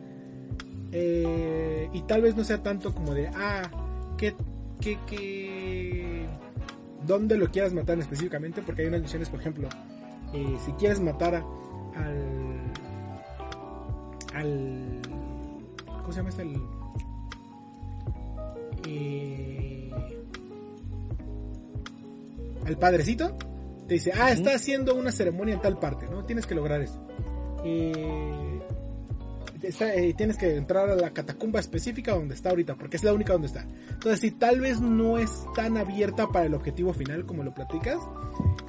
y 0.93 2.03
tal 2.03 2.21
vez 2.23 2.37
no 2.37 2.45
sea 2.45 2.63
tanto 2.63 2.93
como 2.93 3.15
de 3.15 3.29
ah 3.29 3.71
que 4.19 4.35
que 4.81 4.99
que 5.07 6.27
dónde 7.07 7.39
lo 7.39 7.51
quieras 7.51 7.73
matar 7.73 7.99
específicamente 7.99 8.61
porque 8.63 8.83
hay 8.83 8.89
unas 8.89 9.01
misiones 9.01 9.31
por 9.31 9.41
ejemplo 9.41 9.69
eh, 10.35 10.57
si 10.65 10.73
quieres 10.73 11.01
matar 11.01 11.37
al 11.95 12.73
al 14.35 15.01
¿cómo 15.87 16.13
se 16.13 16.19
llama 16.19 16.29
este? 16.31 16.43
El, 16.43 16.61
eh, 18.87 19.91
al 22.67 22.77
padrecito, 22.79 23.37
te 23.87 23.95
dice, 23.95 24.13
ah, 24.15 24.31
está 24.31 24.55
haciendo 24.55 24.95
una 24.95 25.13
ceremonia 25.13 25.55
en 25.55 25.61
tal 25.61 25.79
parte, 25.79 26.07
¿no? 26.09 26.25
Tienes 26.25 26.47
que 26.47 26.55
lograr 26.55 26.81
eso. 26.81 27.07
Eh, 27.65 28.61
tienes 30.17 30.37
que 30.37 30.57
entrar 30.57 30.91
a 30.91 30.95
la 30.95 31.11
catacumba 31.11 31.61
específica 31.61 32.13
donde 32.13 32.35
está 32.35 32.51
ahorita, 32.51 32.75
porque 32.77 32.97
es 32.97 33.05
la 33.05 33.13
única 33.13 33.33
donde 33.33 33.49
está. 33.49 33.67
Entonces, 33.89 34.21
si 34.21 34.31
tal 34.33 34.61
vez 34.61 34.81
no 34.81 35.19
es 35.19 35.45
tan 35.55 35.77
abierta 35.77 36.29
para 36.29 36.47
el 36.47 36.55
objetivo 36.55 36.93
final 36.93 37.25
como 37.25 37.43
lo 37.43 37.55
platicas, 37.55 37.99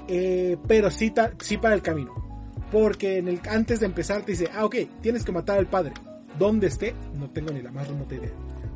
eh, 0.07 0.57
pero 0.68 0.89
sí, 0.91 1.13
sí 1.39 1.57
para 1.57 1.76
el 1.76 1.82
camino. 1.82 2.13
Porque 2.72 3.18
en 3.18 3.28
el, 3.28 3.41
antes 3.49 3.80
de 3.80 3.86
empezar 3.86 4.24
te 4.24 4.32
dice, 4.32 4.49
ah, 4.53 4.66
ok, 4.66 4.76
tienes 5.01 5.24
que 5.24 5.32
matar 5.32 5.57
al 5.57 5.68
padre. 5.68 5.93
¿Dónde 6.38 6.68
esté? 6.68 6.93
No 7.13 7.30
tengo 7.30 7.51
ni 7.51 7.61
la 7.61 7.72
más 7.72 7.88
remota 7.88 8.16
idea. 8.16 8.32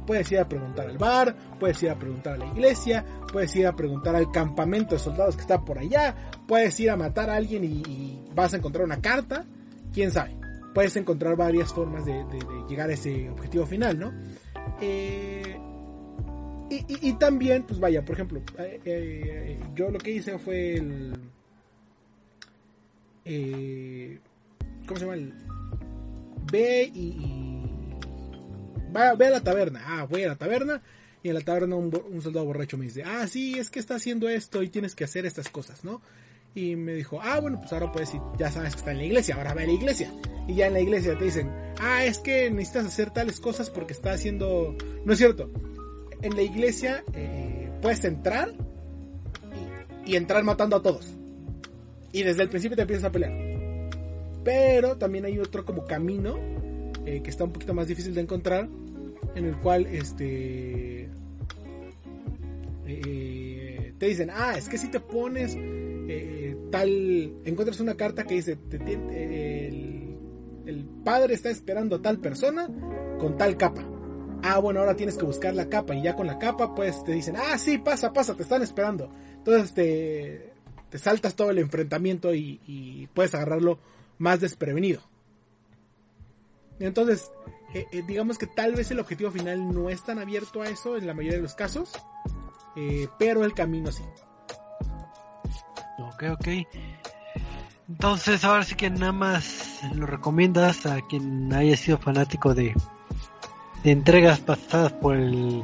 Puedes 0.09 0.31
ir 0.31 0.39
a 0.39 0.49
preguntar 0.49 0.89
al 0.89 0.97
bar, 0.97 1.35
puedes 1.59 1.83
ir 1.83 1.91
a 1.91 1.99
preguntar 1.99 2.33
a 2.33 2.37
la 2.37 2.47
iglesia, 2.47 3.05
puedes 3.31 3.55
ir 3.55 3.67
a 3.67 3.75
preguntar 3.75 4.15
al 4.15 4.31
campamento 4.31 4.95
de 4.95 4.99
soldados 4.99 5.35
que 5.35 5.41
está 5.41 5.63
por 5.63 5.77
allá, 5.77 6.15
puedes 6.47 6.79
ir 6.79 6.89
a 6.89 6.97
matar 6.97 7.29
a 7.29 7.35
alguien 7.35 7.63
y, 7.63 8.19
vas 8.33 8.55
a 8.55 8.57
encontrar 8.57 8.85
una 8.85 8.99
carta, 8.99 9.45
quién 9.93 10.09
sabe. 10.09 10.35
Puedes 10.73 10.95
encontrar 10.95 11.35
varias 11.35 11.71
formas 11.71 12.05
de, 12.05 12.25
llegar 12.67 12.89
a 12.89 12.93
ese 12.93 13.29
objetivo 13.29 13.67
final, 13.67 13.99
¿no? 13.99 14.11
Eh, 14.81 15.59
y, 16.71 17.13
también, 17.19 17.61
pues 17.67 17.79
vaya, 17.79 18.03
por 18.03 18.15
ejemplo, 18.15 18.41
eh, 18.57 18.79
eh, 18.83 19.59
yo 19.75 19.91
lo 19.91 19.99
que 19.99 20.09
hice 20.09 20.39
fue 20.39 20.73
el... 20.73 21.13
¿Cómo 24.87 24.99
se 24.99 25.05
llama? 25.05 25.13
El, 25.13 25.35
ve 26.51 26.91
y 26.95 27.58
va, 28.95 29.13
ve 29.15 29.27
a 29.27 29.31
la 29.31 29.41
taberna. 29.41 29.81
Ah, 29.85 30.05
voy 30.09 30.23
a 30.23 30.29
la 30.29 30.35
taberna. 30.35 30.81
Y 31.21 31.29
en 31.29 31.35
la 31.35 31.41
taberna 31.41 31.75
un, 31.75 32.21
soldado 32.21 32.45
borracho 32.45 32.77
me 32.77 32.85
dice, 32.85 33.03
ah, 33.03 33.27
sí, 33.27 33.59
es 33.59 33.69
que 33.69 33.79
está 33.79 33.95
haciendo 33.95 34.29
esto 34.29 34.63
y 34.63 34.69
tienes 34.69 34.95
que 34.95 35.03
hacer 35.03 35.25
estas 35.25 35.49
cosas, 35.49 35.83
¿no? 35.83 36.01
Y 36.55 36.75
me 36.77 36.93
dijo, 36.93 37.19
ah, 37.21 37.39
bueno, 37.39 37.59
pues 37.59 37.73
ahora 37.73 37.91
puedes 37.91 38.13
ir, 38.13 38.21
ya 38.37 38.49
sabes 38.51 38.73
que 38.73 38.79
está 38.79 38.91
en 38.91 38.97
la 38.97 39.03
iglesia, 39.03 39.35
ahora 39.35 39.53
ve 39.53 39.63
a 39.63 39.67
la 39.67 39.73
iglesia. 39.73 40.11
Y 40.47 40.55
ya 40.55 40.67
en 40.67 40.73
la 40.73 40.79
iglesia 40.79 41.17
te 41.17 41.25
dicen, 41.25 41.51
ah, 41.79 42.05
es 42.05 42.19
que 42.19 42.49
necesitas 42.49 42.85
hacer 42.85 43.11
tales 43.11 43.39
cosas 43.39 43.69
porque 43.69 43.93
está 43.93 44.13
haciendo... 44.13 44.75
No 45.05 45.13
es 45.13 45.19
cierto. 45.19 45.51
En 46.21 46.35
la 46.35 46.41
iglesia 46.41 47.03
eh, 47.13 47.69
puedes 47.81 48.03
entrar 48.05 48.53
y, 50.05 50.13
y 50.13 50.15
entrar 50.15 50.43
matando 50.43 50.77
a 50.77 50.81
todos. 50.81 51.05
Y 52.13 52.23
desde 52.23 52.43
el 52.43 52.49
principio 52.49 52.77
te 52.77 52.83
empiezas 52.83 53.05
a 53.05 53.11
pelear. 53.11 53.33
Pero 54.43 54.97
también 54.97 55.25
hay 55.25 55.37
otro 55.37 55.65
como 55.65 55.85
camino 55.85 56.39
eh, 57.09 57.21
que 57.23 57.31
está 57.31 57.43
un 57.43 57.51
poquito 57.51 57.73
más 57.73 57.87
difícil 57.87 58.13
de 58.13 58.21
encontrar, 58.21 58.69
en 59.33 59.45
el 59.45 59.57
cual 59.57 59.87
este 59.87 61.09
eh, 62.85 63.93
te 63.97 64.05
dicen, 64.05 64.29
ah, 64.31 64.53
es 64.55 64.69
que 64.69 64.77
si 64.77 64.91
te 64.91 64.99
pones 64.99 65.57
eh, 65.57 66.55
tal, 66.69 67.33
encuentras 67.45 67.79
una 67.79 67.95
carta 67.95 68.25
que 68.25 68.35
dice, 68.35 68.59
el, 70.67 70.85
padre 71.03 71.33
está 71.33 71.49
esperando 71.49 71.95
a 71.95 72.01
tal 72.03 72.19
persona 72.19 72.69
con 73.17 73.37
tal 73.37 73.57
capa. 73.57 73.83
Ah, 74.43 74.59
bueno, 74.59 74.81
ahora 74.81 74.95
tienes 74.95 75.17
que 75.17 75.25
buscar 75.25 75.55
la 75.55 75.67
capa 75.67 75.95
y 75.95 76.03
ya 76.03 76.15
con 76.15 76.27
la 76.27 76.37
capa 76.37 76.75
pues 76.75 77.03
te 77.03 77.13
dicen, 77.13 77.37
ah, 77.37 77.57
sí, 77.57 77.79
pasa, 77.79 78.13
pasa, 78.13 78.35
te 78.35 78.43
están 78.43 78.61
esperando. 78.61 79.09
Entonces 79.33 79.73
te, 79.73 80.53
te 80.91 80.99
saltas 80.99 81.35
todo 81.35 81.49
el 81.49 81.57
enfrentamiento 81.57 82.35
y 82.35 83.09
puedes 83.15 83.33
agarrarlo 83.33 83.79
más 84.19 84.41
desprevenido. 84.41 85.01
Entonces, 86.79 87.31
eh, 87.73 87.85
eh, 87.91 88.03
digamos 88.05 88.37
que 88.37 88.47
tal 88.47 88.73
vez 88.73 88.89
el 88.91 88.99
objetivo 88.99 89.31
final 89.31 89.71
no 89.71 89.89
es 89.89 90.03
tan 90.03 90.17
abierto 90.17 90.61
a 90.61 90.69
eso 90.69 90.97
en 90.97 91.05
la 91.05 91.13
mayoría 91.13 91.37
de 91.37 91.43
los 91.43 91.53
casos, 91.53 91.91
eh, 92.75 93.07
pero 93.19 93.43
el 93.43 93.53
camino 93.53 93.91
sí. 93.91 94.03
Ok, 95.99 96.23
ok. 96.31 96.47
Entonces, 97.89 98.43
ahora 98.43 98.63
sí 98.63 98.75
que 98.75 98.89
nada 98.89 99.11
más 99.11 99.81
lo 99.93 100.05
recomiendas 100.05 100.85
a 100.85 100.99
quien 101.07 101.53
haya 101.53 101.75
sido 101.75 101.97
fanático 101.97 102.53
de, 102.53 102.73
de 103.83 103.91
entregas 103.91 104.39
pasadas 104.39 104.93
por 104.93 105.15
el 105.15 105.63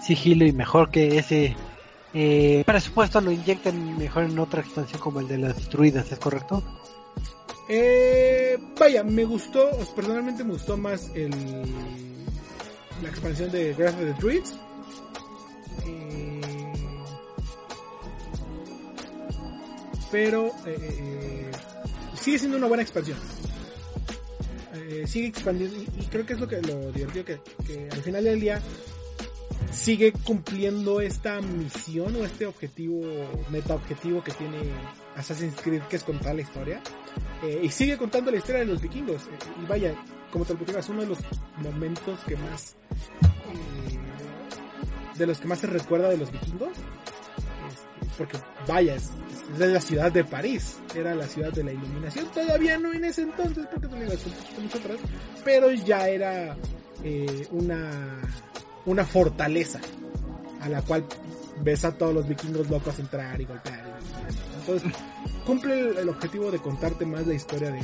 sigilo 0.00 0.46
y 0.46 0.52
mejor 0.52 0.90
que 0.90 1.18
ese 1.18 1.56
presupuesto 2.64 3.20
lo 3.20 3.32
inyecten 3.32 3.98
mejor 3.98 4.24
en 4.24 4.38
otra 4.38 4.60
expansión 4.60 5.00
como 5.00 5.18
el 5.18 5.26
de 5.26 5.38
las 5.38 5.56
destruidas, 5.56 6.12
¿es 6.12 6.18
correcto? 6.20 6.62
Eh, 7.68 8.58
vaya, 8.78 9.02
me 9.02 9.24
gustó, 9.24 9.70
personalmente 9.94 10.44
me 10.44 10.52
gustó 10.52 10.76
más 10.76 11.10
el, 11.14 11.30
la 13.02 13.08
expansión 13.08 13.50
de 13.50 13.72
Wrath 13.74 13.94
of 13.94 14.00
the 14.00 14.14
Druids. 14.14 14.54
Eh, 15.86 16.40
pero 20.10 20.46
eh, 20.66 20.76
eh, 20.76 21.50
sigue 22.20 22.38
siendo 22.38 22.58
una 22.58 22.66
buena 22.66 22.82
expansión. 22.82 23.18
sigue 25.06 25.28
expandiendo 25.28 25.76
y, 25.76 26.04
creo 26.06 26.26
que 26.26 26.34
es 26.34 26.40
lo 26.40 26.48
que 26.48 26.60
lo 26.62 26.92
divertido 26.92 27.24
que 27.24 27.88
al 27.90 28.02
final 28.02 28.24
del 28.24 28.40
día 28.40 28.62
sigue 29.74 30.12
cumpliendo 30.12 31.00
esta 31.00 31.40
misión 31.40 32.14
o 32.16 32.24
este 32.24 32.46
objetivo, 32.46 33.02
meta 33.50 33.74
objetivo 33.74 34.22
que 34.22 34.32
tiene 34.32 34.58
Assassin's 35.16 35.60
Creed, 35.60 35.82
que 35.82 35.96
es 35.96 36.04
contar 36.04 36.34
la 36.34 36.42
historia. 36.42 36.80
Eh, 37.44 37.60
y 37.62 37.68
sigue 37.68 37.96
contando 37.98 38.30
la 38.30 38.38
historia 38.38 38.60
de 38.60 38.66
los 38.66 38.80
vikingos. 38.80 39.22
Eh, 39.22 39.62
y 39.62 39.66
vaya, 39.66 39.94
como 40.30 40.44
te 40.44 40.54
lo 40.54 40.78
es 40.78 40.88
uno 40.88 41.02
de 41.02 41.08
los 41.08 41.18
momentos 41.58 42.18
que 42.26 42.36
más, 42.36 42.74
eh, 43.22 43.98
de 45.18 45.26
los 45.26 45.38
que 45.38 45.48
más 45.48 45.58
se 45.58 45.66
recuerda 45.66 46.08
de 46.08 46.16
los 46.16 46.32
vikingos. 46.32 46.70
Este, 46.70 48.06
porque 48.16 48.38
vaya, 48.66 48.94
es, 48.94 49.10
de 49.58 49.66
la 49.66 49.80
ciudad 49.80 50.10
de 50.10 50.24
París, 50.24 50.78
era 50.94 51.14
la 51.14 51.26
ciudad 51.26 51.52
de 51.52 51.64
la 51.64 51.72
iluminación. 51.72 52.26
Todavía 52.32 52.78
no 52.78 52.92
en 52.92 53.04
ese 53.04 53.22
entonces, 53.22 53.66
porque 53.70 53.88
te 53.88 53.96
digo, 53.96 54.12
mucho 54.60 54.78
atrás, 54.78 54.98
pero 55.44 55.70
ya 55.70 56.08
era 56.08 56.56
una 57.50 58.20
una 58.86 59.04
fortaleza 59.04 59.80
a 60.60 60.68
la 60.68 60.82
cual 60.82 61.04
ves 61.62 61.84
a 61.84 61.96
todos 61.96 62.14
los 62.14 62.28
vikingos 62.28 62.68
locos 62.68 62.98
entrar 62.98 63.40
y 63.40 63.44
golpear. 63.44 63.83
Entonces, 64.60 64.92
cumple 65.46 66.00
el, 66.00 66.08
objetivo 66.08 66.50
de 66.50 66.58
contarte 66.58 67.04
más 67.06 67.26
la 67.26 67.34
historia 67.34 67.70
de, 67.70 67.82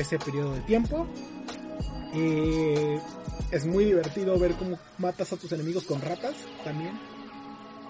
ese 0.00 0.18
periodo 0.18 0.54
de 0.54 0.60
tiempo. 0.62 1.06
Eh, 2.14 3.00
es 3.50 3.66
muy 3.66 3.84
divertido 3.84 4.38
ver 4.38 4.54
cómo 4.54 4.78
matas 4.98 5.32
a 5.32 5.36
tus 5.36 5.52
enemigos 5.52 5.84
con 5.84 6.00
ratas 6.00 6.34
también. 6.64 6.98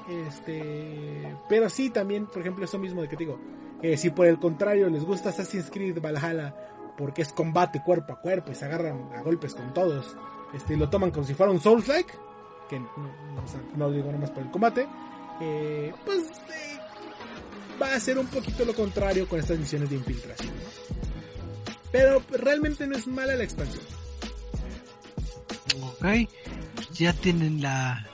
Este, 0.09 1.37
pero 1.49 1.69
sí, 1.69 1.91
también, 1.91 2.27
por 2.27 2.41
ejemplo, 2.41 2.65
eso 2.65 2.79
mismo 2.79 3.03
de 3.03 3.09
que 3.09 3.17
te 3.17 3.25
digo, 3.25 3.39
eh, 3.83 3.97
si 3.97 4.11
por 4.11 4.27
el 4.27 4.39
contrario 4.39 4.89
les 4.89 5.05
gusta 5.05 5.29
Assassin's 5.29 5.71
Creed 5.71 6.01
Valhalla 6.01 6.55
porque 6.97 7.23
es 7.23 7.33
combate 7.33 7.83
cuerpo 7.83 8.13
a 8.13 8.21
cuerpo 8.21 8.51
y 8.51 8.55
se 8.55 8.65
agarran 8.65 9.11
a 9.15 9.23
golpes 9.23 9.55
con 9.55 9.73
todos, 9.73 10.17
este, 10.53 10.77
lo 10.77 10.89
toman 10.89 11.11
como 11.11 11.25
si 11.25 11.35
fuera 11.35 11.53
un 11.53 11.61
Souls-like, 11.61 12.13
que 12.69 12.81
no, 13.77 13.91
digo 13.91 14.07
nada 14.07 14.19
más 14.19 14.31
por 14.31 14.43
el 14.43 14.51
combate, 14.51 14.89
eh, 15.41 15.93
pues 16.05 16.25
va 17.81 17.95
a 17.95 18.01
ser 18.01 18.19
un 18.19 18.27
poquito 18.27 18.65
lo 18.65 18.75
contrario 18.75 19.29
con 19.29 19.39
estas 19.39 19.59
misiones 19.59 19.91
de 19.91 19.97
infiltración. 19.97 20.53
Pero 21.91 22.23
realmente 22.31 22.87
no 22.87 22.97
es 22.97 23.07
mala 23.07 23.35
la 23.35 23.45
expansión. 23.45 23.85
Ok, 25.81 26.05
pues 26.75 26.91
ya 26.99 27.13
tienen 27.13 27.63
la, 27.63 28.07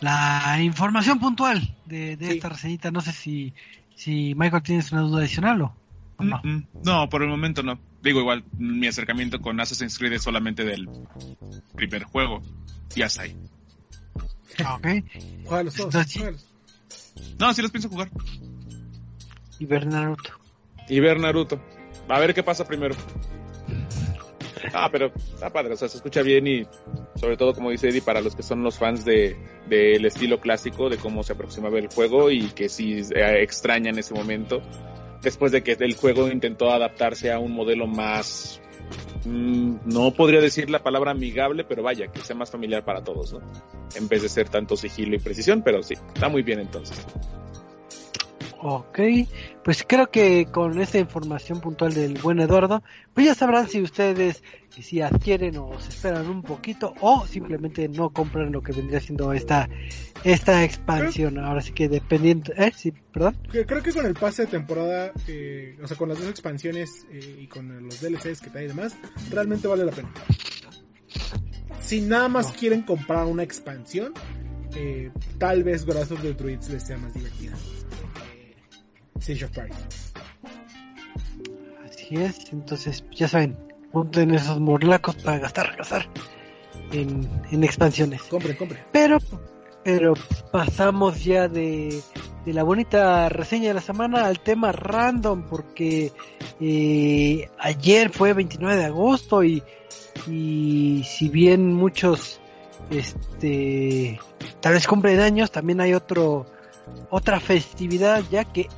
la 0.00 0.60
información 0.62 1.18
puntual 1.18 1.74
de, 1.86 2.16
esta 2.20 2.48
reseñita. 2.48 2.90
No 2.90 3.00
sé 3.00 3.12
si, 3.12 3.54
si 3.94 4.34
Michael 4.34 4.62
tienes 4.62 4.92
una 4.92 5.02
duda 5.02 5.20
adicional 5.20 5.62
o 5.62 5.74
no. 6.18 6.40
no, 6.84 7.08
por 7.08 7.22
el 7.22 7.28
momento 7.28 7.62
no. 7.62 7.78
Digo, 8.02 8.20
igual 8.20 8.44
mi 8.58 8.86
acercamiento 8.86 9.40
con 9.40 9.60
Assassin's 9.60 9.98
Creed 9.98 10.14
es 10.14 10.22
solamente 10.22 10.64
del 10.64 10.88
primer 11.74 12.04
juego. 12.04 12.42
Ya 12.94 13.06
está 13.06 13.22
ahí. 13.22 13.36
Ah, 14.64 14.74
ok. 14.76 14.86
No, 17.38 17.52
sí 17.52 17.62
los 17.62 17.70
pienso 17.70 17.88
jugar. 17.88 18.10
Y 19.58 19.66
ver 19.66 19.86
Naruto. 19.86 20.30
Y 20.88 21.00
ver 21.00 21.20
Naruto. 21.20 21.60
A 22.08 22.20
ver 22.20 22.34
qué 22.34 22.42
pasa 22.42 22.66
primero. 22.66 22.94
Ah, 24.72 24.88
pero 24.90 25.06
está 25.14 25.50
padre, 25.50 25.74
o 25.74 25.76
sea, 25.76 25.88
se 25.88 25.96
escucha 25.96 26.22
bien 26.22 26.46
y 26.46 26.66
sobre 27.14 27.36
todo, 27.36 27.54
como 27.54 27.70
dice 27.70 27.88
Eddie, 27.88 28.02
para 28.02 28.20
los 28.20 28.34
que 28.34 28.42
son 28.42 28.62
los 28.62 28.78
fans 28.78 29.04
de 29.04 29.36
del 29.68 30.04
estilo 30.04 30.40
clásico, 30.40 30.88
de 30.88 30.96
cómo 30.96 31.22
se 31.22 31.32
aproximaba 31.32 31.78
el 31.78 31.88
juego 31.88 32.30
y 32.30 32.48
que 32.50 32.68
sí 32.68 33.00
eh, 33.14 33.42
extrañan 33.42 33.98
ese 33.98 34.14
momento, 34.14 34.60
después 35.22 35.52
de 35.52 35.62
que 35.62 35.72
el 35.72 35.94
juego 35.94 36.28
intentó 36.28 36.70
adaptarse 36.70 37.32
a 37.32 37.38
un 37.38 37.52
modelo 37.52 37.86
más 37.86 38.60
Mm, 39.26 39.78
no 39.86 40.12
podría 40.12 40.40
decir 40.40 40.70
la 40.70 40.82
palabra 40.82 41.10
amigable, 41.10 41.64
pero 41.64 41.82
vaya, 41.82 42.06
que 42.08 42.20
sea 42.20 42.36
más 42.36 42.50
familiar 42.50 42.84
para 42.84 43.02
todos, 43.02 43.32
¿no? 43.32 43.40
En 43.96 44.08
vez 44.08 44.22
de 44.22 44.28
ser 44.28 44.48
tanto 44.48 44.76
sigilo 44.76 45.16
y 45.16 45.18
precisión, 45.18 45.62
pero 45.62 45.82
sí, 45.82 45.94
está 46.14 46.28
muy 46.28 46.42
bien 46.42 46.60
entonces. 46.60 47.04
Ok, 48.62 48.98
pues 49.62 49.84
creo 49.86 50.10
que 50.10 50.46
con 50.46 50.80
esta 50.80 50.98
información 50.98 51.60
puntual 51.60 51.92
del 51.92 52.18
buen 52.18 52.40
Eduardo, 52.40 52.82
pues 53.12 53.26
ya 53.26 53.34
sabrán 53.34 53.68
si 53.68 53.82
ustedes 53.82 54.42
si 54.70 55.00
adquieren 55.00 55.56
o 55.58 55.78
se 55.80 55.90
esperan 55.90 56.28
un 56.28 56.42
poquito 56.42 56.94
o 57.00 57.26
simplemente 57.26 57.88
no 57.88 58.10
compran 58.10 58.52
lo 58.52 58.62
que 58.62 58.72
vendría 58.72 59.00
siendo 59.00 59.32
esta 59.32 59.68
esta 60.24 60.64
expansión. 60.64 61.38
Ahora 61.38 61.60
sí 61.60 61.72
que 61.72 61.88
dependiendo, 61.88 62.52
¿eh? 62.56 62.72
Sí, 62.74 62.92
perdón. 63.12 63.36
Creo 63.50 63.82
que 63.82 63.92
con 63.92 64.06
el 64.06 64.14
pase 64.14 64.42
de 64.42 64.48
temporada, 64.48 65.12
eh, 65.28 65.78
o 65.82 65.86
sea, 65.86 65.96
con 65.96 66.08
las 66.08 66.18
dos 66.18 66.28
expansiones 66.28 67.06
eh, 67.10 67.38
y 67.40 67.46
con 67.46 67.84
los 67.84 68.00
DLCs 68.00 68.40
que 68.40 68.50
trae 68.50 68.64
y 68.64 68.68
demás, 68.68 68.96
realmente 69.30 69.68
vale 69.68 69.84
la 69.84 69.92
pena. 69.92 70.10
Si 71.80 72.00
nada 72.00 72.28
más 72.28 72.52
quieren 72.52 72.82
comprar 72.82 73.26
una 73.26 73.42
expansión, 73.42 74.12
eh, 74.74 75.10
tal 75.38 75.62
vez 75.62 75.86
Brazos 75.86 76.22
de 76.22 76.34
Druids 76.34 76.68
les 76.70 76.82
sea 76.82 76.98
más 76.98 77.14
divertida. 77.14 77.54
Siege 79.20 79.44
of. 79.44 79.58
Así 81.84 82.16
es, 82.16 82.52
entonces 82.52 83.04
ya 83.12 83.28
saben, 83.28 83.56
junten 83.92 84.34
esos 84.34 84.60
morlacos 84.60 85.16
para 85.16 85.38
gastar, 85.38 85.76
gastar 85.76 86.08
en, 86.92 87.28
en 87.50 87.64
expansiones. 87.64 88.22
Compre, 88.22 88.56
compre. 88.56 88.84
Pero, 88.92 89.18
pero 89.82 90.14
pasamos 90.52 91.24
ya 91.24 91.48
de, 91.48 92.00
de 92.44 92.52
la 92.52 92.62
bonita 92.62 93.28
reseña 93.28 93.68
de 93.68 93.74
la 93.74 93.80
semana 93.80 94.26
al 94.26 94.40
tema 94.40 94.72
random, 94.72 95.44
porque 95.48 96.12
eh, 96.60 97.48
ayer 97.58 98.10
fue 98.10 98.32
29 98.32 98.76
de 98.76 98.84
agosto 98.84 99.42
y, 99.42 99.62
y 100.28 101.02
si 101.04 101.28
bien 101.28 101.72
muchos 101.72 102.40
este 102.90 104.20
tal 104.60 104.74
vez 104.74 104.86
cumplen 104.86 105.20
años, 105.20 105.50
también 105.50 105.80
hay 105.80 105.94
otro 105.94 106.46
otra 107.10 107.40
festividad 107.40 108.22
ya 108.30 108.44
que 108.44 108.68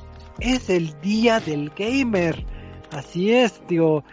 es 0.41 0.69
el 0.69 0.99
día 1.01 1.39
del 1.39 1.71
gamer. 1.77 2.45
Así 2.91 3.31
es, 3.33 3.61
digo, 3.67 4.03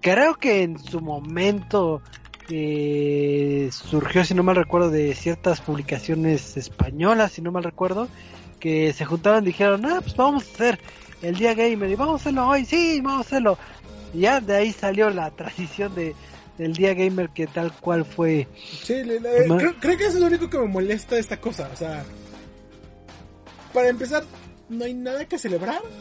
creo 0.00 0.34
que 0.34 0.62
en 0.62 0.78
su 0.78 1.00
momento 1.00 2.02
eh, 2.48 3.68
surgió, 3.72 4.24
si 4.24 4.34
no 4.34 4.42
mal 4.42 4.56
recuerdo, 4.56 4.90
de 4.90 5.14
ciertas 5.14 5.60
publicaciones 5.60 6.56
españolas, 6.56 7.32
si 7.32 7.42
no 7.42 7.52
mal 7.52 7.64
recuerdo, 7.64 8.08
que 8.58 8.92
se 8.92 9.04
juntaron 9.04 9.44
y 9.44 9.48
dijeron, 9.48 9.84
ah, 9.86 10.00
pues 10.02 10.16
vamos 10.16 10.44
a 10.44 10.52
hacer 10.52 10.78
el 11.22 11.36
día 11.36 11.54
gamer 11.54 11.90
y 11.90 11.94
vamos 11.94 12.14
a 12.14 12.22
hacerlo 12.22 12.48
hoy, 12.48 12.64
sí, 12.64 13.00
vamos 13.00 13.24
a 13.24 13.28
hacerlo. 13.28 13.58
Y 14.12 14.20
ya 14.20 14.40
de 14.40 14.56
ahí 14.56 14.72
salió 14.72 15.10
la 15.10 15.30
transición 15.30 15.94
de 15.94 16.14
del 16.58 16.72
día 16.72 16.94
gamer 16.94 17.30
que 17.30 17.46
tal 17.46 17.72
cual 17.72 18.04
fue. 18.04 18.46
Sí, 18.82 19.02
le, 19.02 19.20
le, 19.20 19.46
creo, 19.46 19.74
creo, 19.80 19.98
que 19.98 20.04
eso 20.04 20.14
es 20.14 20.20
lo 20.20 20.26
único 20.26 20.48
que 20.48 20.58
me 20.58 20.68
molesta 20.68 21.16
de 21.16 21.20
esta 21.20 21.40
cosa. 21.40 21.68
O 21.72 21.76
sea, 21.76 22.04
para 23.72 23.88
empezar, 23.88 24.24
no 24.74 24.84
hay 24.84 24.94
nada 24.94 25.24
que 25.26 25.38
celebrar. 25.38 25.82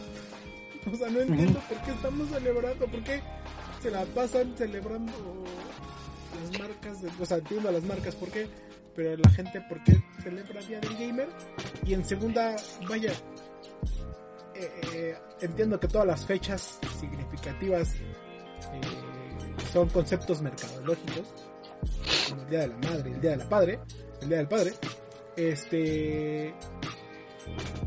O 0.92 0.98
sea, 0.98 1.10
no 1.10 1.22
entiendo 1.22 1.62
por 1.70 1.82
qué 1.82 1.92
estamos 1.92 2.30
celebrando, 2.30 2.86
por 2.88 3.04
qué 3.04 3.22
se 3.82 3.90
la 3.90 4.04
pasan 4.04 4.54
celebrando 4.58 5.14
las 6.42 6.60
marcas, 6.60 7.02
de, 7.02 7.10
o 7.22 7.26
sea, 7.26 7.38
entiendo 7.38 7.70
a 7.70 7.72
las 7.72 7.84
marcas, 7.84 8.16
por 8.16 8.30
qué, 8.30 8.50
pero 8.94 9.16
la 9.16 9.30
gente, 9.30 9.62
por 9.70 9.82
qué 9.86 10.04
celebra 10.22 10.60
el 10.60 10.68
Día 10.68 10.80
del 10.82 10.98
Gamer. 10.98 11.30
Y 11.86 11.94
en 11.94 12.06
segunda, 12.06 12.58
vaya, 12.88 13.14
eh, 14.56 14.82
eh, 14.94 15.18
entiendo 15.42 15.80
que 15.80 15.88
todas 15.88 16.08
las 16.08 16.26
fechas 16.26 16.80
significativas 17.00 17.96
eh, 17.96 18.82
son 19.72 19.90
conceptos 19.90 20.42
mercadológicos, 20.42 21.34
como 22.30 22.42
el 22.42 22.50
Día 22.50 22.60
de 22.60 22.68
la 22.68 22.78
Madre, 22.78 23.12
el 23.12 23.22
Día 23.22 23.32
de 23.32 23.38
la 23.38 23.50
Padre, 23.50 23.80
el 24.22 24.30
Día 24.30 24.38
del 24.38 24.48
Padre. 24.48 24.74
Este, 25.36 26.54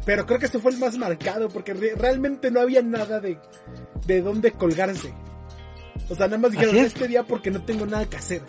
pero 0.05 0.27
creo 0.27 0.39
que 0.39 0.47
este 0.47 0.59
fue 0.59 0.73
el 0.73 0.79
más 0.79 0.97
marcado 0.97 1.49
porque 1.49 1.75
re 1.75 1.95
realmente 1.97 2.51
no 2.51 2.61
había 2.61 2.83
nada 2.83 3.21
de, 3.21 3.39
de 4.07 4.23
dónde 4.23 4.53
colgarse. 4.53 5.13
O 6.09 6.15
sea, 6.15 6.27
nada 6.27 6.39
más 6.39 6.53
dijeron 6.53 6.77
este 6.77 7.09
día 7.09 7.25
porque 7.25 7.51
no 7.51 7.65
tengo 7.65 7.87
nada 7.87 8.07
que 8.07 8.17
hacer. 8.17 8.43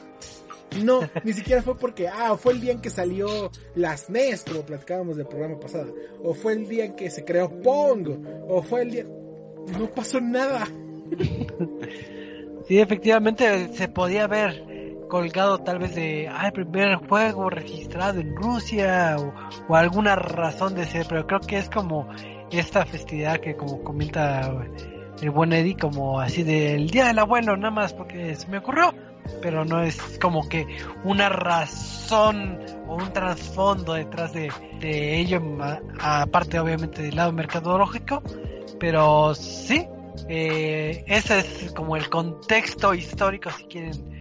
No, 0.84 1.01
ni 1.24 1.34
siquiera 1.34 1.64
fue 1.64 1.78
porque, 1.78 2.08
ah, 2.08 2.38
fue 2.38 2.53
el 2.53 2.62
día 2.62 2.74
en 2.74 2.82
que 2.82 2.89
salió 2.89 3.51
las 3.76 4.10
NES, 4.10 4.43
como 4.43 4.62
platicábamos 4.62 5.18
del 5.18 5.28
programa 5.28 5.60
pasado. 5.60 5.93
O 6.24 6.34
fue 6.34 6.53
el 6.53 6.68
día 6.68 6.86
en 6.86 6.95
que 6.95 7.10
se 7.10 7.26
creó 7.26 7.49
Pong. 7.62 8.10
O 8.47 8.62
fue 8.62 8.84
el 8.84 8.91
día... 8.91 9.05
No 9.78 9.89
pasó 9.93 10.22
nada. 10.22 10.68
Sí, 12.68 12.82
efectivamente 12.82 13.70
se 13.76 13.88
podía 13.88 14.28
ver 14.28 14.62
colgado 15.08 15.60
tal 15.60 15.80
vez 15.80 15.95
de 15.95 16.26
el 16.28 16.51
primer 16.51 16.95
juego 16.95 17.49
registrado 17.49 18.20
en 18.20 18.36
Rusia 18.36 19.16
o, 19.18 19.76
alguna 19.76 20.16
razón 20.16 20.76
de 20.76 20.86
ser, 20.86 21.05
pero 21.08 21.26
creo 21.28 21.39
que 21.39 21.58
es 21.58 21.70
como 21.70 22.08
esta 22.51 22.86
festividad 22.86 23.39
que 23.39 23.55
como 23.55 23.84
comenta 23.84 24.51
el 25.22 25.30
buen 25.32 25.53
Eddie, 25.53 25.76
como 25.76 26.20
así 26.20 26.43
del 26.43 26.89
Día 26.89 27.08
del 27.08 27.20
Abuelo, 27.20 27.58
nada 27.58 27.72
más 27.72 27.93
porque 27.93 28.36
se 28.36 28.47
me 28.47 28.60
ocurrió, 28.60 28.93
pero 29.41 29.66
no 29.66 29.82
es 29.82 30.20
como 30.20 30.47
que 30.47 30.66
una 31.03 31.30
razón 31.30 32.60
o 32.88 32.95
un 32.95 33.12
trasfondo 33.12 33.93
detrás 33.93 34.34
de, 34.34 34.51
de 34.80 35.20
ello, 35.20 35.41
aparte 35.99 36.60
obviamente 36.60 37.01
del 37.01 37.16
lado 37.16 37.32
mercadológico, 37.32 38.22
pero 38.80 39.34
sí, 39.36 39.88
eh, 40.30 41.03
ese 41.08 41.39
es 41.39 41.72
como 41.74 41.95
el 41.95 42.10
contexto 42.10 42.93
histórico 42.93 43.49
si 43.51 43.64
quieren 43.66 44.16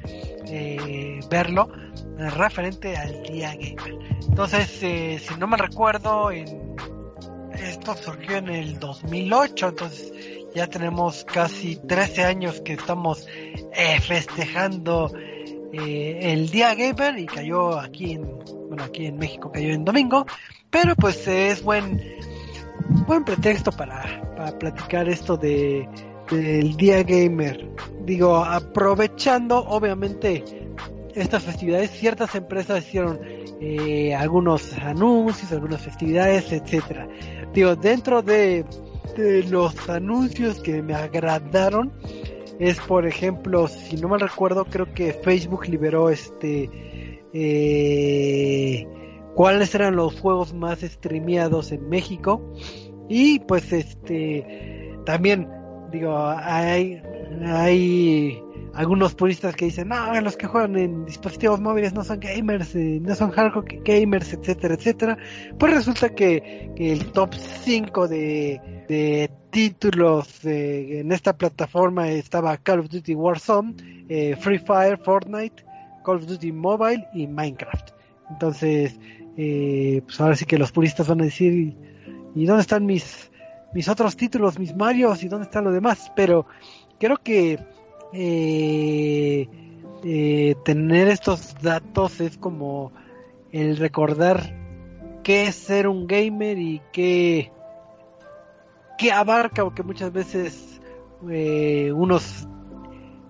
eh, 0.49 1.21
verlo 1.31 1.69
referente 2.17 2.97
al 2.97 3.23
día 3.23 3.55
gamer. 3.55 3.99
Entonces, 4.29 4.83
eh, 4.83 5.21
si 5.21 5.35
no 5.37 5.47
me 5.47 5.57
recuerdo, 5.57 6.31
en, 6.31 6.77
esto 7.53 7.95
surgió 7.95 8.37
en 8.37 8.49
el 8.49 8.79
2008, 8.79 9.69
entonces 9.69 10.13
ya 10.55 10.67
tenemos 10.67 11.25
casi 11.25 11.77
13 11.77 12.25
años 12.25 12.61
que 12.61 12.75
estamos 12.75 13.27
eh, 13.29 14.01
festejando 14.01 15.13
el 15.73 16.49
día 16.49 16.75
gamer 16.75 17.19
y 17.19 17.27
cayó 17.27 17.79
aquí 17.79 18.13
en, 18.13 18.39
bueno, 18.69 18.85
aquí 18.85 19.07
en 19.07 19.19
México 19.19 19.53
cayó 19.53 19.75
en 19.75 19.85
domingo, 19.85 20.25
pero 20.71 20.97
pues 20.97 21.29
es 21.29 21.63
buen 21.63 22.01
buen 23.07 23.25
pretexto 23.25 23.73
para, 23.73 24.23
para 24.37 24.59
platicar 24.59 25.09
esto 25.09 25.37
de 25.37 25.89
del 26.31 26.77
día 26.77 27.03
gamer. 27.03 27.69
Digo, 28.05 28.37
aprovechando 28.37 29.59
obviamente 29.59 30.45
estas 31.15 31.45
festividades, 31.45 31.91
ciertas 31.91 32.35
empresas 32.35 32.87
hicieron 32.87 33.19
eh, 33.61 34.15
algunos 34.15 34.73
anuncios, 34.75 35.51
algunas 35.53 35.81
festividades, 35.81 36.53
etcétera. 36.53 37.09
Digo, 37.53 37.75
dentro 37.75 38.23
de, 38.23 38.65
los 39.49 39.89
anuncios 39.89 40.61
que 40.61 40.83
me 40.83 40.95
agradaron 40.95 41.91
es, 42.59 42.79
por 42.81 43.07
ejemplo, 43.07 43.67
si 43.67 43.97
no 43.97 44.09
mal 44.09 44.21
recuerdo, 44.21 44.67
creo 44.67 44.93
que 44.93 45.15
Facebook 45.15 45.67
liberó 45.69 46.11
este 46.11 46.69
eh, 47.33 48.87
cuáles 49.35 49.75
eran 49.75 49.97
los 49.97 50.21
juegos 50.21 50.53
más 50.53 50.81
streameados 50.81 51.73
en 51.73 51.89
México 51.89 52.53
y 53.09 53.39
pues 53.41 53.73
este 53.73 54.95
también 55.07 55.49
digo 55.91 56.17
hay 56.29 57.03
hay 57.45 58.43
algunos 58.75 59.15
puristas 59.15 59.55
que 59.57 59.67
dicen 59.67 59.89
no 59.89 60.21
los 60.21 60.37
que 60.37 60.47
juegan 60.47 60.77
en 60.77 61.07
dispositivos 61.07 61.61
móviles 61.61 61.95
no 61.95 62.05
son 62.05 62.21
gamers 62.21 62.75
eh, 62.75 62.99
no 63.03 63.15
son 63.15 63.31
hardcore 63.31 63.81
gamers 63.85 64.33
etcétera 64.33 64.75
etcétera 64.75 65.19
pues 65.59 65.75
resulta 65.75 66.11
que, 66.11 66.71
el 66.77 67.11
top 67.13 67.35
5 67.35 68.09
de, 68.09 68.61
de 68.89 69.31
títulos 69.51 70.45
eh, 70.45 71.01
en 71.01 71.13
esta 71.13 71.37
plataforma 71.37 72.09
estaba 72.09 72.57
Call 72.59 72.81
of 72.81 72.89
Duty 72.89 73.15
Warzone 73.15 73.75
eh, 74.09 74.37
Free 74.37 74.59
Fire 74.59 74.99
Fortnite 74.99 75.65
Call 76.05 76.17
of 76.17 76.27
Duty 76.27 76.53
Mobile 76.53 77.09
y 77.15 77.27
Minecraft. 77.27 77.91
Entonces 78.31 78.99
eh, 79.37 80.03
pues 80.05 80.21
ahora 80.21 80.37
sí 80.37 80.45
que 80.45 80.59
los 80.59 80.73
puristas 80.73 81.09
van 81.09 81.21
a 81.21 81.25
decir 81.25 81.75
¿y 82.35 82.45
dónde 82.45 82.61
están 82.61 82.85
mis, 82.85 83.31
mis 83.77 83.91
otros 83.91 84.17
títulos, 84.17 84.59
mis 84.59 84.75
Marios 84.75 85.23
y 85.23 85.29
dónde 85.29 85.45
están 85.45 85.65
los 85.65 85.75
demás? 85.75 86.11
Pero 86.17 86.47
creo 86.99 87.19
que 87.19 87.59
eh, 88.15 89.47
eh, 90.03 90.55
tener 90.65 91.09
estos 91.09 91.55
datos 91.61 92.23
es 92.23 92.39
como 92.39 92.91
el 93.53 93.77
recordar 93.77 94.57
qué 95.23 95.49
es 95.49 95.57
ser 95.57 95.89
un 95.89 96.07
gamer 96.07 96.59
y 96.59 96.81
qué, 96.91 97.53
qué 98.97 99.13
abarca, 99.13 99.63
porque 99.63 99.83
muchas 99.83 100.11
veces 100.11 100.81
eh, 101.29 101.93
unos 101.93 102.49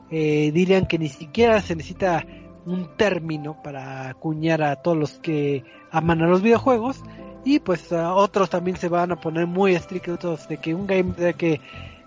dirían 0.09 0.87
que 0.87 1.01
ni 1.01 1.09
siquiera 1.09 1.61
se 1.61 1.75
necesita 1.75 2.25
un 2.65 2.97
término 2.97 3.61
para 3.65 4.11
acuñar 4.11 4.63
a 4.63 4.77
todos 4.77 4.97
los 4.97 5.19
que 5.19 5.65
aman 5.91 6.23
a 6.23 6.29
los 6.29 6.41
videojuegos 6.41 7.03
y 7.47 7.61
pues 7.61 7.93
otros 7.93 8.51
también 8.51 8.77
se 8.77 8.89
van 8.89 9.13
a 9.13 9.21
poner 9.21 9.47
muy 9.47 9.77
estrictos 9.77 10.49
de 10.49 10.57
que 10.57 10.75
un 10.75 10.85
game 10.85 11.15
debe 11.17 11.35
que 11.35 11.61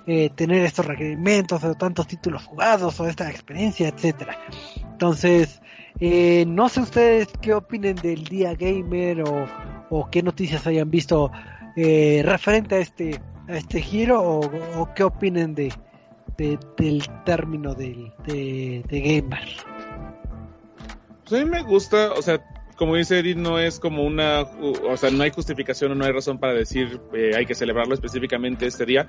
eh, 0.06 0.30
tener 0.36 0.66
estos 0.66 0.86
requerimientos 0.86 1.64
o 1.64 1.76
tantos 1.76 2.08
títulos 2.08 2.44
jugados 2.44 3.00
o 3.00 3.08
esta 3.08 3.30
experiencia, 3.30 3.88
etcétera. 3.88 4.38
Entonces, 4.84 5.62
eh, 6.02 6.44
no 6.46 6.68
sé 6.68 6.82
ustedes 6.82 7.30
qué 7.42 7.54
opinen 7.54 7.96
del 7.96 8.26
día 8.26 8.54
gamer 8.54 9.24
o, 9.90 10.10
qué 10.12 10.22
noticias 10.22 10.68
hayan 10.68 10.92
visto 10.92 11.32
eh, 11.78 12.22
referente 12.26 12.76
a 12.76 12.80
este 12.80 13.22
a 13.48 13.56
este 13.56 13.82
giro 13.82 14.22
o, 14.22 14.94
qué 14.94 15.04
opinen 15.04 15.56
de, 15.56 15.72
del 16.38 17.08
término 17.24 17.74
de, 17.76 18.12
de, 18.26 18.84
de 18.90 19.02
gamer. 19.02 19.48
Pues 21.24 21.42
a 21.42 21.46
mí 21.46 21.50
me 21.50 21.64
gusta, 21.64 22.12
o 22.12 22.22
sea, 22.22 22.44
como 22.80 22.96
dice 22.96 23.20
Edith, 23.20 23.36
no 23.36 23.60
es 23.60 23.78
como 23.78 24.04
una, 24.04 24.44
o 24.44 24.96
sea, 24.96 25.12
no 25.12 25.22
hay 25.22 25.32
justificación 25.32 25.92
o 25.92 25.96
no 25.96 26.06
hay 26.06 26.14
razón 26.14 26.40
para 26.40 26.54
decir 26.54 27.02
eh, 27.14 27.34
hay 27.36 27.46
que 27.46 27.54
celebrarlo 27.54 27.94
específicamente 27.94 28.66
este 28.66 28.86
día, 28.86 29.06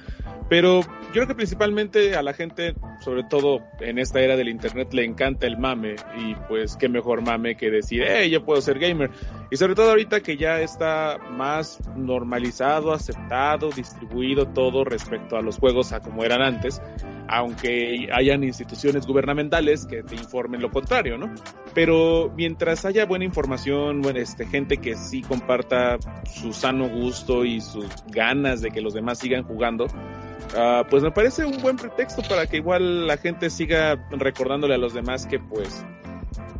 pero 0.49 0.81
yo 0.81 1.12
creo 1.12 1.29
que 1.29 1.37
principalmente 1.37 2.16
a 2.16 2.23
la 2.23 2.35
gente, 2.35 2.75
sobre 3.05 3.23
todo 3.23 3.61
en 3.79 4.01
esta 4.01 4.21
era 4.21 4.35
del 4.35 4.49
internet, 4.49 4.93
le 4.93 5.05
encanta 5.05 5.47
el 5.47 5.57
mame 5.57 5.95
y 6.18 6.35
pues 6.49 6.77
qué 6.77 6.89
mejor 6.89 7.23
mame 7.23 7.57
que 7.57 7.71
decir, 7.71 8.03
eh, 8.03 8.29
yo 8.29 8.45
puedo 8.45 8.61
ser 8.61 8.81
gamer. 8.81 9.12
Y 9.53 9.57
sobre 9.57 9.77
todo 9.77 9.91
ahorita 9.91 10.21
que 10.21 10.37
ya 10.37 10.61
está 10.61 11.18
más 11.31 11.79
normalizado, 11.97 12.93
aceptado, 12.93 13.71
distribuido 13.71 14.49
todo 14.49 14.83
respecto 14.83 15.37
a 15.37 15.43
los 15.43 15.59
juegos 15.59 15.93
a 15.93 16.01
como 16.01 16.25
eran 16.25 16.43
antes, 16.43 16.83
aunque 17.31 18.09
hayan 18.12 18.43
instituciones 18.43 19.07
gubernamentales 19.07 19.87
que 19.87 20.03
te 20.03 20.16
informen 20.16 20.61
lo 20.61 20.70
contrario, 20.70 21.16
¿no? 21.16 21.33
Pero 21.74 22.33
mientras 22.37 22.85
haya 22.85 23.07
buena 23.07 23.24
información, 23.24 24.03
bueno, 24.03 24.18
este, 24.18 24.47
gente 24.47 24.78
que 24.78 24.97
sí 24.97 25.22
comparta 25.22 25.97
su 26.24 26.53
sano 26.53 26.89
gusto 26.89 27.45
y 27.45 27.61
sus 27.61 27.87
ganas 28.09 28.62
de 28.62 28.70
que 28.70 28.81
los 28.81 28.95
demás 28.95 29.20
sigan 29.20 29.45
jugando, 29.45 29.85
uh, 29.85 30.85
pues 30.91 31.05
me 31.05 31.12
parece 31.12 31.45
un 31.45 31.62
buen 31.62 31.76
pretexto 31.76 32.22
para 32.28 32.47
que 32.47 32.57
igual 32.57 33.07
la 33.07 33.16
gente 33.16 33.49
siga 33.49 34.09
recordándole 34.11 34.74
a 34.74 34.78
los 34.78 34.93
demás 34.93 35.26
que 35.26 35.39
pues 35.39 35.87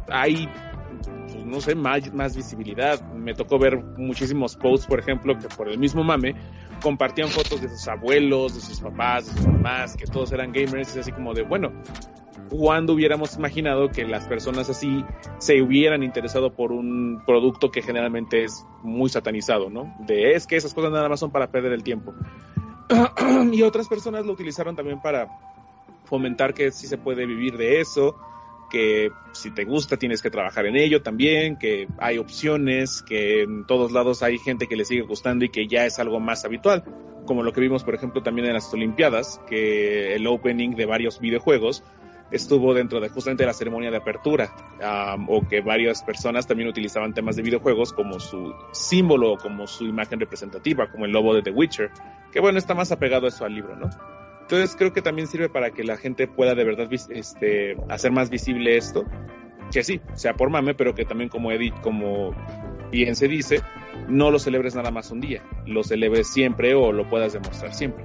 hay 0.09 0.49
pues, 1.27 1.45
no 1.45 1.61
sé, 1.61 1.75
más, 1.75 2.12
más 2.14 2.37
visibilidad. 2.37 3.01
Me 3.12 3.35
tocó 3.35 3.59
ver 3.59 3.77
muchísimos 3.97 4.55
posts, 4.55 4.87
por 4.87 5.01
ejemplo, 5.01 5.37
que 5.37 5.49
por 5.49 5.68
el 5.68 5.79
mismo 5.79 6.05
mame 6.05 6.37
compartían 6.81 7.28
fotos 7.28 7.61
de 7.61 7.68
sus 7.68 7.87
abuelos, 7.89 8.55
de 8.55 8.61
sus 8.61 8.81
papás, 8.81 9.26
de 9.26 9.33
sus 9.33 9.47
mamás, 9.47 9.97
que 9.97 10.07
todos 10.07 10.33
eran 10.33 10.53
gamers, 10.53 10.97
y 10.97 11.01
así 11.01 11.12
como 11.12 11.35
de, 11.35 11.43
bueno, 11.43 11.72
¿cuándo 12.51 12.95
hubiéramos 12.95 13.37
imaginado 13.37 13.91
que 13.91 14.05
las 14.05 14.26
personas 14.26 14.68
así 14.68 15.05
se 15.39 15.62
hubieran 15.62 16.03
interesado 16.03 16.53
por 16.53 16.72
un 16.72 17.22
producto 17.24 17.70
que 17.70 17.83
generalmente 17.83 18.45
es 18.45 18.66
muy 18.83 19.09
satanizado, 19.09 19.70
¿no? 19.70 19.95
De 20.01 20.33
es 20.33 20.47
que 20.47 20.57
esas 20.57 20.74
cosas 20.74 20.91
nada 20.91 21.09
más 21.09 21.20
son 21.20 21.31
para 21.31 21.51
perder 21.51 21.72
el 21.72 21.83
tiempo. 21.83 22.12
y 23.53 23.62
otras 23.62 23.89
personas 23.89 24.26
lo 24.26 24.33
utilizaron 24.33 24.74
también 24.74 25.01
para 25.01 25.28
fomentar 26.05 26.55
que 26.55 26.72
sí 26.72 26.89
se 26.89 26.99
puede 26.99 27.24
vivir 27.24 27.57
de 27.57 27.81
eso, 27.81 28.16
que 28.71 29.11
si 29.33 29.51
te 29.51 29.64
gusta 29.64 29.97
tienes 29.97 30.23
que 30.23 30.31
trabajar 30.31 30.66
en 30.66 30.77
ello 30.77 31.03
también, 31.03 31.57
que 31.59 31.89
hay 31.99 32.18
opciones, 32.18 33.03
que 33.03 33.43
en 33.43 33.66
todos 33.66 33.93
lados 33.93 34.23
hay 34.23 34.39
gente 34.39 34.66
que 34.66 34.77
le 34.77 34.85
sigue 34.85 35.03
gustando 35.03 35.45
y 35.45 35.51
que 35.51 35.66
ya 35.66 35.85
es 35.85 35.99
algo 35.99 36.21
más 36.21 36.45
habitual, 36.45 36.85
como 37.27 37.43
lo 37.43 37.53
que 37.53 37.61
vimos 37.61 37.85
por 37.85 37.95
ejemplo 37.95 38.23
también 38.23 38.47
en 38.47 38.55
las 38.55 38.73
Olimpiadas, 38.73 39.41
que 39.47 40.14
el 40.14 40.27
opening 40.27 40.71
de 40.71 40.87
varios 40.87 41.21
videojuegos 41.21 41.85
estuvo 42.31 42.75
dentro 42.75 43.01
de 43.01 43.09
justamente 43.09 43.45
la 43.45 43.53
ceremonia 43.53 43.91
de 43.91 43.97
apertura, 43.97 44.55
o 45.29 45.47
que 45.49 45.61
varias 45.61 46.03
personas 46.03 46.47
también 46.47 46.68
utilizaban 46.68 47.12
temas 47.12 47.37
de 47.37 47.43
videojuegos 47.43 47.93
como 47.93 48.21
su 48.21 48.55
símbolo, 48.73 49.37
como 49.37 49.66
su 49.66 49.85
imagen 49.85 50.21
representativa, 50.21 50.91
como 50.91 51.07
el 51.07 51.12
lobo 51.12 51.35
de 51.35 51.43
The 51.43 51.51
Witcher, 51.51 51.91
que 52.33 52.41
bueno, 52.41 52.59
está 52.59 52.75
más 52.75 52.93
apegado 52.93 53.27
a 53.27 53.31
eso 53.31 53.45
al 53.45 53.55
libro, 53.55 53.75
¿no? 53.77 53.91
Entonces 54.51 54.74
creo 54.74 54.92
que 54.92 55.01
también 55.01 55.28
sirve 55.28 55.48
para 55.48 55.70
que 55.70 55.84
la 55.84 55.96
gente 55.96 56.26
pueda 56.26 56.57
de 56.57 56.64
verdad 56.64 56.88
este, 56.92 57.76
hacer 57.88 58.11
más 58.11 58.30
visible 58.30 58.76
esto. 58.76 59.05
Que 59.70 59.84
sí, 59.84 60.01
sea 60.14 60.34
por 60.34 60.51
mame, 60.51 60.74
pero 60.74 60.92
que 60.92 61.05
también 61.05 61.30
como 61.30 61.53
Edith, 61.53 61.80
como 61.82 62.34
bien 62.90 63.14
se 63.14 63.28
dice, 63.28 63.61
no 64.09 64.32
lo 64.32 64.40
celebres 64.40 64.74
nada 64.74 64.90
más 64.90 65.12
un 65.12 65.20
día, 65.20 65.44
lo 65.66 65.84
celebres 65.84 66.26
siempre 66.26 66.74
o 66.74 66.90
lo 66.90 67.09
puedas 67.09 67.32
demostrar 67.32 67.72
siempre. 67.72 68.05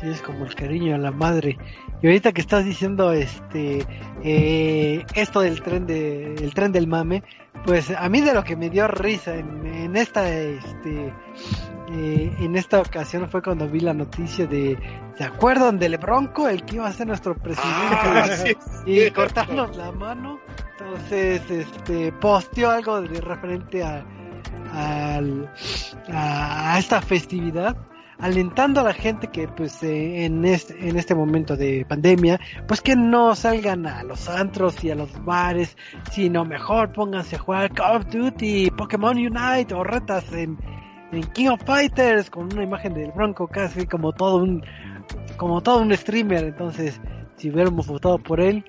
Sí, 0.00 0.08
es 0.08 0.20
como 0.22 0.44
el 0.44 0.56
cariño 0.56 0.96
a 0.96 0.98
la 0.98 1.12
madre. 1.12 1.56
Y 2.02 2.06
ahorita 2.08 2.32
que 2.32 2.40
estás 2.40 2.64
diciendo 2.64 3.12
este 3.12 3.86
eh, 4.24 5.04
esto 5.14 5.40
del 5.40 5.62
tren 5.62 5.86
de 5.86 6.34
el 6.34 6.52
tren 6.52 6.72
del 6.72 6.88
mame, 6.88 7.22
pues 7.64 7.90
a 7.90 8.08
mí 8.08 8.20
de 8.20 8.34
lo 8.34 8.44
que 8.44 8.56
me 8.56 8.70
dio 8.70 8.88
risa 8.88 9.34
en, 9.34 9.66
en 9.66 9.96
esta 9.96 10.28
este 10.28 11.12
eh, 11.92 12.32
en 12.38 12.56
esta 12.56 12.80
ocasión 12.80 13.28
fue 13.28 13.42
cuando 13.42 13.68
vi 13.68 13.80
la 13.80 13.92
noticia 13.92 14.46
de 14.46 14.78
¿se 15.16 15.24
acuerdan 15.24 15.78
del 15.78 15.98
Bronco? 15.98 16.48
El 16.48 16.64
que 16.64 16.76
iba 16.76 16.86
a 16.86 16.92
ser 16.92 17.08
nuestro 17.08 17.34
presidente 17.34 17.96
ah, 18.02 18.26
y 18.86 19.10
cortarnos 19.10 19.76
la 19.76 19.90
mano. 19.90 20.38
Entonces, 20.78 21.42
este 21.50 22.12
posteó 22.12 22.70
algo 22.70 23.02
de 23.02 23.20
referente 23.20 23.82
a, 23.82 24.04
a 24.72 26.76
esta 26.78 27.02
festividad 27.02 27.76
alentando 28.20 28.80
a 28.80 28.84
la 28.84 28.92
gente 28.92 29.28
que 29.28 29.48
pues 29.48 29.82
eh, 29.82 30.24
en, 30.24 30.44
este, 30.44 30.88
en 30.88 30.96
este 30.96 31.14
momento 31.14 31.56
de 31.56 31.84
pandemia, 31.88 32.40
pues 32.66 32.80
que 32.80 32.96
no 32.96 33.34
salgan 33.34 33.86
a 33.86 34.02
los 34.02 34.28
antros 34.28 34.82
y 34.84 34.90
a 34.90 34.94
los 34.94 35.24
bares, 35.24 35.76
sino 36.10 36.44
mejor 36.44 36.92
pónganse 36.92 37.36
a 37.36 37.38
jugar 37.38 37.72
Call 37.72 37.96
of 37.96 38.06
Duty, 38.06 38.70
Pokémon 38.70 39.16
Unite 39.16 39.74
o 39.74 39.84
retas 39.84 40.32
en, 40.32 40.58
en 41.12 41.22
King 41.32 41.48
of 41.48 41.62
Fighters 41.64 42.30
con 42.30 42.52
una 42.52 42.64
imagen 42.64 42.94
del 42.94 43.12
Bronco 43.12 43.46
casi 43.48 43.86
como 43.86 44.12
todo 44.12 44.36
un 44.36 44.64
como 45.36 45.60
todo 45.60 45.80
un 45.80 45.96
streamer, 45.96 46.44
entonces 46.44 47.00
si 47.36 47.50
hubiéramos 47.50 47.86
votado 47.86 48.18
por 48.18 48.40
él, 48.40 48.64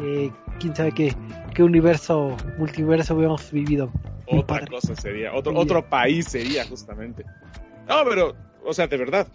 eh, 0.00 0.32
quién 0.58 0.74
sabe 0.74 0.92
qué, 0.92 1.14
qué 1.54 1.62
universo, 1.62 2.36
multiverso 2.58 3.14
hubiéramos 3.14 3.50
vivido. 3.52 3.92
Otra 4.26 4.66
cosa 4.66 4.96
sería, 4.96 5.34
otro, 5.34 5.54
otro 5.54 5.86
país 5.86 6.26
sería 6.26 6.64
justamente. 6.64 7.24
No, 7.86 8.02
pero 8.08 8.34
o 8.64 8.74
sea, 8.74 8.86
de 8.86 8.96
verdad. 8.96 9.28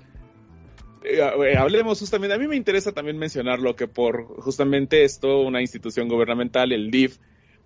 Eh, 1.03 1.19
eh, 1.19 1.57
hablemos 1.57 1.99
justamente, 1.99 2.35
a 2.35 2.37
mí 2.37 2.47
me 2.47 2.55
interesa 2.55 2.91
también 2.91 3.17
mencionar 3.17 3.59
lo 3.59 3.75
que 3.75 3.87
por 3.87 4.25
justamente 4.41 5.03
esto, 5.03 5.41
una 5.41 5.61
institución 5.61 6.09
gubernamental, 6.09 6.71
el 6.71 6.91
DIF, 6.91 7.17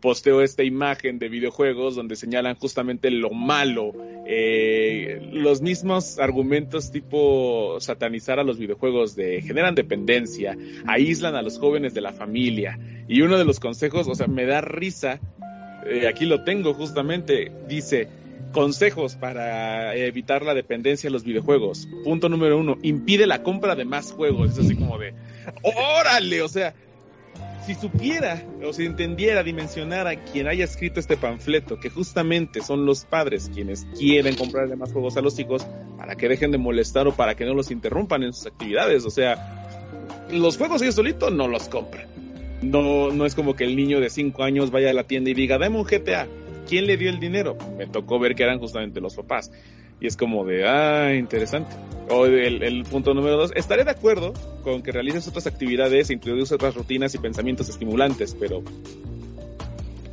posteó 0.01 0.41
esta 0.41 0.63
imagen 0.63 1.17
de 1.17 1.29
videojuegos 1.29 1.95
donde 1.95 2.17
señalan 2.17 2.55
justamente 2.55 3.09
lo 3.09 3.31
malo, 3.31 3.93
eh, 4.27 5.29
los 5.31 5.61
mismos 5.61 6.19
argumentos 6.19 6.91
tipo 6.91 7.77
satanizar 7.79 8.37
a 8.37 8.43
los 8.43 8.59
videojuegos 8.59 9.15
de 9.15 9.41
generan 9.41 9.75
dependencia, 9.75 10.57
aíslan 10.85 11.35
a 11.35 11.41
los 11.41 11.57
jóvenes 11.57 11.93
de 11.93 12.01
la 12.01 12.11
familia 12.11 12.77
y 13.07 13.21
uno 13.21 13.37
de 13.37 13.45
los 13.45 13.61
consejos, 13.61 14.07
o 14.09 14.15
sea, 14.15 14.27
me 14.27 14.45
da 14.45 14.59
risa, 14.59 15.21
aquí 16.07 16.25
lo 16.25 16.43
tengo 16.43 16.73
justamente, 16.73 17.51
dice, 17.69 18.09
Consejos 18.51 19.15
para 19.15 19.95
evitar 19.95 20.43
la 20.43 20.53
dependencia 20.53 21.07
de 21.07 21.11
los 21.11 21.23
videojuegos. 21.23 21.87
Punto 22.03 22.29
número 22.29 22.57
uno, 22.57 22.77
impide 22.83 23.25
la 23.25 23.41
compra 23.41 23.75
de 23.75 23.85
más 23.85 24.11
juegos. 24.11 24.51
Es 24.51 24.59
así 24.59 24.75
como 24.75 24.97
de, 24.99 25.13
órale, 25.63 26.41
o 26.43 26.47
sea, 26.47 26.75
si 27.65 27.75
supiera 27.75 28.43
o 28.63 28.73
si 28.73 28.85
entendiera, 28.85 29.41
dimensionara 29.41 30.15
quien 30.15 30.47
haya 30.47 30.65
escrito 30.65 30.99
este 30.99 31.17
panfleto, 31.17 31.79
que 31.79 31.89
justamente 31.89 32.61
son 32.61 32.85
los 32.85 33.05
padres 33.05 33.49
quienes 33.53 33.85
quieren 33.97 34.35
comprarle 34.35 34.75
más 34.75 34.91
juegos 34.91 35.17
a 35.17 35.21
los 35.21 35.39
hijos 35.39 35.65
para 35.97 36.15
que 36.15 36.27
dejen 36.27 36.51
de 36.51 36.57
molestar 36.57 37.07
o 37.07 37.15
para 37.15 37.35
que 37.35 37.45
no 37.45 37.53
los 37.53 37.71
interrumpan 37.71 38.23
en 38.23 38.33
sus 38.33 38.47
actividades. 38.47 39.05
O 39.05 39.09
sea, 39.09 39.63
los 40.29 40.57
juegos 40.57 40.81
ellos 40.81 40.95
solitos 40.95 41.31
no 41.31 41.47
los 41.47 41.69
compran. 41.69 42.07
No, 42.61 43.11
no 43.11 43.25
es 43.25 43.35
como 43.35 43.55
que 43.55 43.63
el 43.63 43.75
niño 43.75 43.99
de 43.99 44.09
5 44.09 44.43
años 44.43 44.71
vaya 44.71 44.89
a 44.89 44.93
la 44.93 45.05
tienda 45.05 45.29
y 45.29 45.33
diga, 45.33 45.57
dame 45.57 45.77
un 45.77 45.83
GTA. 45.83 46.27
¿Quién 46.73 46.87
le 46.87 46.97
dio 46.97 47.11
el 47.11 47.19
dinero? 47.19 47.55
Me 47.77 47.85
tocó 47.85 48.17
ver 48.17 48.33
que 48.33 48.41
eran 48.41 48.57
justamente 48.57 48.99
los 48.99 49.13
papás. 49.13 49.51
Y 50.01 50.07
es 50.07 50.17
como 50.17 50.43
de, 50.43 50.67
ah, 50.67 51.13
interesante. 51.13 51.75
O 52.09 52.25
el, 52.25 52.83
punto 52.89 53.13
número 53.13 53.37
dos, 53.37 53.51
estaré 53.55 53.83
de 53.83 53.91
acuerdo 53.91 54.33
con 54.63 54.81
que 54.81 54.91
realices 54.91 55.27
otras 55.27 55.45
actividades, 55.45 56.09
introduces 56.09 56.51
otras 56.51 56.73
rutinas 56.73 57.13
y 57.13 57.19
pensamientos 57.19 57.69
estimulantes, 57.69 58.35
pero 58.39 58.63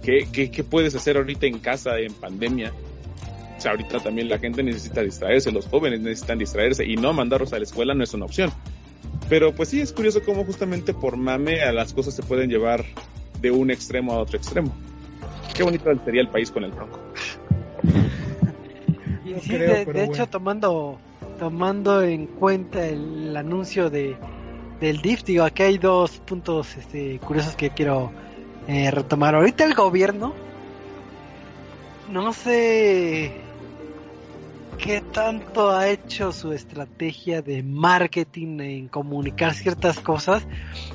¿qué, 0.03 0.29
qué, 0.31 0.63
puedes 0.63 0.95
hacer 0.95 1.17
ahorita 1.17 1.47
en 1.47 1.61
casa, 1.61 1.99
en 1.99 2.13
pandemia? 2.13 2.75
O 3.57 3.61
sea, 3.61 3.71
ahorita 3.71 4.01
también 4.01 4.29
la 4.29 4.39
gente 4.39 4.63
necesita 4.63 5.01
distraerse, 5.01 5.51
los 5.53 5.67
jóvenes 5.67 6.01
necesitan 6.01 6.39
distraerse 6.39 6.85
y 6.85 6.97
no 6.97 7.15
mandarlos 7.15 7.55
a 7.55 7.57
la 7.57 7.65
escuela 7.65 7.95
no 7.95 8.05
es 8.05 8.13
una 8.13 8.27
opción. 8.27 8.53
Pero 9.31 9.55
pues 9.55 9.71
sí, 9.71 9.81
es 9.81 9.95
curioso 9.95 10.21
cómo 10.23 10.45
justamente 10.45 10.93
por 10.93 11.17
mame 11.17 11.63
a 11.63 11.73
las 11.73 11.95
cosas 11.95 12.15
se 12.15 12.23
pueden 12.23 12.51
llevar 12.51 12.85
de 13.41 13.51
un 13.51 13.71
extremo 13.71 14.13
a 14.13 14.19
otro 14.19 14.37
extremo. 14.37 14.77
Qué 15.61 15.65
bonito 15.65 15.93
sería 16.07 16.23
el 16.23 16.29
país 16.29 16.51
con 16.51 16.65
el 16.65 16.71
Bronco. 16.71 16.99
de, 19.47 20.05
hecho, 20.05 20.27
tomando 20.27 20.99
tomando 21.39 22.01
en 22.01 22.29
cuenta 22.29 22.87
el 22.87 23.37
anuncio 23.37 23.91
de 23.91 24.17
del 24.81 25.03
DIF, 25.03 25.23
digo, 25.23 25.45
aquí 25.45 25.65
hay 25.65 25.77
dos 25.77 26.13
puntos 26.21 26.79
este, 26.79 27.19
curiosos 27.19 27.57
que 27.57 27.69
quiero 27.69 28.11
eh, 28.69 28.91
retomar. 28.91 29.35
Ahorita 29.35 29.65
el 29.65 29.75
gobierno, 29.75 30.33
no 32.09 32.33
sé 32.33 33.43
qué 34.79 35.03
tanto 35.13 35.73
ha 35.73 35.89
hecho 35.89 36.33
su 36.33 36.55
estrategia 36.55 37.43
de 37.43 37.63
marketing 37.63 38.61
en 38.61 38.89
comunicar 38.89 39.53
ciertas 39.53 40.01
cosas, 40.01 40.43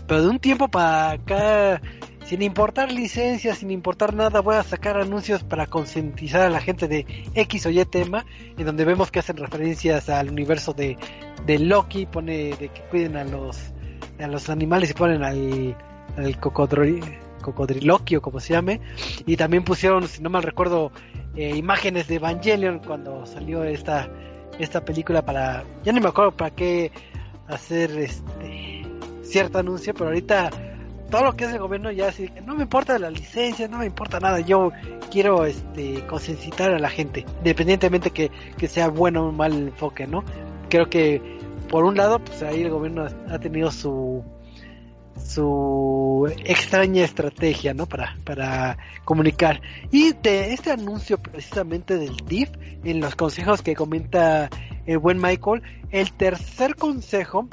pero 0.08 0.24
de 0.24 0.30
un 0.30 0.40
tiempo 0.40 0.68
para 0.70 1.12
acá 1.12 1.82
sin 2.26 2.42
importar 2.42 2.92
licencias, 2.92 3.60
sin 3.60 3.72
importar 3.72 4.14
nada, 4.14 4.42
voy 4.42 4.56
a 4.56 4.64
sacar 4.64 4.98
anuncios 4.98 5.44
para 5.44 5.68
concientizar 5.68 6.42
a 6.42 6.50
la 6.50 6.60
gente 6.60 6.88
de 6.88 7.06
X 7.36 7.68
o 7.68 7.70
Y 7.70 7.86
tema, 7.86 8.26
en 8.58 8.66
donde 8.66 8.84
vemos 8.84 9.12
que 9.12 9.20
hacen 9.20 9.38
referencias 9.38 10.10
al 10.10 10.30
universo 10.30 10.74
de, 10.74 10.98
de 11.46 11.60
Loki, 11.60 12.08
pone 12.08 12.56
de 12.56 12.70
que 12.70 12.82
cuiden 12.90 13.16
a 13.16 13.24
los 13.24 13.72
a 14.20 14.28
los 14.28 14.50
animales 14.50 14.92
y 14.92 14.94
ponen 14.94 15.24
al, 15.24 15.78
al 16.18 16.40
cocodriloqui 16.40 18.16
o 18.16 18.22
como 18.22 18.40
se 18.40 18.54
llame, 18.54 18.80
y 19.26 19.36
también 19.36 19.64
pusieron, 19.64 20.08
si 20.08 20.22
no 20.22 20.30
mal 20.30 20.42
recuerdo, 20.44 20.92
eh, 21.36 21.56
imágenes 21.56 22.08
de 22.08 22.16
Evangelion 22.16 22.80
cuando 22.80 23.26
salió 23.26 23.64
esta 23.64 24.10
esta 24.58 24.86
película 24.86 25.24
para, 25.24 25.66
ya 25.84 25.92
no 25.92 26.00
me 26.00 26.08
acuerdo 26.08 26.32
para 26.32 26.52
qué 26.52 26.92
hacer 27.48 27.92
este 28.00 28.84
cierto 29.22 29.60
anuncio, 29.60 29.94
pero 29.94 30.08
ahorita 30.08 30.50
todo 31.10 31.24
lo 31.24 31.36
que 31.36 31.46
hace 31.46 31.56
el 31.56 31.62
gobierno 31.62 31.92
ya 31.92 32.10
así 32.10 32.30
no 32.46 32.56
me 32.56 32.64
importa 32.64 32.98
la 33.00 33.10
licencia, 33.10 33.68
no 33.68 33.80
me 33.80 33.86
importa 33.86 34.20
nada, 34.20 34.40
yo 34.40 34.72
quiero 35.12 35.46
este 35.46 36.06
concienciar 36.08 36.72
a 36.72 36.80
la 36.80 36.90
gente, 36.90 37.26
independientemente 37.40 38.12
que, 38.12 38.32
que 38.58 38.68
sea 38.68 38.88
bueno 38.90 39.28
o 39.28 39.32
mal 39.32 39.54
enfoque, 39.54 40.08
¿no? 40.08 40.24
Creo 40.70 40.90
que 40.90 41.22
por 41.70 41.84
un 41.84 41.96
lado, 41.96 42.20
pues 42.20 42.44
ahí 42.44 42.62
el 42.62 42.70
gobierno 42.70 43.08
ha 43.30 43.40
tenido 43.40 43.72
su 43.72 44.24
su 45.24 46.32
extraña 46.44 47.04
estrategia, 47.04 47.74
¿no? 47.74 47.86
Para, 47.86 48.18
para 48.24 48.78
comunicar. 49.06 49.62
Y 49.92 50.14
de 50.14 50.54
este 50.54 50.72
anuncio 50.72 51.18
precisamente 51.18 51.98
del 51.98 52.16
DIF, 52.28 52.50
en 52.84 53.00
los 53.00 53.16
consejos 53.16 53.62
que 53.62 53.76
comenta 53.76 54.50
el 54.86 55.00
buen 55.00 55.20
Michael, 55.20 55.64
el 55.92 56.12
tercer 56.14 56.76
consejo 56.76 57.48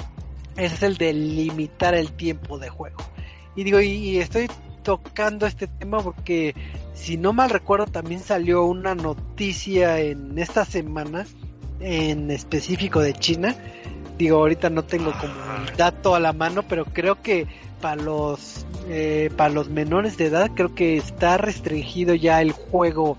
es 0.56 0.82
el 0.82 0.96
de 0.96 1.12
limitar 1.12 1.94
el 1.94 2.12
tiempo 2.12 2.58
de 2.58 2.68
juego. 2.68 2.98
Y 3.54 3.64
digo, 3.64 3.80
y, 3.80 4.18
estoy 4.18 4.48
tocando 4.82 5.46
este 5.46 5.66
tema 5.66 6.00
porque 6.00 6.54
si 6.94 7.16
no 7.16 7.32
mal 7.32 7.50
recuerdo 7.50 7.86
también 7.86 8.20
salió 8.20 8.64
una 8.64 8.94
noticia 8.94 10.00
en 10.00 10.38
esta 10.38 10.64
semana 10.64 11.26
en 11.80 12.30
específico 12.30 13.00
de 13.00 13.14
China. 13.14 13.54
Digo, 14.18 14.38
ahorita 14.38 14.70
no 14.70 14.84
tengo 14.84 15.12
como 15.12 15.34
el 15.66 15.76
dato 15.76 16.14
a 16.14 16.20
la 16.20 16.32
mano, 16.32 16.62
pero 16.62 16.84
creo 16.84 17.22
que 17.22 17.46
para 17.80 18.00
los 18.00 18.66
eh, 18.88 19.30
para 19.36 19.50
los 19.50 19.68
menores 19.68 20.16
de 20.16 20.26
edad 20.26 20.50
creo 20.54 20.74
que 20.74 20.96
está 20.96 21.36
restringido 21.36 22.14
ya 22.14 22.40
el 22.40 22.52
juego 22.52 23.16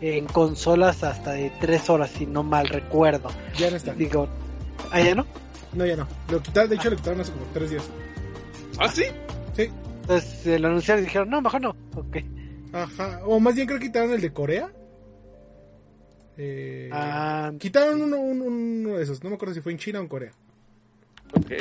en 0.00 0.26
consolas 0.26 1.04
hasta 1.04 1.32
de 1.32 1.50
tres 1.60 1.88
horas 1.88 2.10
si 2.10 2.26
no 2.26 2.42
mal 2.42 2.68
recuerdo. 2.68 3.30
Ya 3.56 3.70
no 3.70 3.76
está. 3.76 3.94
Digo, 3.94 4.28
¿ah 4.90 5.00
ya 5.00 5.14
no? 5.14 5.26
No, 5.72 5.86
ya 5.86 5.96
no. 5.96 6.06
Lo 6.28 6.42
quitaron, 6.42 6.70
de 6.70 6.76
hecho 6.76 6.90
lo 6.90 6.96
quitaron 6.96 7.20
hace 7.20 7.32
como 7.32 7.44
tres 7.52 7.70
días. 7.70 7.84
¿Ah, 8.78 8.88
sí? 8.88 9.04
Sí. 9.54 9.68
Entonces 10.02 10.60
lo 10.60 10.68
anunciaron 10.68 11.02
y 11.02 11.06
dijeron, 11.06 11.30
no, 11.30 11.40
mejor 11.40 11.60
no. 11.60 11.76
Ok. 11.94 12.18
Ajá. 12.72 13.20
O 13.24 13.38
más 13.38 13.54
bien 13.54 13.66
creo 13.66 13.78
que 13.78 13.86
quitaron 13.86 14.12
el 14.12 14.20
de 14.20 14.32
Corea. 14.32 14.72
Eh, 16.38 16.88
ah, 16.92 17.52
quitaron 17.58 18.02
uno, 18.02 18.18
uno, 18.18 18.44
uno, 18.44 18.96
de 18.96 19.02
esos. 19.02 19.22
No 19.22 19.30
me 19.30 19.36
acuerdo 19.36 19.54
si 19.54 19.60
fue 19.60 19.72
en 19.72 19.78
China 19.78 20.00
o 20.00 20.02
en 20.02 20.08
Corea. 20.08 20.32
Ok. 21.34 21.52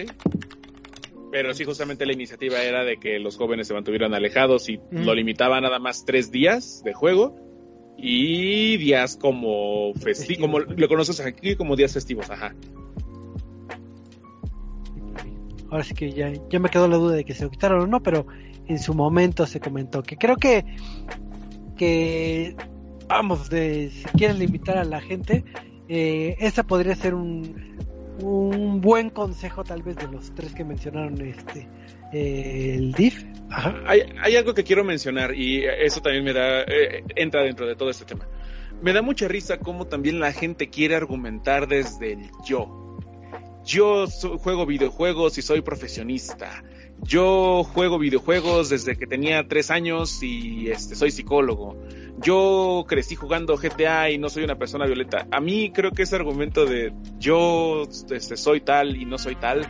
Pero 1.32 1.54
sí, 1.54 1.64
justamente 1.64 2.06
la 2.06 2.14
iniciativa 2.14 2.62
era 2.62 2.84
de 2.84 2.98
que 2.98 3.20
los 3.20 3.38
jóvenes 3.38 3.68
se 3.68 3.74
mantuvieran 3.74 4.14
alejados 4.14 4.68
y 4.68 4.82
lo 4.92 5.16
limitaba 5.16 5.62
nada 5.62 5.80
más 5.80 6.04
tres 6.06 6.30
días 6.30 6.82
de 6.84 6.94
juego 6.94 7.36
y 7.98 8.76
días 8.78 9.16
como 9.16 9.94
festivos, 9.94 10.42
como 10.42 10.60
lo 10.60 10.88
conoces 10.90 11.22
aquí 11.22 11.56
como 11.56 11.78
días 11.78 11.94
festivos, 11.94 12.30
ajá. 12.30 12.54
Ahora 15.72 15.84
sí 15.84 15.94
que 15.94 16.12
ya, 16.12 16.32
ya 16.50 16.60
me 16.60 16.70
quedó 16.70 16.88
la 16.88 16.98
duda 16.98 17.16
de 17.16 17.24
que 17.24 17.34
se 17.34 17.46
lo 17.46 17.50
quitaron 17.50 17.82
o 17.82 17.88
no, 17.88 18.04
pero 18.04 18.28
en 18.68 18.78
su 18.78 18.94
momento 18.94 19.48
se 19.48 19.60
comentó 19.60 20.04
que 20.04 20.18
creo 20.18 20.36
que 20.36 20.66
que 21.78 22.56
vamos 23.08 23.50
de 23.50 23.90
si 23.90 24.04
quieren 24.18 24.38
limitar 24.38 24.78
a 24.78 24.84
la 24.84 25.02
gente 25.02 25.44
eh, 25.88 26.36
esa 26.40 26.64
podría 26.64 26.96
ser 26.96 27.16
un 27.16 27.72
un 28.22 28.82
buen 28.82 29.10
consejo 29.10 29.64
tal 29.64 29.82
vez 29.82 29.96
de 29.96 30.08
los 30.08 30.36
tres 30.36 30.54
que 30.54 30.64
mencionaron 30.64 31.20
este 31.22 31.68
el 32.12 32.92
DIF. 32.92 33.24
Hay, 33.86 34.02
hay, 34.22 34.36
algo 34.36 34.54
que 34.54 34.66
quiero 34.66 34.84
mencionar 34.84 35.34
y 35.34 35.64
eso 35.64 36.02
también 36.02 36.26
me 36.26 36.34
da 36.34 36.62
eh, 36.64 37.04
entra 37.16 37.42
dentro 37.44 37.66
de 37.66 37.76
todo 37.76 37.90
este 37.90 38.06
tema. 38.06 38.28
Me 38.82 38.92
da 38.94 39.02
mucha 39.02 39.28
risa 39.28 39.60
cómo 39.60 39.88
también 39.88 40.20
la 40.20 40.34
gente 40.34 40.70
quiere 40.70 40.96
argumentar 40.96 41.68
desde 41.68 42.14
el 42.14 42.30
yo. 42.46 42.91
Yo 43.66 44.08
juego 44.08 44.66
videojuegos 44.66 45.38
y 45.38 45.42
soy 45.42 45.62
profesionista. 45.62 46.64
Yo 47.04 47.64
juego 47.64 47.98
videojuegos 47.98 48.70
desde 48.70 48.96
que 48.96 49.08
tenía 49.08 49.48
tres 49.48 49.72
años 49.72 50.22
y 50.22 50.70
este, 50.70 50.96
soy 50.96 51.12
psicólogo 51.12 51.78
yo 52.22 52.86
crecí 52.88 53.16
jugando 53.16 53.58
GTA 53.58 54.10
y 54.12 54.18
no 54.18 54.30
soy 54.30 54.44
una 54.44 54.56
persona 54.56 54.86
violenta. 54.86 55.28
A 55.32 55.40
mí 55.40 55.72
creo 55.72 55.92
que 55.92 56.04
ese 56.04 56.16
argumento 56.16 56.66
de 56.66 56.94
yo 57.20 57.84
este, 57.84 58.38
soy 58.38 58.62
tal 58.62 58.96
y 58.96 59.06
no 59.06 59.18
soy 59.18 59.36
tal 59.36 59.68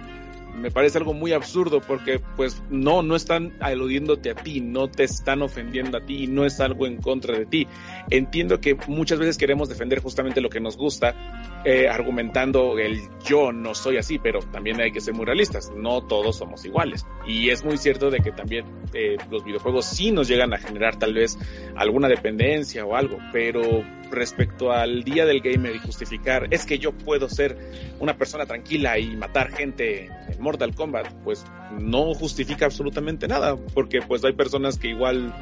me 0.56 0.72
parece 0.72 0.98
algo 0.98 1.14
muy 1.14 1.34
absurdo 1.34 1.82
porque 1.82 2.20
pues 2.36 2.62
no, 2.70 3.04
no 3.04 3.16
están 3.16 3.54
aludiéndote 3.60 4.32
a 4.32 4.36
ti, 4.36 4.62
no 4.62 4.90
te 4.90 5.04
están 5.04 5.42
ofendiendo 5.42 5.98
a 5.98 6.02
ti, 6.02 6.28
no 6.28 6.46
es 6.46 6.60
algo 6.60 6.88
en 6.88 6.98
contra 6.98 7.38
de 7.38 7.46
ti. 7.46 7.68
Entiendo 8.10 8.60
que 8.60 8.76
muchas 8.88 9.20
veces 9.20 9.38
queremos 9.38 9.70
defender 9.70 10.00
justamente 10.00 10.42
lo 10.42 10.50
que 10.50 10.60
nos 10.60 10.78
gusta, 10.78 11.62
eh, 11.66 11.88
argumentando 11.88 12.78
el 12.80 13.00
yo 13.26 13.52
no 13.52 13.76
soy 13.76 13.98
así, 13.98 14.20
pero 14.20 14.40
también 14.40 14.80
hay 14.82 14.92
que 14.92 15.02
ser 15.02 15.14
muy 15.14 15.26
realistas, 15.26 15.72
no 15.76 16.02
todos 16.02 16.38
somos 16.38 16.66
iguales. 16.66 17.06
Y 17.28 17.50
es 17.50 17.64
muy 17.64 17.78
cierto 17.78 18.10
de 18.10 18.20
que 18.20 18.32
también 18.32 18.66
eh, 18.94 19.18
los 19.30 19.44
videojuegos 19.44 19.86
sí 19.86 20.12
nos 20.12 20.28
llegan 20.28 20.54
a 20.54 20.58
generar 20.58 20.98
tal 20.98 21.14
vez 21.14 21.38
alguna 21.76 22.08
dependencia 22.08 22.86
o 22.86 22.96
algo, 22.96 23.18
pero 23.32 23.84
respecto 24.12 24.72
al 24.72 25.04
día 25.04 25.26
del 25.26 25.42
gamer 25.42 25.76
y 25.76 25.80
justificar, 25.80 26.48
es 26.52 26.66
que 26.66 26.80
yo 26.80 26.92
puedo 26.92 27.30
ser 27.30 27.58
una 28.00 28.18
persona 28.18 28.46
tranquila 28.46 29.00
y 29.00 29.16
matar 29.16 29.52
gente 29.52 30.06
en 30.06 30.42
Mortal 30.42 30.76
Kombat, 30.76 31.12
pues 31.24 31.46
no 31.80 32.14
justifica 32.14 32.66
absolutamente 32.66 33.28
nada, 33.28 33.56
porque 33.74 34.02
pues 34.02 34.24
hay 34.24 34.34
personas 34.34 34.78
que 34.78 34.90
igual 34.90 35.34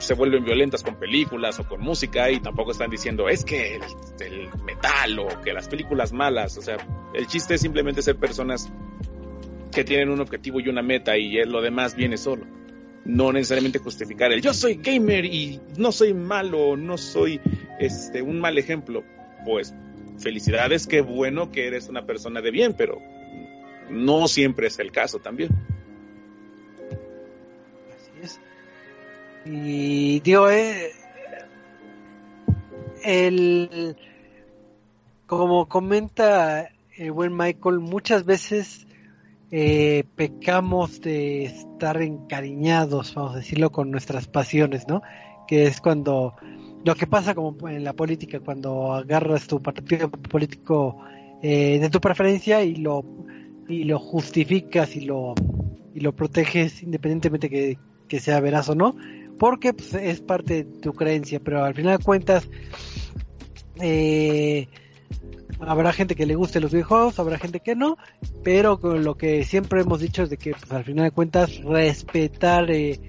se 0.00 0.14
vuelven 0.14 0.44
violentas 0.44 0.82
con 0.82 0.96
películas 0.96 1.60
o 1.60 1.68
con 1.68 1.80
música 1.80 2.30
y 2.30 2.40
tampoco 2.40 2.72
están 2.72 2.90
diciendo 2.90 3.28
es 3.28 3.44
que 3.44 3.76
el, 4.20 4.48
metal 4.64 5.18
o 5.18 5.40
que 5.42 5.52
las 5.52 5.68
películas 5.68 6.12
malas, 6.12 6.56
o 6.56 6.62
sea, 6.62 6.78
el 7.12 7.26
chiste 7.26 7.54
es 7.54 7.60
simplemente 7.60 8.00
ser 8.00 8.16
personas 8.16 8.72
que 9.70 9.84
tienen 9.84 10.08
un 10.08 10.20
objetivo 10.20 10.58
y 10.60 10.68
una 10.68 10.82
meta 10.82 11.16
y 11.16 11.44
lo 11.44 11.60
demás 11.60 11.94
viene 11.94 12.16
solo. 12.16 12.46
No 13.04 13.32
necesariamente 13.32 13.78
justificar 13.78 14.32
el 14.32 14.42
yo 14.42 14.52
soy 14.52 14.74
gamer 14.74 15.24
y 15.24 15.60
no 15.78 15.90
soy 15.90 16.12
malo, 16.14 16.76
no 16.76 16.98
soy 16.98 17.40
este 17.78 18.22
un 18.22 18.40
mal 18.40 18.58
ejemplo. 18.58 19.04
Pues 19.44 19.74
felicidades, 20.18 20.86
qué 20.86 21.00
bueno 21.00 21.50
que 21.50 21.66
eres 21.66 21.88
una 21.88 22.04
persona 22.04 22.40
de 22.40 22.50
bien, 22.50 22.74
pero 22.76 23.00
no 23.90 24.28
siempre 24.28 24.68
es 24.68 24.78
el 24.78 24.92
caso 24.92 25.18
también. 25.18 25.50
Así 27.88 28.10
es. 28.22 28.40
Y 29.46 30.20
digo, 30.20 30.50
eh, 30.50 30.92
el, 33.02 33.96
como 35.26 35.68
comenta 35.68 36.70
el 36.96 37.12
buen 37.12 37.36
Michael, 37.36 37.80
muchas 37.80 38.24
veces 38.24 38.86
eh, 39.50 40.04
pecamos 40.16 41.00
de 41.00 41.44
estar 41.44 42.00
encariñados, 42.00 43.14
vamos 43.14 43.34
a 43.34 43.38
decirlo, 43.38 43.70
con 43.70 43.90
nuestras 43.90 44.28
pasiones, 44.28 44.86
¿no? 44.88 45.02
Que 45.46 45.66
es 45.66 45.80
cuando 45.80 46.34
lo 46.84 46.94
que 46.94 47.06
pasa 47.06 47.34
como 47.34 47.68
en 47.68 47.84
la 47.84 47.92
política, 47.92 48.40
cuando 48.40 48.92
agarras 48.92 49.46
tu 49.46 49.60
partido 49.60 50.10
político 50.10 50.98
eh, 51.42 51.78
de 51.80 51.90
tu 51.90 52.00
preferencia 52.00 52.62
y 52.62 52.76
lo 52.76 53.04
y 53.70 53.84
lo 53.84 53.98
justificas 53.98 54.96
y 54.96 55.02
lo, 55.02 55.34
y 55.94 56.00
lo 56.00 56.14
proteges 56.14 56.82
independientemente 56.82 57.48
que, 57.48 57.78
que 58.08 58.20
sea 58.20 58.40
veraz 58.40 58.68
o 58.68 58.74
no, 58.74 58.96
porque 59.38 59.72
pues, 59.72 59.94
es 59.94 60.20
parte 60.20 60.64
de 60.64 60.64
tu 60.64 60.92
creencia, 60.92 61.40
pero 61.40 61.64
al 61.64 61.74
final 61.74 61.98
de 61.98 62.04
cuentas 62.04 62.48
eh, 63.80 64.68
habrá 65.60 65.92
gente 65.92 66.14
que 66.14 66.26
le 66.26 66.34
guste 66.34 66.60
los 66.60 66.72
videojuegos, 66.72 67.18
habrá 67.18 67.38
gente 67.38 67.60
que 67.60 67.74
no, 67.74 67.96
pero 68.42 68.80
con 68.80 69.04
lo 69.04 69.16
que 69.16 69.44
siempre 69.44 69.82
hemos 69.82 70.00
dicho 70.00 70.22
es 70.22 70.30
de 70.30 70.36
que 70.36 70.52
pues, 70.52 70.70
al 70.72 70.84
final 70.84 71.04
de 71.04 71.10
cuentas 71.10 71.58
respetar 71.58 72.70
eh, 72.70 73.00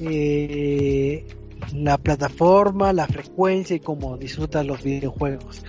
eh, 0.00 1.26
la 1.74 1.98
plataforma, 1.98 2.92
la 2.92 3.06
frecuencia 3.06 3.76
y 3.76 3.80
cómo 3.80 4.16
disfrutas 4.16 4.66
los 4.66 4.82
videojuegos 4.82 5.62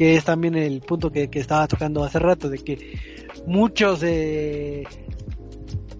que 0.00 0.16
es 0.16 0.24
también 0.24 0.54
el 0.54 0.80
punto 0.80 1.12
que, 1.12 1.28
estaba 1.30 1.68
tocando 1.68 2.02
hace 2.02 2.18
rato, 2.18 2.48
de 2.48 2.56
que 2.56 2.98
muchos 3.46 4.02
eh, 4.02 4.84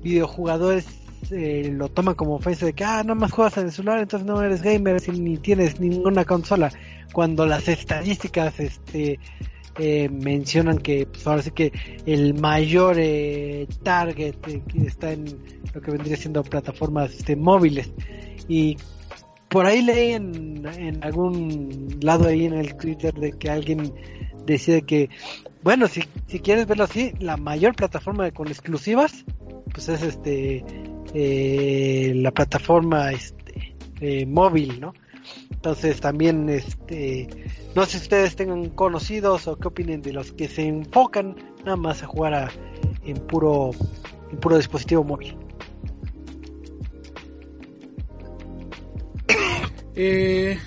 videojugadores 0.02 0.86
eh, 1.32 1.70
lo 1.72 1.88
toman 1.88 2.14
como 2.14 2.36
ofensa 2.36 2.66
de 2.66 2.72
que, 2.72 2.84
ah, 2.84 3.02
no 3.04 3.14
más 3.14 3.32
juegas 3.32 3.56
en 3.58 3.66
el 3.66 3.72
celular, 3.72 4.00
entonces 4.00 4.26
no 4.26 4.42
eres 4.42 4.62
gamer 4.62 5.00
ni 5.08 5.36
tienes 5.36 5.80
ninguna 5.80 6.24
consola, 6.24 6.72
cuando 7.12 7.46
las 7.46 7.68
estadísticas 7.68 8.58
este 8.60 9.18
eh, 9.78 10.08
mencionan 10.08 10.78
que 10.78 11.06
pues 11.06 11.26
ahora 11.26 11.42
sí 11.42 11.52
que 11.52 11.72
el 12.04 12.34
mayor 12.34 12.96
eh, 12.98 13.66
target 13.82 14.34
está 14.74 15.12
en 15.12 15.24
lo 15.72 15.80
que 15.80 15.90
vendría 15.90 16.16
siendo 16.16 16.42
plataformas 16.42 17.14
este, 17.14 17.36
móviles. 17.36 17.90
Y 18.48 18.76
por 19.48 19.66
ahí 19.66 19.82
leí 19.82 20.12
en, 20.12 20.66
en 20.66 21.02
algún 21.04 21.98
lado 22.02 22.28
ahí 22.28 22.46
en 22.46 22.54
el 22.54 22.76
Twitter 22.76 23.14
de 23.14 23.32
que 23.32 23.48
alguien 23.48 23.92
decía 24.46 24.80
que 24.80 25.10
bueno 25.62 25.88
si, 25.88 26.02
si 26.26 26.40
quieres 26.40 26.66
verlo 26.66 26.84
así 26.84 27.12
la 27.20 27.36
mayor 27.36 27.74
plataforma 27.74 28.30
con 28.30 28.48
exclusivas 28.48 29.24
pues 29.72 29.88
es 29.88 30.02
este 30.02 30.64
eh, 31.14 32.12
la 32.16 32.30
plataforma 32.30 33.12
este 33.12 33.74
eh, 34.00 34.26
móvil 34.26 34.80
no 34.80 34.94
entonces 35.50 36.00
también, 36.00 36.48
este, 36.48 37.28
no 37.74 37.84
sé 37.84 37.98
si 37.98 38.04
ustedes 38.04 38.34
tengan 38.36 38.70
conocidos 38.70 39.46
o 39.46 39.56
qué 39.56 39.68
opinen 39.68 40.00
de 40.00 40.12
los 40.14 40.32
que 40.32 40.48
se 40.48 40.66
enfocan 40.66 41.36
nada 41.64 41.76
más 41.76 42.02
a 42.02 42.06
jugar 42.06 42.34
a, 42.34 42.50
en 43.04 43.16
puro, 43.26 43.70
en 44.30 44.38
puro 44.38 44.56
dispositivo 44.56 45.04
móvil. 45.04 45.36
Eh... 49.94 50.58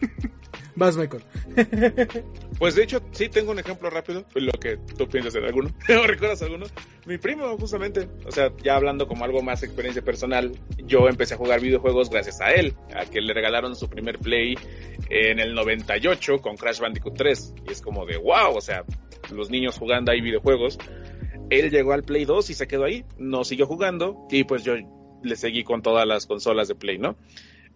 Vas, 0.76 0.96
Michael. 0.96 1.22
Pues 2.58 2.76
de 2.76 2.84
hecho, 2.84 3.02
sí 3.10 3.28
tengo 3.28 3.50
un 3.50 3.58
ejemplo 3.58 3.90
rápido, 3.90 4.24
lo 4.34 4.52
que 4.52 4.76
tú 4.96 5.08
piensas 5.08 5.34
en 5.34 5.44
alguno, 5.44 5.70
¿o 5.88 6.06
recuerdas 6.06 6.40
alguno? 6.42 6.66
Mi 7.04 7.18
primo, 7.18 7.58
justamente, 7.58 8.08
o 8.24 8.30
sea, 8.30 8.52
ya 8.62 8.76
hablando 8.76 9.08
como 9.08 9.24
algo 9.24 9.42
más 9.42 9.64
experiencia 9.64 10.02
personal, 10.02 10.52
yo 10.84 11.08
empecé 11.08 11.34
a 11.34 11.36
jugar 11.36 11.60
videojuegos 11.60 12.10
gracias 12.10 12.40
a 12.40 12.52
él, 12.52 12.74
a 12.94 13.06
que 13.06 13.20
le 13.20 13.34
regalaron 13.34 13.74
su 13.74 13.88
primer 13.88 14.20
play 14.20 14.56
en 15.10 15.40
el 15.40 15.52
98 15.52 16.40
con 16.40 16.56
Crash 16.56 16.78
Bandicoot 16.78 17.16
3, 17.16 17.54
y 17.68 17.72
es 17.72 17.82
como 17.82 18.06
de 18.06 18.18
wow, 18.18 18.54
o 18.54 18.60
sea, 18.60 18.84
los 19.32 19.50
niños 19.50 19.76
jugando 19.76 20.12
ahí 20.12 20.20
videojuegos. 20.20 20.78
Él 21.50 21.70
llegó 21.70 21.92
al 21.92 22.04
Play 22.04 22.24
2 22.24 22.50
y 22.50 22.54
se 22.54 22.66
quedó 22.66 22.84
ahí, 22.84 23.04
no 23.18 23.44
siguió 23.44 23.66
jugando, 23.66 24.26
y 24.30 24.44
pues 24.44 24.62
yo 24.62 24.74
le 25.22 25.36
seguí 25.36 25.64
con 25.64 25.82
todas 25.82 26.06
las 26.06 26.26
consolas 26.26 26.68
de 26.68 26.74
Play, 26.74 26.98
¿no? 26.98 27.16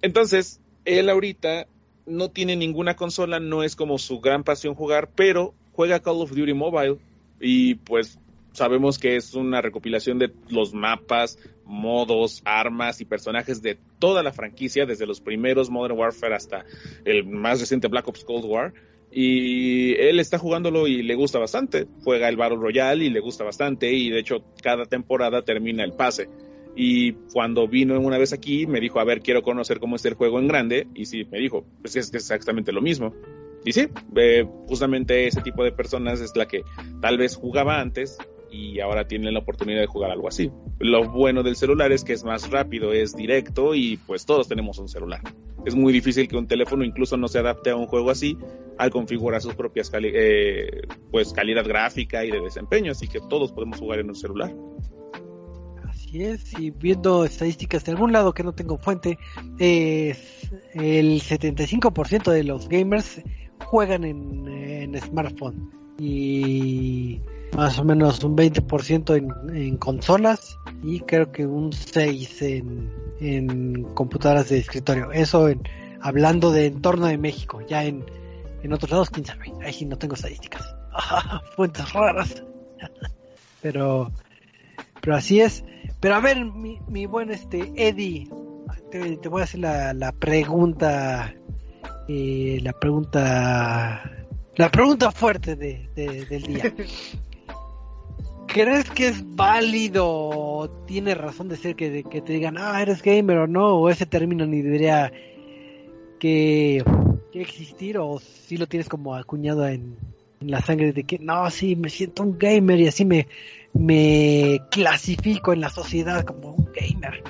Entonces, 0.03 0.61
él 0.85 1.11
ahorita 1.11 1.67
no 2.09 2.31
tiene 2.31 2.57
ninguna 2.57 2.97
consola, 2.97 3.41
no 3.41 3.63
es 3.63 3.77
como 3.77 3.99
su 3.99 4.21
gran 4.21 4.45
pasión 4.45 4.75
jugar, 4.75 5.11
pero 5.15 5.55
juega 5.73 6.01
Call 6.01 6.21
of 6.21 6.33
Duty 6.33 6.55
Mobile 6.55 6.99
y 7.41 7.77
pues 7.77 8.19
sabemos 8.53 8.99
que 8.99 9.17
es 9.17 9.35
una 9.35 9.63
recopilación 9.63 10.19
de 10.19 10.33
los 10.49 10.75
mapas, 10.75 11.39
modos, 11.65 12.43
armas 12.45 13.01
y 13.01 13.05
personajes 13.05 13.63
de 13.63 13.79
toda 13.99 14.23
la 14.23 14.33
franquicia, 14.33 14.87
desde 14.87 15.07
los 15.07 15.21
primeros 15.21 15.71
Modern 15.71 15.99
Warfare 15.99 16.35
hasta 16.35 16.65
el 17.05 17.25
más 17.25 17.61
reciente 17.61 17.89
Black 17.89 18.09
Ops 18.09 18.25
Cold 18.25 18.45
War. 18.45 18.73
Y 19.11 19.95
él 19.95 20.21
está 20.21 20.39
jugándolo 20.39 20.87
y 20.87 21.03
le 21.03 21.15
gusta 21.15 21.39
bastante. 21.39 21.87
Juega 22.05 22.29
el 22.29 22.37
Battle 22.37 22.59
Royale 22.59 23.05
y 23.05 23.11
le 23.11 23.21
gusta 23.21 23.43
bastante. 23.43 23.91
Y 23.91 24.11
de 24.11 24.21
hecho, 24.21 24.45
cada 24.63 24.85
temporada 24.85 25.43
termina 25.43 25.83
el 25.83 25.95
pase. 25.95 26.29
Y 26.81 27.15
cuando 27.33 27.67
vino 27.67 27.99
una 27.99 28.19
vez 28.19 28.33
aquí, 28.33 28.69
me 28.69 28.79
dijo, 28.79 29.01
a 29.01 29.05
ver, 29.05 29.21
quiero 29.21 29.43
conocer 29.43 29.81
cómo 29.81 29.97
es 29.97 30.05
el 30.05 30.15
juego 30.15 30.39
en 30.39 30.47
grande. 30.47 30.87
Y 30.95 31.07
sí, 31.07 31.25
me 31.25 31.41
dijo, 31.41 31.67
pues 31.83 31.97
es 31.97 32.15
exactamente 32.15 32.71
lo 32.71 32.81
mismo. 32.81 33.13
Y 33.65 33.73
sí, 33.73 33.89
eh, 34.15 34.47
justamente 34.69 35.27
ese 35.27 35.41
tipo 35.41 35.65
de 35.65 35.73
personas 35.73 36.21
es 36.21 36.37
la 36.37 36.47
que 36.47 36.63
tal 37.01 37.19
vez 37.19 37.35
jugaba 37.35 37.81
antes 37.81 38.17
y 38.49 38.79
ahora 38.79 39.09
tiene 39.09 39.33
la 39.33 39.41
oportunidad 39.41 39.81
de 39.81 39.89
jugar 39.89 40.13
algo 40.13 40.29
así. 40.29 40.53
Lo 40.79 41.11
bueno 41.11 41.43
del 41.43 41.57
celular 41.57 41.91
es 41.91 42.05
que 42.05 42.13
es 42.13 42.23
más 42.23 42.49
rápido, 42.49 42.93
es 42.93 43.13
directo 43.17 43.75
y 43.75 43.97
pues 43.97 44.25
todos 44.25 44.47
tenemos 44.47 44.79
un 44.79 44.89
celular. 44.89 45.21
Es 45.67 45.75
muy 45.75 45.93
difícil 45.93 46.29
que 46.29 46.37
un 46.37 46.47
teléfono 46.47 46.85
incluso 46.85 47.17
no 47.17 47.27
se 47.27 47.41
adapte 47.41 47.71
a 47.71 47.77
un 47.77 47.89
juego 47.89 48.11
así 48.11 48.39
al 48.79 48.91
configurar 48.91 49.43
sus 49.43 49.57
propias 49.57 49.91
cali 49.91 50.13
eh, 50.15 50.83
pues 51.11 51.33
calidad 51.33 51.67
gráfica 51.67 52.25
y 52.25 52.31
de 52.31 52.41
desempeño, 52.41 52.93
así 52.93 53.09
que 53.09 53.19
todos 53.29 53.51
podemos 53.51 53.81
jugar 53.81 53.99
en 53.99 54.11
un 54.11 54.15
celular. 54.15 54.55
Así 56.09 56.25
es, 56.25 56.59
y 56.59 56.71
viendo 56.71 57.27
estadísticas 57.27 57.85
de 57.85 57.93
algún 57.93 58.13
lado 58.13 58.33
que 58.33 58.43
no 58.43 58.53
tengo 58.53 58.79
fuente, 58.79 59.19
es 59.59 60.51
el 60.73 61.21
75% 61.21 62.31
de 62.33 62.45
los 62.45 62.67
gamers 62.67 63.21
juegan 63.67 64.05
en, 64.05 64.49
en, 64.49 64.99
smartphone 65.03 65.71
y 65.99 67.21
más 67.55 67.79
o 67.79 67.85
menos 67.85 68.25
un 68.25 68.39
20% 68.39 69.17
en, 69.19 69.55
en 69.55 69.77
consolas 69.77 70.59
y 70.83 71.01
creo 71.01 71.31
que 71.31 71.45
un 71.45 71.75
6 71.75 72.41
en, 72.41 72.91
en 73.21 73.83
computadoras 73.93 74.49
de 74.49 74.61
escritorio. 74.61 75.13
Eso 75.13 75.51
en, 75.51 75.61
hablando 76.01 76.53
de 76.53 76.67
entorno 76.69 77.05
de 77.05 77.19
México, 77.19 77.61
ya 77.69 77.85
en, 77.85 78.07
en 78.63 78.73
otros 78.73 78.93
lados, 78.93 79.11
quién 79.11 79.27
sabe. 79.27 79.53
Ahí 79.63 79.75
sí 79.75 79.85
no 79.85 79.99
tengo 79.99 80.15
estadísticas. 80.15 80.75
Fuentes 81.55 81.93
raras. 81.93 82.43
pero, 83.61 84.11
pero 85.01 85.17
así 85.17 85.41
es. 85.41 85.65
Pero 86.01 86.15
a 86.15 86.21
ver, 86.21 86.45
mi, 86.45 86.79
mi 86.89 87.07
buen 87.07 87.31
este 87.31 87.73
Eddie, 87.77 88.29
te, 88.91 89.17
te 89.17 89.29
voy 89.29 89.41
a 89.41 89.45
hacer 89.45 89.61
la, 89.61 89.93
la 89.95 90.13
pregunta, 90.13 91.35
eh, 92.09 92.59
la 92.63 92.73
pregunta, 92.73 94.27
la 94.57 94.71
pregunta 94.71 95.11
fuerte 95.11 95.57
de, 95.57 95.89
de, 95.95 96.25
del 96.27 96.43
día. 96.43 96.75
¿Crees 98.47 98.89
que 98.91 99.09
es 99.09 99.37
válido, 99.37 100.85
tiene 100.87 101.15
razón 101.15 101.49
de 101.49 101.57
ser 101.57 101.77
que, 101.77 102.03
que 102.03 102.23
te 102.23 102.33
digan, 102.33 102.57
ah, 102.59 102.81
eres 102.81 103.03
gamer 103.03 103.39
o 103.39 103.47
no, 103.47 103.77
o 103.77 103.91
ese 103.91 104.07
término 104.07 104.47
ni 104.47 104.63
debería 104.63 105.13
que, 106.19 106.83
que 107.31 107.43
existir, 107.43 107.99
o 107.99 108.19
si 108.19 108.57
lo 108.57 108.67
tienes 108.67 108.89
como 108.89 109.15
acuñado 109.15 109.69
en, 109.69 109.97
en 110.41 110.51
la 110.51 110.63
sangre 110.63 110.93
de 110.93 111.05
que, 111.05 111.19
no, 111.19 111.51
sí, 111.51 111.77
me 111.77 111.91
siento 111.91 112.23
un 112.23 112.39
gamer 112.39 112.81
y 112.81 112.89
así 112.89 113.05
me, 113.05 113.29
me 113.75 114.61
clasifico 114.71 115.53
en 115.53 115.61
la 115.61 115.71
sociedad 115.71 116.25
como 116.25 116.53
un 116.53 116.71
gamer. 116.73 117.23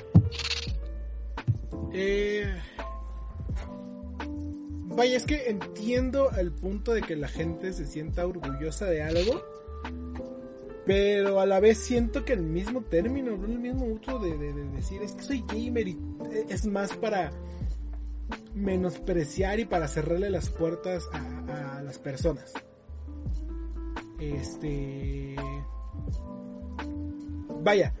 Eh, 1.93 2.55
vaya, 4.87 5.17
es 5.17 5.25
que 5.25 5.49
entiendo 5.49 6.31
el 6.31 6.51
punto 6.51 6.93
de 6.93 7.01
que 7.01 7.15
la 7.15 7.27
gente 7.27 7.73
se 7.73 7.85
sienta 7.85 8.25
orgullosa 8.25 8.85
de 8.85 9.03
algo, 9.03 9.43
pero 10.85 11.39
a 11.39 11.45
la 11.45 11.59
vez 11.59 11.77
siento 11.77 12.25
que 12.25 12.33
el 12.33 12.43
mismo 12.43 12.81
término, 12.83 13.33
el 13.33 13.59
mismo 13.59 13.85
uso 13.85 14.19
de, 14.19 14.37
de, 14.37 14.53
de 14.53 14.65
decir 14.71 15.01
es 15.01 15.13
que 15.13 15.23
soy 15.23 15.43
gamer 15.47 15.87
y 15.87 15.97
es 16.49 16.65
más 16.65 16.95
para 16.95 17.31
menospreciar 18.53 19.59
y 19.59 19.65
para 19.65 19.87
cerrarle 19.87 20.29
las 20.29 20.49
puertas 20.49 21.07
a 21.13 21.81
las 21.83 21.97
personas. 21.99 22.53
Este 24.19 25.35
vaya, 27.61 27.93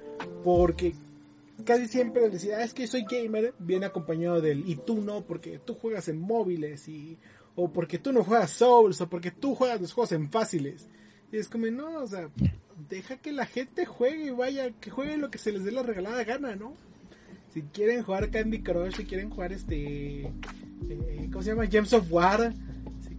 porque 0.43 0.93
casi 1.65 1.87
siempre 1.87 2.25
el 2.25 2.31
decir, 2.31 2.53
ah, 2.53 2.63
es 2.63 2.73
que 2.73 2.87
soy 2.87 3.05
gamer, 3.09 3.53
viene 3.59 3.85
acompañado 3.85 4.41
del 4.41 4.67
y 4.69 4.75
tú 4.75 5.01
no, 5.01 5.21
porque 5.21 5.59
tú 5.59 5.75
juegas 5.75 6.07
en 6.07 6.19
móviles 6.19 6.87
y 6.87 7.17
o 7.55 7.71
porque 7.71 7.99
tú 7.99 8.13
no 8.13 8.23
juegas 8.23 8.51
Souls 8.51 9.01
o 9.01 9.09
porque 9.09 9.31
tú 9.31 9.55
juegas 9.55 9.81
los 9.81 9.93
juegos 9.93 10.13
en 10.13 10.29
fáciles. 10.29 10.87
Y 11.31 11.37
es 11.37 11.49
como, 11.49 11.67
no, 11.67 12.03
o 12.03 12.07
sea, 12.07 12.29
deja 12.89 13.17
que 13.17 13.31
la 13.31 13.45
gente 13.45 13.85
juegue 13.85 14.25
y 14.25 14.29
vaya, 14.29 14.71
que 14.79 14.89
juegue 14.89 15.17
lo 15.17 15.29
que 15.29 15.37
se 15.37 15.51
les 15.51 15.63
dé 15.63 15.71
la 15.71 15.83
regalada 15.83 16.23
gana, 16.23 16.55
¿no? 16.55 16.73
Si 17.53 17.63
quieren 17.63 18.03
jugar 18.03 18.29
Candy 18.29 18.61
Crush, 18.61 18.95
si 18.95 19.05
quieren 19.05 19.29
jugar 19.29 19.51
este, 19.51 20.21
eh, 20.21 21.29
¿cómo 21.31 21.41
se 21.41 21.49
llama? 21.49 21.67
Gems 21.67 21.93
of 21.93 22.11
War, 22.11 22.53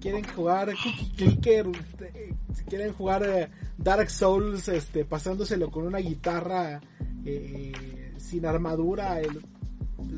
quieren 0.01 0.25
jugar 0.25 0.69
Cookie 0.83 1.13
Clicker, 1.17 1.67
eh, 2.01 2.35
si 2.55 2.65
quieren 2.65 2.93
jugar 2.93 3.23
eh, 3.25 3.49
Dark 3.79 4.11
Souls, 4.11 4.69
este, 4.69 5.05
pasándoselo 5.05 5.71
con 5.71 5.87
una 5.87 5.99
guitarra 5.99 6.81
eh, 7.25 8.15
sin 8.19 8.47
armadura, 8.47 9.21
el, 9.21 9.41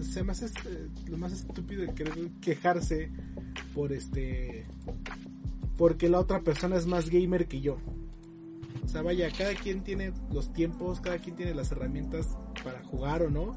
se 0.03 0.23
me 0.23 0.33
hace 0.33 0.47
eh, 0.47 0.89
lo 1.09 1.19
más 1.19 1.33
estúpido 1.33 1.83
de 1.83 2.31
quejarse 2.41 3.11
por 3.75 3.93
este, 3.93 4.67
porque 5.77 6.09
la 6.09 6.21
otra 6.21 6.41
persona 6.41 6.77
es 6.77 6.87
más 6.87 7.11
gamer 7.11 7.47
que 7.47 7.61
yo. 7.61 7.79
O 8.85 8.89
sea, 8.89 9.03
vaya, 9.03 9.31
cada 9.37 9.55
quien 9.55 9.83
tiene 9.83 10.13
los 10.33 10.53
tiempos, 10.53 11.01
cada 11.01 11.19
quien 11.19 11.37
tiene 11.37 11.55
las 11.55 11.73
herramientas 11.73 12.37
para 12.63 12.83
jugar 12.85 13.23
o 13.23 13.31
no. 13.31 13.57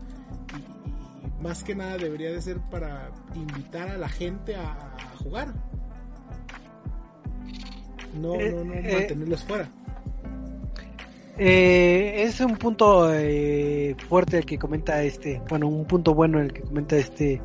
Y, 0.58 1.44
más 1.44 1.64
que 1.64 1.76
nada 1.76 1.98
debería 1.98 2.32
de 2.32 2.42
ser 2.42 2.60
para 2.72 3.12
invitar 3.36 3.90
a 3.90 3.98
la 3.98 4.08
gente 4.08 4.56
a 4.56 4.96
jugar. 5.22 5.54
No, 8.20 8.36
Eh, 8.36 8.52
no, 8.52 8.64
no 8.64 8.74
eh, 8.74 8.94
mantenerlos 8.94 9.44
fuera. 9.44 9.70
Eh, 11.38 12.24
es 12.24 12.40
un 12.40 12.56
punto 12.56 13.14
eh, 13.14 13.96
fuerte 14.08 14.38
el 14.38 14.46
que 14.46 14.58
comenta 14.58 15.04
este, 15.04 15.42
bueno, 15.50 15.68
un 15.68 15.86
punto 15.86 16.14
bueno 16.14 16.40
el 16.40 16.54
que 16.54 16.62
comenta 16.62 16.96
este, 16.96 17.42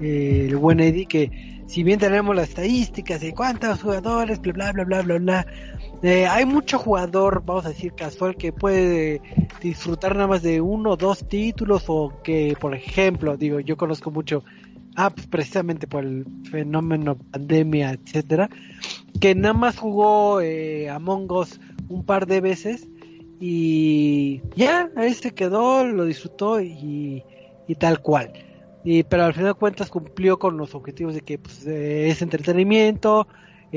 eh, 0.00 0.46
el 0.48 0.56
buen 0.56 0.80
Eddie, 0.80 1.06
que 1.06 1.62
si 1.66 1.82
bien 1.82 1.98
tenemos 1.98 2.34
las 2.34 2.48
estadísticas 2.48 3.20
de 3.20 3.34
cuántos 3.34 3.82
jugadores, 3.82 4.40
bla, 4.40 4.52
bla, 4.52 4.72
bla, 4.72 4.84
bla, 4.84 5.02
bla, 5.02 5.18
bla, 5.18 5.46
eh, 6.02 6.26
hay 6.26 6.46
mucho 6.46 6.78
jugador, 6.78 7.42
vamos 7.44 7.66
a 7.66 7.70
decir, 7.70 7.92
casual 7.92 8.36
que 8.36 8.52
puede 8.52 9.20
disfrutar 9.60 10.14
nada 10.14 10.28
más 10.28 10.42
de 10.42 10.60
uno 10.62 10.92
o 10.92 10.96
dos 10.96 11.28
títulos 11.28 11.84
o 11.88 12.22
que, 12.22 12.56
por 12.58 12.74
ejemplo, 12.74 13.36
digo, 13.36 13.60
yo 13.60 13.76
conozco 13.76 14.10
mucho 14.10 14.44
ah, 14.96 15.10
pues 15.10 15.26
precisamente 15.26 15.86
por 15.86 16.04
el 16.04 16.24
fenómeno 16.50 17.16
pandemia, 17.16 17.90
etcétera, 17.92 18.48
que 19.18 19.34
nada 19.34 19.54
más 19.54 19.78
jugó 19.78 20.40
eh, 20.40 20.88
Among 20.88 21.30
Us 21.30 21.60
un 21.88 22.04
par 22.04 22.26
de 22.26 22.40
veces 22.40 22.88
y 23.40 24.40
ya, 24.54 24.90
ahí 24.96 25.12
se 25.14 25.32
quedó, 25.32 25.84
lo 25.84 26.04
disfrutó 26.04 26.60
y, 26.60 27.22
y 27.66 27.74
tal 27.74 28.00
cual. 28.00 28.32
Y, 28.84 29.02
pero 29.02 29.24
al 29.24 29.34
final 29.34 29.52
de 29.52 29.58
cuentas 29.58 29.90
cumplió 29.90 30.38
con 30.38 30.56
los 30.56 30.74
objetivos 30.74 31.14
de 31.14 31.20
que 31.20 31.38
pues, 31.38 31.66
eh, 31.66 32.08
es 32.08 32.22
entretenimiento, 32.22 33.26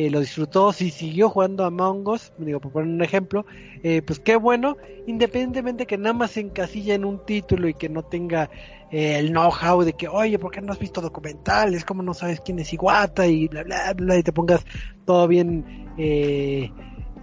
lo 0.08 0.22
disfrutó, 0.22 0.72
si 0.72 0.92
siguió 0.92 1.30
jugando 1.30 1.64
a 1.64 1.68
Among 1.68 2.08
Us, 2.08 2.32
digo, 2.38 2.62
por 2.62 2.72
poner 2.72 2.90
un 2.90 3.04
ejemplo, 3.04 3.46
eh, 3.84 4.02
pues 4.02 4.20
qué 4.20 4.38
bueno, 4.38 4.78
independientemente 5.08 5.86
que 5.86 5.98
nada 5.98 6.14
más 6.14 6.32
se 6.32 6.40
encasilla 6.40 6.94
en 6.94 7.04
un 7.04 7.26
título 7.26 7.68
y 7.68 7.74
que 7.74 7.90
no 7.90 8.04
tenga 8.04 8.50
el 8.92 9.32
know-how 9.32 9.84
de 9.84 9.94
que, 9.94 10.08
oye, 10.08 10.40
¿por 10.40 10.52
qué 10.52 10.62
no 10.62 10.74
has 10.74 10.80
visto 10.80 11.02
documentales? 11.02 11.86
¿Cómo 11.86 12.02
no 12.02 12.14
sabes 12.14 12.42
quién 12.42 12.60
es 12.60 12.74
Iguata? 12.74 13.28
Y 13.28 13.48
bla, 13.48 13.64
bla, 13.64 13.94
bla, 13.94 14.18
y 14.18 14.24
te 14.24 14.34
pongas 14.34 14.66
todo 15.06 15.28
bien 15.28 15.94
eh, 15.98 16.72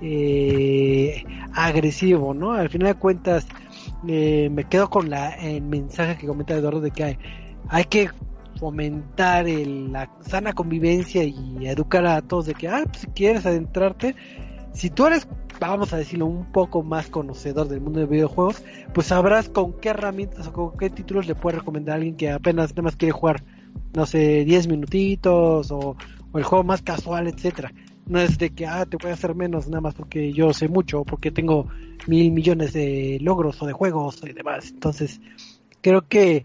eh, 0.00 1.24
agresivo, 1.54 2.34
¿no? 2.34 2.52
Al 2.52 2.68
final 2.68 2.88
de 2.88 2.94
cuentas, 2.94 3.46
eh, 4.06 4.48
me 4.50 4.64
quedo 4.64 4.90
con 4.90 5.10
la, 5.10 5.30
el 5.30 5.62
mensaje 5.62 6.16
que 6.18 6.26
comenta 6.26 6.54
Eduardo 6.54 6.80
de 6.80 6.90
que 6.90 7.04
hay, 7.04 7.18
hay 7.68 7.84
que 7.84 8.10
fomentar 8.58 9.48
el, 9.48 9.92
la 9.92 10.10
sana 10.20 10.52
convivencia 10.52 11.24
y 11.24 11.66
educar 11.66 12.06
a 12.06 12.22
todos 12.22 12.46
de 12.46 12.54
que, 12.54 12.68
ah, 12.68 12.84
pues, 12.84 13.00
si 13.00 13.06
quieres 13.08 13.44
adentrarte, 13.46 14.14
si 14.72 14.90
tú 14.90 15.06
eres, 15.06 15.26
vamos 15.60 15.92
a 15.92 15.96
decirlo, 15.96 16.26
un 16.26 16.46
poco 16.52 16.82
más 16.82 17.08
conocedor 17.08 17.68
del 17.68 17.80
mundo 17.80 18.00
de 18.00 18.06
videojuegos, 18.06 18.62
pues 18.92 19.08
sabrás 19.08 19.48
con 19.48 19.74
qué 19.74 19.90
herramientas 19.90 20.46
o 20.48 20.52
con 20.52 20.76
qué 20.76 20.90
títulos 20.90 21.26
le 21.26 21.34
puedes 21.34 21.60
recomendar 21.60 21.94
a 21.94 21.96
alguien 21.96 22.16
que 22.16 22.30
apenas 22.30 22.70
nada 22.70 22.82
más 22.82 22.96
quiere 22.96 23.12
jugar, 23.12 23.42
no 23.94 24.06
sé, 24.06 24.44
10 24.44 24.68
minutitos 24.68 25.70
o, 25.70 25.96
o 26.32 26.38
el 26.38 26.44
juego 26.44 26.64
más 26.64 26.82
casual, 26.82 27.28
etcétera. 27.28 27.72
No 28.06 28.20
es 28.20 28.38
de 28.38 28.50
que, 28.50 28.66
ah, 28.66 28.86
te 28.86 28.96
voy 28.96 29.10
a 29.10 29.14
hacer 29.14 29.34
menos 29.34 29.66
nada 29.68 29.80
más 29.80 29.94
porque 29.94 30.32
yo 30.32 30.52
sé 30.52 30.68
mucho, 30.68 31.00
o 31.00 31.04
porque 31.04 31.32
tengo 31.32 31.66
mil 32.06 32.30
millones 32.30 32.72
de 32.72 33.18
logros 33.20 33.60
o 33.62 33.66
de 33.66 33.72
juegos 33.72 34.20
y 34.24 34.32
demás. 34.32 34.70
Entonces, 34.70 35.20
creo 35.80 36.06
que 36.06 36.44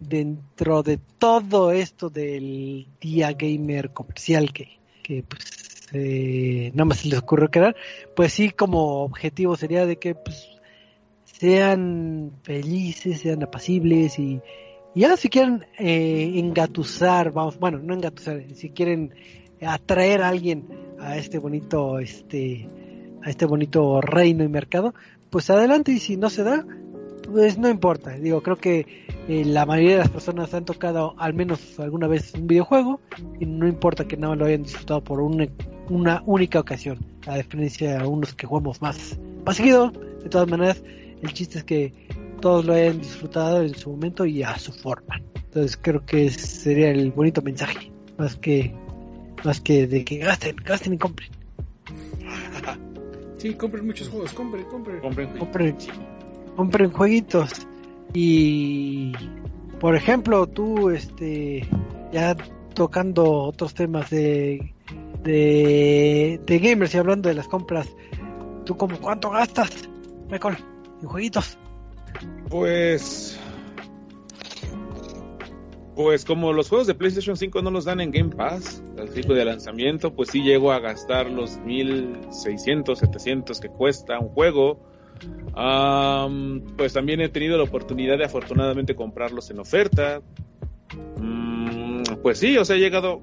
dentro 0.00 0.82
de 0.82 0.98
todo 1.18 1.70
esto 1.70 2.10
del 2.10 2.88
día 3.00 3.32
gamer 3.34 3.92
comercial 3.92 4.52
que, 4.52 4.80
que 5.02 5.22
pues 5.22 5.69
eh, 5.92 6.70
nada 6.74 6.84
más 6.84 6.98
se 6.98 7.08
les 7.08 7.18
ocurrió 7.18 7.50
crear, 7.50 7.76
pues 8.14 8.32
sí 8.32 8.50
como 8.50 9.02
objetivo 9.02 9.56
sería 9.56 9.86
de 9.86 9.96
que 9.96 10.14
pues 10.14 10.48
sean 11.24 12.32
felices, 12.42 13.20
sean 13.20 13.42
apacibles 13.42 14.18
y, 14.18 14.40
y 14.94 15.00
ya 15.00 15.16
si 15.16 15.28
quieren 15.28 15.66
eh, 15.78 16.32
engatusar, 16.36 17.32
vamos, 17.32 17.58
bueno, 17.58 17.78
no 17.78 17.94
engatusar, 17.94 18.44
si 18.54 18.70
quieren 18.70 19.14
atraer 19.62 20.22
a 20.22 20.28
alguien 20.28 20.66
a 20.98 21.16
este 21.16 21.38
bonito, 21.38 21.98
este, 21.98 22.68
a 23.22 23.30
este 23.30 23.46
bonito 23.46 24.00
reino 24.00 24.44
y 24.44 24.48
mercado, 24.48 24.94
pues 25.30 25.50
adelante 25.50 25.92
y 25.92 25.98
si 25.98 26.16
no 26.16 26.30
se 26.30 26.42
da, 26.42 26.66
pues 27.30 27.58
no 27.58 27.68
importa. 27.68 28.10
Digo, 28.10 28.42
creo 28.42 28.56
que 28.56 28.86
eh, 29.28 29.44
la 29.44 29.66
mayoría 29.66 29.92
de 29.92 29.98
las 29.98 30.10
personas 30.10 30.52
han 30.54 30.64
tocado 30.64 31.14
al 31.18 31.34
menos 31.34 31.78
alguna 31.78 32.06
vez 32.06 32.34
un 32.34 32.46
videojuego 32.46 33.00
y 33.38 33.46
no 33.46 33.66
importa 33.68 34.06
que 34.06 34.16
nada 34.16 34.36
lo 34.36 34.46
hayan 34.46 34.62
disfrutado 34.62 35.02
por 35.02 35.20
una, 35.20 35.46
una 35.88 36.22
única 36.26 36.60
ocasión, 36.60 36.98
a 37.26 37.36
diferencia 37.36 37.98
de 37.98 38.06
unos 38.06 38.34
que 38.34 38.46
jugamos 38.46 38.82
más, 38.82 39.18
más 39.44 39.56
seguido. 39.56 39.90
De 40.22 40.28
todas 40.28 40.48
maneras, 40.48 40.82
el 41.22 41.32
chiste 41.32 41.58
es 41.58 41.64
que 41.64 41.92
todos 42.40 42.64
lo 42.64 42.74
hayan 42.74 42.98
disfrutado 42.98 43.62
en 43.62 43.74
su 43.74 43.90
momento 43.90 44.26
y 44.26 44.42
a 44.42 44.58
su 44.58 44.72
forma. 44.72 45.20
Entonces 45.34 45.78
creo 45.80 46.04
que 46.04 46.30
sería 46.30 46.90
el 46.90 47.12
bonito 47.12 47.42
mensaje, 47.42 47.90
más 48.18 48.36
que 48.36 48.74
más 49.44 49.60
que 49.60 49.86
de 49.86 50.04
que 50.04 50.18
gasten, 50.18 50.56
gasten 50.56 50.94
y 50.94 50.98
compren. 50.98 51.30
Sí, 53.38 53.54
compren 53.54 53.86
muchos 53.86 54.08
juegos, 54.08 54.32
compren, 54.32 54.64
compren. 54.66 55.00
Compren. 55.00 55.38
compren, 55.38 55.76
compren 56.60 56.92
jueguitos 56.92 57.66
y 58.12 59.12
por 59.80 59.96
ejemplo 59.96 60.46
tú 60.46 60.90
este 60.90 61.66
ya 62.12 62.36
tocando 62.74 63.32
otros 63.44 63.72
temas 63.72 64.10
de 64.10 64.74
de, 65.22 66.38
de 66.44 66.58
gamers 66.58 66.94
y 66.94 66.98
hablando 66.98 67.30
de 67.30 67.34
las 67.34 67.48
compras 67.48 67.88
tú 68.66 68.76
como 68.76 68.98
cuánto 68.98 69.30
gastas 69.30 69.70
Michael 70.30 70.58
en 71.00 71.08
jueguitos 71.08 71.56
Pues. 72.50 73.40
Pues 75.96 76.26
como 76.26 76.52
los 76.52 76.68
juegos 76.68 76.86
de 76.86 76.94
PlayStation 76.94 77.38
5 77.38 77.62
no 77.62 77.70
los 77.70 77.86
dan 77.86 78.00
en 78.00 78.10
Game 78.10 78.36
Pass, 78.36 78.82
el 78.98 79.10
tipo 79.10 79.32
de 79.34 79.44
lanzamiento, 79.44 80.14
pues 80.14 80.30
sí 80.30 80.42
llego 80.42 80.72
a 80.72 80.78
gastar 80.78 81.30
los 81.30 81.58
1600, 81.58 82.98
700 82.98 83.60
que 83.60 83.68
cuesta 83.68 84.18
un 84.18 84.28
juego. 84.28 84.89
Pues 86.76 86.92
también 86.92 87.20
he 87.20 87.28
tenido 87.28 87.56
la 87.56 87.64
oportunidad 87.64 88.18
de 88.18 88.24
afortunadamente 88.24 88.94
comprarlos 88.94 89.50
en 89.50 89.58
oferta. 89.58 90.22
Mm, 91.18 92.02
pues 92.22 92.38
sí, 92.38 92.56
o 92.56 92.64
sea, 92.64 92.76
he 92.76 92.78
llegado 92.80 93.22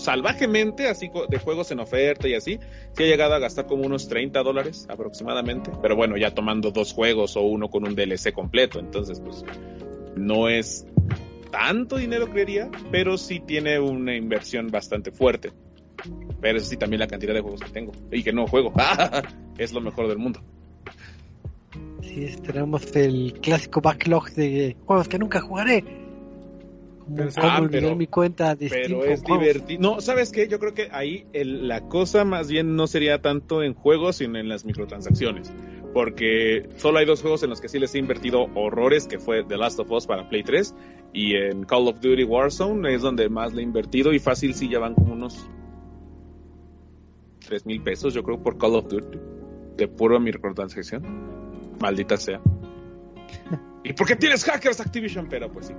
salvajemente, 0.00 0.88
así 0.88 1.10
de 1.28 1.38
juegos 1.38 1.70
en 1.70 1.80
oferta 1.80 2.26
y 2.26 2.34
así, 2.34 2.58
sí 2.92 3.02
he 3.02 3.06
llegado 3.06 3.34
a 3.34 3.38
gastar 3.38 3.66
como 3.66 3.84
unos 3.84 4.08
30 4.08 4.42
dólares 4.42 4.86
aproximadamente, 4.88 5.70
pero 5.82 5.94
bueno, 5.94 6.16
ya 6.16 6.34
tomando 6.34 6.70
dos 6.70 6.94
juegos 6.94 7.36
o 7.36 7.42
uno 7.42 7.68
con 7.68 7.86
un 7.86 7.94
DLC 7.94 8.32
completo, 8.32 8.78
entonces 8.78 9.20
pues 9.20 9.44
no 10.16 10.48
es 10.48 10.86
tanto 11.50 11.96
dinero 11.96 12.30
creería, 12.30 12.70
pero 12.90 13.18
sí 13.18 13.40
tiene 13.40 13.78
una 13.78 14.16
inversión 14.16 14.68
bastante 14.68 15.10
fuerte. 15.10 15.52
Pero 16.40 16.58
eso 16.58 16.66
sí 16.66 16.76
también 16.76 17.00
la 17.00 17.06
cantidad 17.06 17.34
de 17.34 17.40
juegos 17.40 17.60
que 17.60 17.70
tengo 17.70 17.92
y 18.10 18.22
que 18.22 18.32
no 18.32 18.46
juego. 18.46 18.72
es 19.58 19.72
lo 19.72 19.80
mejor 19.80 20.08
del 20.08 20.18
mundo. 20.18 20.40
sí 22.02 22.26
tenemos 22.44 22.94
el 22.96 23.34
clásico 23.40 23.80
backlog 23.80 24.30
de 24.32 24.76
juegos 24.86 25.08
que 25.08 25.18
nunca 25.18 25.40
jugaré 25.40 25.84
como, 27.06 27.28
Ah, 27.38 27.58
olvidar 27.60 27.82
pero- 27.82 27.96
mi 27.96 28.06
cuenta 28.06 28.54
de 28.54 28.68
Pero 28.68 29.04
es 29.04 29.22
divertido. 29.24 29.80
No, 29.80 30.00
¿sabes 30.00 30.30
qué? 30.30 30.46
Yo 30.48 30.60
creo 30.60 30.74
que 30.74 30.88
ahí 30.92 31.26
el- 31.32 31.66
la 31.66 31.80
cosa 31.88 32.24
más 32.24 32.48
bien 32.48 32.76
no 32.76 32.86
sería 32.86 33.20
tanto 33.20 33.64
en 33.64 33.74
juegos, 33.74 34.16
sino 34.16 34.38
en 34.38 34.48
las 34.48 34.64
microtransacciones. 34.64 35.52
Porque 35.92 36.68
solo 36.76 36.98
hay 36.98 37.06
dos 37.06 37.20
juegos 37.20 37.42
en 37.42 37.50
los 37.50 37.60
que 37.60 37.68
sí 37.68 37.80
les 37.80 37.92
he 37.96 37.98
invertido 37.98 38.46
horrores, 38.54 39.08
que 39.08 39.18
fue 39.18 39.42
The 39.42 39.56
Last 39.56 39.80
of 39.80 39.90
Us 39.90 40.06
para 40.06 40.28
Play 40.28 40.44
3 40.44 40.72
y 41.12 41.34
en 41.34 41.64
Call 41.64 41.88
of 41.88 41.98
Duty 42.00 42.22
Warzone 42.22 42.94
es 42.94 43.02
donde 43.02 43.28
más 43.28 43.52
le 43.54 43.62
he 43.62 43.64
invertido 43.64 44.12
y 44.12 44.20
fácil 44.20 44.54
sí 44.54 44.68
ya 44.68 44.78
van 44.78 44.94
como 44.94 45.12
unos 45.14 45.48
3 47.50 47.66
mil 47.66 47.82
pesos, 47.82 48.14
yo 48.14 48.22
creo, 48.22 48.40
por 48.40 48.56
Call 48.58 48.76
of 48.76 48.86
Duty. 48.88 49.18
De 49.76 49.88
puro 49.88 50.20
microtransacción. 50.20 51.02
Maldita 51.80 52.16
sea. 52.16 52.40
¿Y 53.84 53.92
por 53.92 54.06
qué 54.06 54.14
tienes 54.14 54.44
hackers 54.44 54.80
Activision? 54.80 55.26
Pero 55.28 55.50
pues 55.50 55.66
sí. 55.66 55.74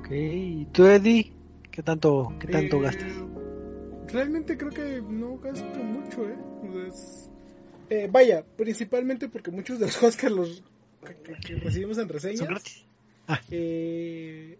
Ok, 0.00 0.10
¿y 0.10 0.66
tú 0.72 0.84
Eddie? 0.86 1.32
¿Qué 1.70 1.82
tanto, 1.82 2.32
qué 2.38 2.48
tanto 2.48 2.76
Eh, 2.78 2.82
gastas? 2.82 3.12
Realmente 4.08 4.58
creo 4.58 4.70
que 4.70 5.00
no 5.08 5.38
gasto 5.38 5.78
mucho, 5.82 6.28
¿eh? 6.28 6.36
O 6.68 6.72
sea, 6.72 6.86
es- 6.88 7.30
eh, 7.88 8.08
vaya, 8.10 8.44
principalmente 8.56 9.28
porque 9.28 9.50
muchos 9.50 9.78
de 9.78 9.86
los 9.86 9.96
juegos 9.98 10.16
que, 10.16 10.30
los, 10.30 10.62
que, 11.46 11.54
recibimos 11.56 11.96
en 11.98 12.04
Son 12.08 12.12
reseñas, 12.12 12.84
eh, 13.50 14.58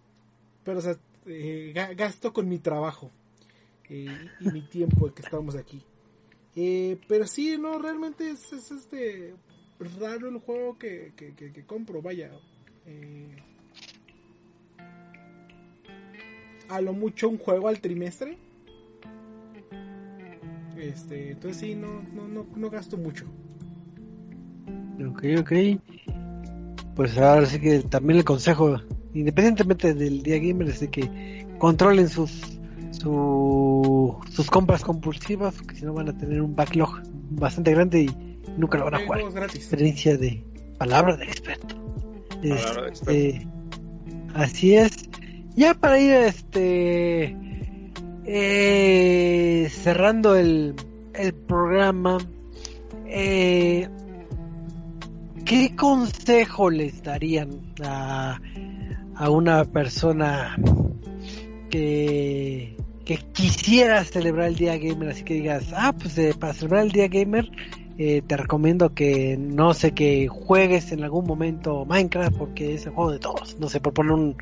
pero 0.65 0.79
o 0.79 0.81
sea, 0.81 0.97
eh, 1.27 1.73
ga- 1.75 1.95
gasto 1.97 2.33
con 2.33 2.49
mi 2.49 2.59
trabajo 2.59 3.11
eh, 3.91 4.07
y 4.41 4.49
mi 4.51 4.63
tiempo 4.63 5.13
que 5.13 5.21
estamos 5.23 5.57
aquí. 5.57 5.83
Eh, 6.57 6.99
pero 7.09 7.27
sí, 7.27 7.57
no, 7.59 7.79
realmente 7.79 8.31
es, 8.31 8.53
es 8.53 8.71
este 8.71 9.35
raro 10.01 10.29
el 10.29 10.39
juego 10.39 10.79
que, 10.79 11.13
que, 11.17 11.35
que- 11.35 11.53
que 11.53 11.65
compro, 11.67 12.01
vaya. 12.03 12.31
Eh, 12.87 13.37
a 16.69 16.81
lo 16.81 16.93
mucho 16.93 17.29
un 17.29 17.39
juego 17.39 17.69
al 17.69 17.81
trimestre. 17.81 18.39
Este, 20.79 21.33
entonces 21.33 21.61
sí, 21.61 21.75
no, 21.75 22.03
no, 22.15 22.27
no, 22.29 22.47
no 22.57 22.71
gasto 22.71 22.97
mucho. 22.97 23.27
Ok, 25.11 25.25
ok. 25.41 25.53
Pues 26.95 27.17
ahora 27.19 27.47
sí 27.47 27.61
que 27.61 27.81
también 27.81 28.19
el 28.19 28.25
consejo, 28.25 28.81
independientemente 29.15 29.95
del 29.95 30.23
día 30.23 30.39
gamer, 30.39 30.69
es 30.69 30.81
de 30.81 30.89
que 30.91 31.47
controlen 31.59 32.09
sus 32.09 32.60
su- 32.91 34.17
sus 34.31 34.51
compras 34.51 34.83
compulsivas, 34.83 35.55
porque 35.55 35.77
si 35.77 35.85
no 35.85 35.95
van 35.95 36.09
a 36.09 36.17
tener 36.17 36.41
un 36.43 36.55
backlog 36.55 37.01
bastante 37.31 37.73
grande 37.73 38.03
y 38.03 38.11
nunca 38.57 38.79
lo 38.79 38.85
van 38.87 38.95
a 38.95 39.05
jugar. 39.05 39.21
Experiencia 39.55 40.17
de 40.17 40.45
palabra 40.79 41.17
de 41.17 41.25
experto. 41.25 41.77
Palabra 42.43 42.83
de 42.87 42.91
Este, 42.93 43.47
así 44.35 44.75
es. 44.75 44.93
Ya 45.57 45.75
para 45.75 45.99
ir 46.01 46.13
este 46.13 47.37
eh, 48.25 49.69
cerrando 49.71 50.37
el, 50.37 50.75
el 51.15 51.35
programa, 51.35 52.19
eh, 53.07 53.89
¿qué 55.45 55.75
consejo 55.77 56.71
les 56.71 57.03
darían 57.03 57.51
a, 57.85 58.41
a 59.17 59.31
una 59.31 59.65
persona 59.65 60.57
que, 61.69 62.77
que 63.05 63.17
quisiera 63.33 64.05
celebrar 64.05 64.49
el 64.49 64.57
Día 64.57 64.79
Gamer? 64.79 65.11
Así 65.11 65.23
que 65.25 65.35
digas, 65.35 65.73
ah, 65.75 65.95
pues 65.99 66.17
eh, 66.19 66.35
para 66.39 66.53
celebrar 66.53 66.85
el 66.85 66.93
Día 66.93 67.09
Gamer 67.09 67.51
eh, 67.99 68.23
te 68.27 68.37
recomiendo 68.37 68.95
que 68.95 69.37
no 69.39 69.75
sé 69.75 69.93
que 69.93 70.29
juegues 70.29 70.91
en 70.93 71.05
algún 71.05 71.27
momento 71.27 71.85
Minecraft 71.85 72.37
porque 72.37 72.75
es 72.75 72.87
el 72.87 72.93
juego 72.93 73.13
de 73.13 73.19
todos. 73.19 73.59
No 73.61 73.69
sé, 73.69 73.81
por 73.81 73.93
poner 73.93 74.13
un, 74.13 74.37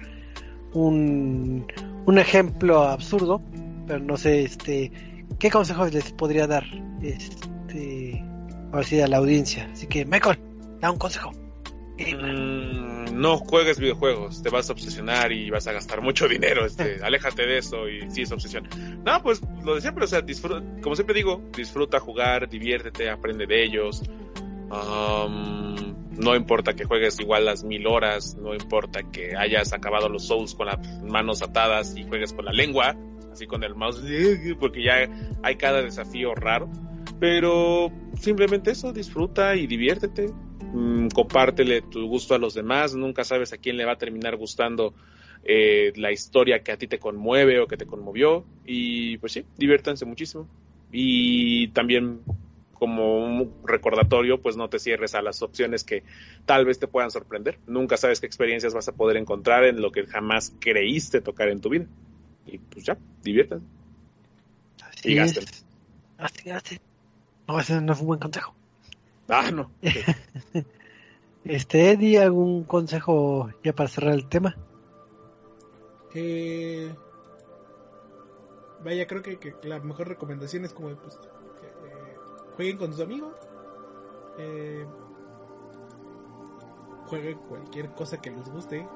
un, 0.75 1.67
un 2.07 2.19
ejemplo 2.19 2.83
absurdo, 2.83 3.43
pero 3.87 3.99
no 4.01 4.17
sé, 4.17 4.45
este, 4.45 4.93
¿qué 5.39 5.51
consejos 5.51 5.93
les 5.93 6.13
podría 6.13 6.47
dar? 6.47 6.65
Este, 7.03 8.25
a 8.73 9.09
la 9.09 9.17
audiencia. 9.17 9.69
Así 9.73 9.87
que, 9.87 10.05
Michael, 10.05 10.39
da 10.81 10.91
un 10.91 10.99
consejo. 10.99 11.33
Mm, 11.99 13.21
no 13.21 13.39
juegues 13.39 13.81
videojuegos, 13.81 14.43
te 14.43 14.51
vas 14.51 14.71
a 14.71 14.73
obsesionar 14.73 15.33
y 15.33 15.51
vas 15.51 15.67
a 15.67 15.73
gastar 15.73 16.01
mucho 16.01 16.29
dinero, 16.29 16.65
este, 16.65 16.99
aléjate 17.03 17.47
de 17.47 17.59
eso 17.59 17.89
y 17.89 18.09
sí 18.11 18.23
es 18.23 18.33
obsesión. 18.33 18.69
No, 19.05 19.21
pues 19.23 19.41
lo 19.65 19.75
de 19.75 19.81
siempre, 19.81 20.05
o 20.05 20.07
sea, 20.07 20.23
disfruta, 20.23 20.63
como 20.81 20.95
siempre 20.95 21.15
digo, 21.15 21.43
disfruta 21.57 21.99
jugar, 21.99 22.49
diviértete, 22.49 23.11
aprende 23.11 23.47
de 23.47 23.65
ellos. 23.65 24.03
no 24.71 26.37
importa 26.37 26.75
que 26.75 26.85
juegues 26.85 27.19
igual 27.19 27.47
las 27.47 27.65
mil 27.65 27.87
horas, 27.87 28.37
no 28.37 28.55
importa 28.55 29.03
que 29.11 29.37
hayas 29.37 29.73
acabado 29.73 30.09
los 30.09 30.27
Souls 30.27 30.55
con 30.55 30.67
las 30.67 31.03
manos 31.03 31.43
atadas 31.43 31.97
y 31.97 32.05
juegues 32.05 32.33
con 32.33 32.45
la 32.45 32.53
lengua, 32.53 32.97
así 33.33 33.47
con 33.47 33.65
el 33.65 33.75
mouse, 33.75 34.03
porque 34.61 34.85
ya 34.85 35.09
hay 35.43 35.57
cada 35.57 35.83
desafío 35.83 36.35
raro. 36.35 36.71
Pero 37.19 37.91
simplemente 38.15 38.71
eso, 38.71 38.93
disfruta 38.93 39.57
y 39.57 39.67
diviértete. 39.67 40.33
Mm, 40.73 41.09
compártele 41.09 41.83
tu 41.83 42.07
gusto 42.07 42.35
a 42.35 42.39
los 42.39 42.55
demás. 42.55 42.95
Nunca 42.95 43.25
sabes 43.25 43.53
a 43.53 43.59
quién 43.59 43.77
le 43.77 43.85
va 43.85 43.93
a 43.93 43.99
terminar 43.99 44.37
gustando 44.37 44.95
eh, 45.45 45.93
la 45.97 46.13
historia 46.13 46.63
que 46.63 46.73
a 46.73 46.77
ti 46.77 46.87
te 46.87 46.99
conmueve 46.99 47.61
o 47.61 47.67
que 47.67 47.77
te 47.77 47.87
conmovió. 47.87 48.45
Y 48.65 49.17
pues 49.19 49.33
sí, 49.33 49.45
diviértanse 49.57 50.05
muchísimo. 50.05 50.49
Y 50.91 51.69
también 51.69 52.23
como 52.73 53.19
un 53.19 53.53
recordatorio, 53.65 54.41
pues 54.41 54.57
no 54.57 54.69
te 54.69 54.79
cierres 54.79 55.15
a 55.15 55.23
las 55.23 55.43
opciones 55.43 55.83
que 55.83 56.05
tal 56.47 56.65
vez 56.65 56.79
te 56.79 56.87
puedan 56.87 57.11
sorprender. 57.11 57.59
Nunca 57.67 57.97
sabes 57.97 58.21
qué 58.21 58.27
experiencias 58.27 58.73
vas 58.73 58.89
a 58.89 58.93
poder 58.93 59.17
encontrar 59.17 59.65
en 59.65 59.81
lo 59.81 59.91
que 59.91 60.07
jamás 60.07 60.55
creíste 60.61 61.21
tocar 61.21 61.49
en 61.49 61.61
tu 61.61 61.71
vida. 61.71 61.87
Y 62.47 62.59
pues 62.59 62.85
ya, 62.85 62.97
diviértanse. 63.23 63.67
Así 64.81 65.13
y 65.13 65.19
Así, 65.19 66.51
así. 66.51 66.79
No, 67.47 67.61
ese 67.61 67.81
no 67.81 67.93
es 67.93 68.01
un 68.01 68.07
buen 68.07 68.21
consejo. 68.21 68.58
Ah, 69.29 69.51
no. 69.51 69.71
este, 71.45 71.91
Eddie, 71.91 72.19
¿algún 72.19 72.65
consejo 72.65 73.51
ya 73.63 73.75
para 73.75 73.89
cerrar 73.89 74.15
el 74.15 74.27
tema? 74.27 74.57
Eh, 76.15 76.91
vaya, 78.83 79.07
creo 79.07 79.23
que, 79.23 79.55
la 79.65 79.81
mejor 79.81 80.09
recomendación 80.09 80.65
es 80.65 80.73
como 80.73 80.89
pues, 80.97 81.17
que, 81.17 81.27
eh, 81.27 82.17
jueguen 82.57 82.79
con 82.79 82.93
sus 82.93 83.03
amigos. 83.03 83.35
Eh, 84.39 84.87
jueguen 87.07 87.39
cualquier 87.39 87.91
cosa 87.91 88.21
que 88.21 88.31
les 88.31 88.49
guste. 88.49 88.87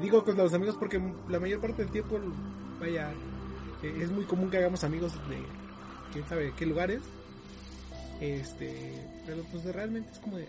digo 0.00 0.24
con 0.24 0.36
los 0.36 0.54
amigos 0.54 0.76
porque 0.76 1.02
la 1.28 1.40
mayor 1.40 1.60
parte 1.60 1.82
del 1.82 1.90
tiempo, 1.90 2.20
vaya, 2.78 3.12
es 3.82 4.10
muy 4.12 4.24
común 4.24 4.48
que 4.48 4.58
hagamos 4.58 4.84
amigos 4.84 5.12
de 5.28 5.42
quién 6.12 6.26
sabe 6.28 6.52
qué 6.56 6.66
lugares. 6.66 7.02
Este, 8.24 8.72
pero 9.26 9.42
pues 9.52 9.64
realmente 9.64 10.10
es 10.12 10.18
como 10.18 10.38
de. 10.38 10.46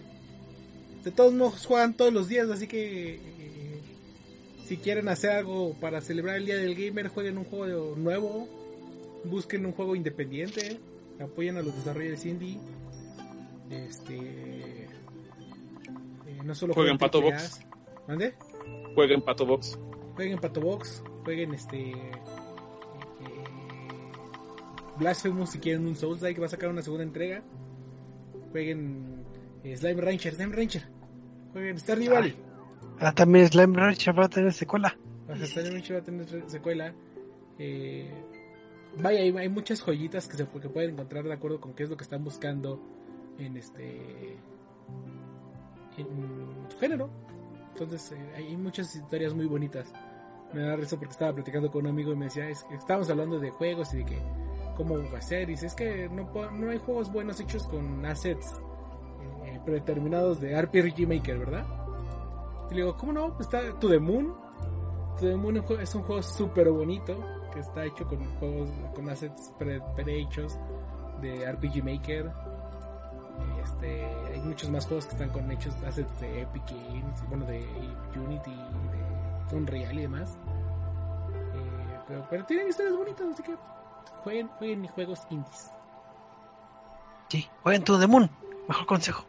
De 1.04 1.12
todos 1.12 1.34
modos 1.34 1.66
juegan 1.66 1.94
todos 1.94 2.14
los 2.14 2.28
días, 2.30 2.50
así 2.50 2.68
que 2.68 3.16
eh, 3.16 3.82
si 4.66 4.78
quieren 4.78 5.08
hacer 5.08 5.32
algo 5.32 5.76
para 5.80 6.02
celebrar 6.02 6.38
el 6.38 6.46
día 6.46 6.56
del 6.58 6.74
gamer, 6.74 7.10
jueguen 7.10 7.38
un 7.38 7.44
juego 7.44 7.96
nuevo, 7.96 8.48
busquen 9.26 9.66
un 9.66 9.74
juego 9.74 9.96
independiente, 9.96 10.80
apoyen 11.20 11.58
a 11.58 11.62
los 11.62 11.76
desarrolladores 11.76 12.26
indie. 12.26 12.58
Este, 13.70 14.16
eh, 14.86 14.88
no 16.44 16.56
solo 16.56 16.74
jueguen 16.74 16.98
Pato 16.98 17.22
Box. 17.22 17.60
¿Mande? 18.08 18.34
Jueguen 18.96 19.22
Pato 19.22 19.46
Box. 19.46 19.78
Jueguen 20.16 20.40
Pato 20.40 20.62
Box, 20.62 21.04
jueguen 21.24 21.54
este 21.54 21.94
Blasphemous 24.98 25.52
si 25.52 25.60
quieren 25.60 25.86
un 25.86 25.96
Souls 25.96 26.22
que 26.22 26.40
va 26.40 26.46
a 26.46 26.50
sacar 26.50 26.70
una 26.70 26.82
segunda 26.82 27.04
entrega. 27.04 27.44
Jueguen 28.56 29.26
eh, 29.66 29.76
Slime 29.76 30.02
Rancher, 30.02 30.34
Slime 30.34 30.56
Rancher. 30.56 30.84
Jueguen 31.52 31.78
Stardew 31.78 32.10
Valley. 32.10 32.36
Ah, 33.00 33.12
también 33.12 33.50
Slime 33.50 33.78
Rancher 33.78 34.18
va 34.18 34.28
a 34.28 34.30
tener 34.30 34.54
secuela. 34.54 34.98
Slime 35.28 35.72
Rancher 35.72 35.98
va 35.98 36.00
a 36.00 36.04
tener 36.04 36.50
secuela. 36.50 36.94
Eh, 37.60 38.10
vaya, 38.98 39.20
hay, 39.20 39.50
muchas 39.50 39.82
joyitas 39.82 40.30
que 40.30 40.38
se 40.38 40.48
que 40.48 40.70
pueden 40.70 40.92
encontrar 40.92 41.26
de 41.26 41.34
acuerdo 41.34 41.60
con 41.60 41.74
qué 41.74 41.84
es 41.84 41.90
lo 41.90 41.98
que 41.98 42.06
están 42.06 42.24
buscando 42.24 42.82
en 43.40 43.58
este 43.58 44.38
en 45.98 46.70
su 46.70 46.80
género. 46.80 47.10
Entonces 47.74 48.14
eh, 48.14 48.36
hay 48.38 48.56
muchas 48.56 48.96
historias 48.96 49.34
muy 49.34 49.48
bonitas. 49.48 49.92
Me 50.54 50.62
da 50.62 50.78
risa 50.78 50.96
porque 50.96 51.12
estaba 51.12 51.34
platicando 51.34 51.70
con 51.70 51.82
un 51.84 51.90
amigo 51.90 52.14
y 52.14 52.16
me 52.16 52.26
decía, 52.26 52.48
es 52.48 52.64
que 52.64 52.76
estábamos 52.76 53.10
hablando 53.10 53.38
de 53.38 53.50
juegos 53.50 53.94
y 53.94 53.98
de 53.98 54.06
que 54.06 54.18
cómo 54.76 54.98
hacer. 55.16 55.44
Y 55.44 55.54
dice, 55.54 55.68
es 55.68 55.76
que 55.76 56.10
no, 56.10 56.30
no 56.52 56.70
hay 56.70 56.78
juegos 56.78 57.12
buenos 57.12 57.40
hechos 57.40 57.68
con 57.68 58.06
assets 58.06 58.62
eh, 59.46 59.60
predeterminados 59.66 60.40
de 60.40 60.60
RPG 60.62 61.08
Maker, 61.08 61.40
¿verdad? 61.40 61.66
Y 62.70 62.76
le 62.76 62.82
digo, 62.82 62.98
¿cómo 62.98 63.14
no? 63.14 63.38
Está 63.40 63.62
To 63.80 63.90
The 63.90 64.00
Moon. 64.00 64.36
To 65.20 65.26
The 65.28 65.36
Moon 65.36 65.64
es 65.82 65.96
un 65.96 66.04
juego 66.04 66.22
súper 66.22 66.70
bonito 66.70 67.18
que 67.54 67.60
está 67.60 67.86
hecho 67.86 68.06
con 68.06 68.24
juegos 68.36 68.70
con 68.94 69.10
assets 69.10 69.52
prehechos 69.96 70.60
de 71.22 71.52
RPG 71.52 71.84
Maker. 71.84 72.32
Este, 73.64 74.06
hay 74.06 74.42
muchos 74.42 74.70
más 74.70 74.86
juegos 74.86 75.06
que 75.06 75.14
están 75.14 75.30
con 75.30 75.50
hechos 75.52 75.74
assets 75.86 76.20
de 76.20 76.42
Epic 76.42 76.64
Games, 76.70 77.30
bueno, 77.30 77.46
de 77.46 77.66
Unity, 78.16 78.56
de 79.50 79.56
Unreal 79.56 79.98
y 79.98 80.02
demás. 80.02 80.38
Eh, 82.10 82.24
pero 82.30 82.46
tienen 82.46 82.68
historias 82.68 82.96
bonitas, 82.96 83.28
así 83.32 83.44
que 83.44 83.56
jueguen, 84.24 84.48
jueguen 84.48 84.88
juegos 84.88 85.22
indies. 85.30 85.72
Sí, 87.30 87.48
jueguen 87.64 87.84
To 87.84 88.00
The 88.00 88.08
Moon, 88.08 88.30
mejor 88.68 88.86
consejo. 88.86 89.26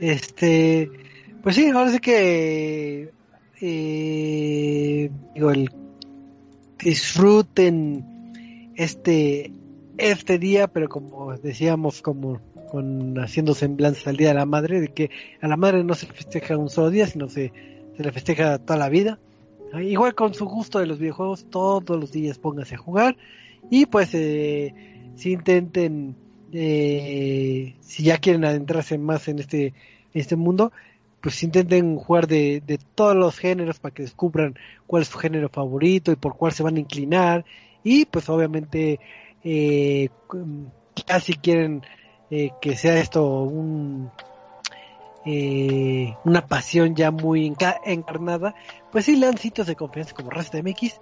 Este, 0.00 0.90
pues 1.42 1.56
sí, 1.56 1.68
ahora 1.68 1.90
sí 1.90 2.00
que 2.00 3.12
eh, 3.60 5.10
digo, 5.34 5.50
el, 5.52 5.70
disfruten 6.78 8.72
este 8.74 9.52
este 9.98 10.38
día, 10.38 10.66
pero 10.66 10.88
como 10.88 11.36
decíamos, 11.36 12.02
como 12.02 12.40
con 12.70 13.18
haciendo 13.20 13.54
semblanza 13.54 14.10
al 14.10 14.16
Día 14.16 14.28
de 14.28 14.34
la 14.34 14.46
Madre, 14.46 14.80
de 14.80 14.88
que 14.88 15.10
a 15.40 15.46
la 15.46 15.56
madre 15.56 15.84
no 15.84 15.94
se 15.94 16.06
le 16.06 16.14
festeja 16.14 16.56
un 16.56 16.70
solo 16.70 16.90
día, 16.90 17.06
sino 17.06 17.28
se, 17.28 17.52
se 17.96 18.02
le 18.02 18.10
festeja 18.10 18.58
toda 18.58 18.78
la 18.78 18.88
vida. 18.88 19.18
Igual 19.80 20.14
con 20.14 20.34
su 20.34 20.46
gusto 20.46 20.78
de 20.78 20.86
los 20.86 20.98
videojuegos, 20.98 21.46
todos 21.50 21.98
los 21.98 22.12
días 22.12 22.38
pónganse 22.38 22.74
a 22.74 22.78
jugar. 22.78 23.16
Y 23.70 23.86
pues 23.86 24.10
eh, 24.14 24.74
si 25.14 25.32
intenten, 25.32 26.16
eh, 26.52 27.76
si 27.80 28.02
ya 28.04 28.18
quieren 28.18 28.44
adentrarse 28.44 28.98
más 28.98 29.28
en 29.28 29.38
este, 29.38 29.74
este 30.12 30.36
mundo, 30.36 30.72
pues 31.20 31.42
intenten 31.42 31.96
jugar 31.96 32.26
de, 32.26 32.62
de 32.66 32.78
todos 32.94 33.16
los 33.16 33.38
géneros 33.38 33.78
para 33.78 33.94
que 33.94 34.02
descubran 34.02 34.56
cuál 34.86 35.02
es 35.02 35.08
su 35.08 35.18
género 35.18 35.48
favorito 35.48 36.12
y 36.12 36.16
por 36.16 36.36
cuál 36.36 36.52
se 36.52 36.62
van 36.62 36.76
a 36.76 36.80
inclinar. 36.80 37.44
Y 37.84 38.04
pues 38.06 38.28
obviamente 38.28 39.00
eh, 39.44 40.08
ya 41.06 41.20
si 41.20 41.34
quieren 41.34 41.82
eh, 42.30 42.50
que 42.60 42.76
sea 42.76 42.98
esto 42.98 43.42
un 43.42 44.10
eh, 45.24 46.16
una 46.24 46.46
pasión 46.46 46.96
ya 46.96 47.10
muy 47.10 47.54
encarnada, 47.84 48.54
pues 48.90 49.04
sí 49.04 49.16
lean 49.16 49.38
sitios 49.38 49.66
de 49.66 49.76
confianza 49.76 50.14
como 50.14 50.30
Resta 50.30 50.60
MX 50.62 51.00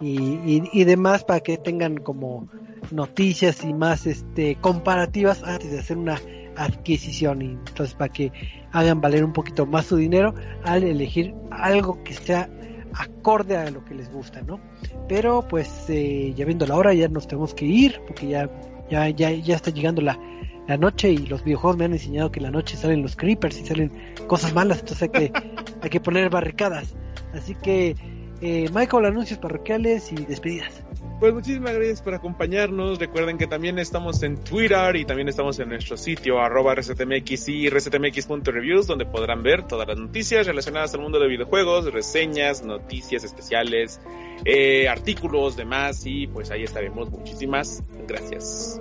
y, 0.00 0.62
y, 0.72 0.84
demás 0.84 1.24
para 1.24 1.40
que 1.40 1.58
tengan 1.58 1.98
como 1.98 2.48
noticias 2.90 3.64
y 3.64 3.74
más 3.74 4.06
este 4.06 4.56
comparativas 4.56 5.42
antes 5.44 5.70
de 5.70 5.78
hacer 5.78 5.98
una 5.98 6.18
adquisición 6.56 7.42
y 7.42 7.46
entonces 7.50 7.94
para 7.94 8.10
que 8.10 8.32
hagan 8.72 9.00
valer 9.00 9.24
un 9.24 9.32
poquito 9.32 9.66
más 9.66 9.86
su 9.86 9.96
dinero 9.96 10.34
al 10.64 10.84
elegir 10.84 11.34
algo 11.50 12.02
que 12.02 12.14
sea 12.14 12.48
acorde 12.94 13.56
a 13.56 13.70
lo 13.70 13.84
que 13.84 13.94
les 13.94 14.10
gusta, 14.10 14.42
¿no? 14.42 14.58
Pero 15.06 15.46
pues 15.46 15.84
eh, 15.88 16.32
ya 16.34 16.44
viendo 16.44 16.66
la 16.66 16.76
hora 16.76 16.94
ya 16.94 17.08
nos 17.08 17.28
tenemos 17.28 17.54
que 17.54 17.66
ir 17.66 18.00
porque 18.06 18.26
ya 18.26 18.50
ya 18.90 19.08
ya 19.10 19.30
ya 19.30 19.54
está 19.54 19.70
llegando 19.70 20.02
la 20.02 20.18
la 20.66 20.76
noche 20.76 21.10
y 21.10 21.18
los 21.26 21.44
videojuegos 21.44 21.76
me 21.76 21.84
han 21.84 21.92
enseñado 21.92 22.30
que 22.30 22.40
la 22.40 22.50
noche 22.50 22.76
salen 22.76 23.02
los 23.02 23.16
creepers 23.16 23.58
y 23.60 23.66
salen 23.66 23.92
cosas 24.26 24.54
malas, 24.54 24.80
entonces 24.80 25.02
hay 25.02 25.08
que, 25.08 25.32
hay 25.82 25.90
que 25.90 26.00
poner 26.00 26.30
barricadas. 26.30 26.94
Así 27.34 27.54
que, 27.54 27.96
eh, 28.40 28.68
Michael, 28.72 29.06
anuncios 29.06 29.38
parroquiales 29.38 30.12
y 30.12 30.16
despedidas. 30.16 30.82
Pues 31.20 31.34
muchísimas 31.34 31.74
gracias 31.74 32.00
por 32.00 32.14
acompañarnos. 32.14 32.98
Recuerden 32.98 33.36
que 33.36 33.46
también 33.46 33.78
estamos 33.78 34.22
en 34.22 34.42
Twitter 34.42 34.96
y 34.96 35.04
también 35.04 35.28
estamos 35.28 35.58
en 35.58 35.68
nuestro 35.68 35.98
sitio 35.98 36.40
arroba 36.40 36.72
y 36.72 37.68
resetmx.reviews 37.68 38.86
donde 38.86 39.04
podrán 39.04 39.42
ver 39.42 39.64
todas 39.64 39.86
las 39.86 39.98
noticias 39.98 40.46
relacionadas 40.46 40.94
al 40.94 41.02
mundo 41.02 41.20
de 41.20 41.28
videojuegos, 41.28 41.92
reseñas, 41.92 42.64
noticias 42.64 43.22
especiales, 43.22 44.00
eh, 44.46 44.88
artículos, 44.88 45.56
demás 45.56 46.06
y 46.06 46.26
pues 46.26 46.50
ahí 46.50 46.62
estaremos. 46.62 47.10
Muchísimas 47.10 47.84
gracias. 48.08 48.80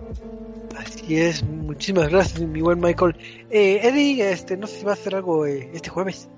Así 0.77 1.17
es, 1.17 1.43
muchísimas 1.43 2.09
gracias 2.09 2.41
mi 2.41 2.61
buen 2.61 2.79
Michael. 2.79 3.15
Eh, 3.49 3.79
Eddie, 3.83 4.31
este, 4.31 4.57
no 4.57 4.67
sé 4.67 4.79
si 4.79 4.85
va 4.85 4.91
a 4.91 4.93
hacer 4.93 5.15
algo 5.15 5.45
eh, 5.45 5.69
este 5.73 5.89
jueves. 5.89 6.29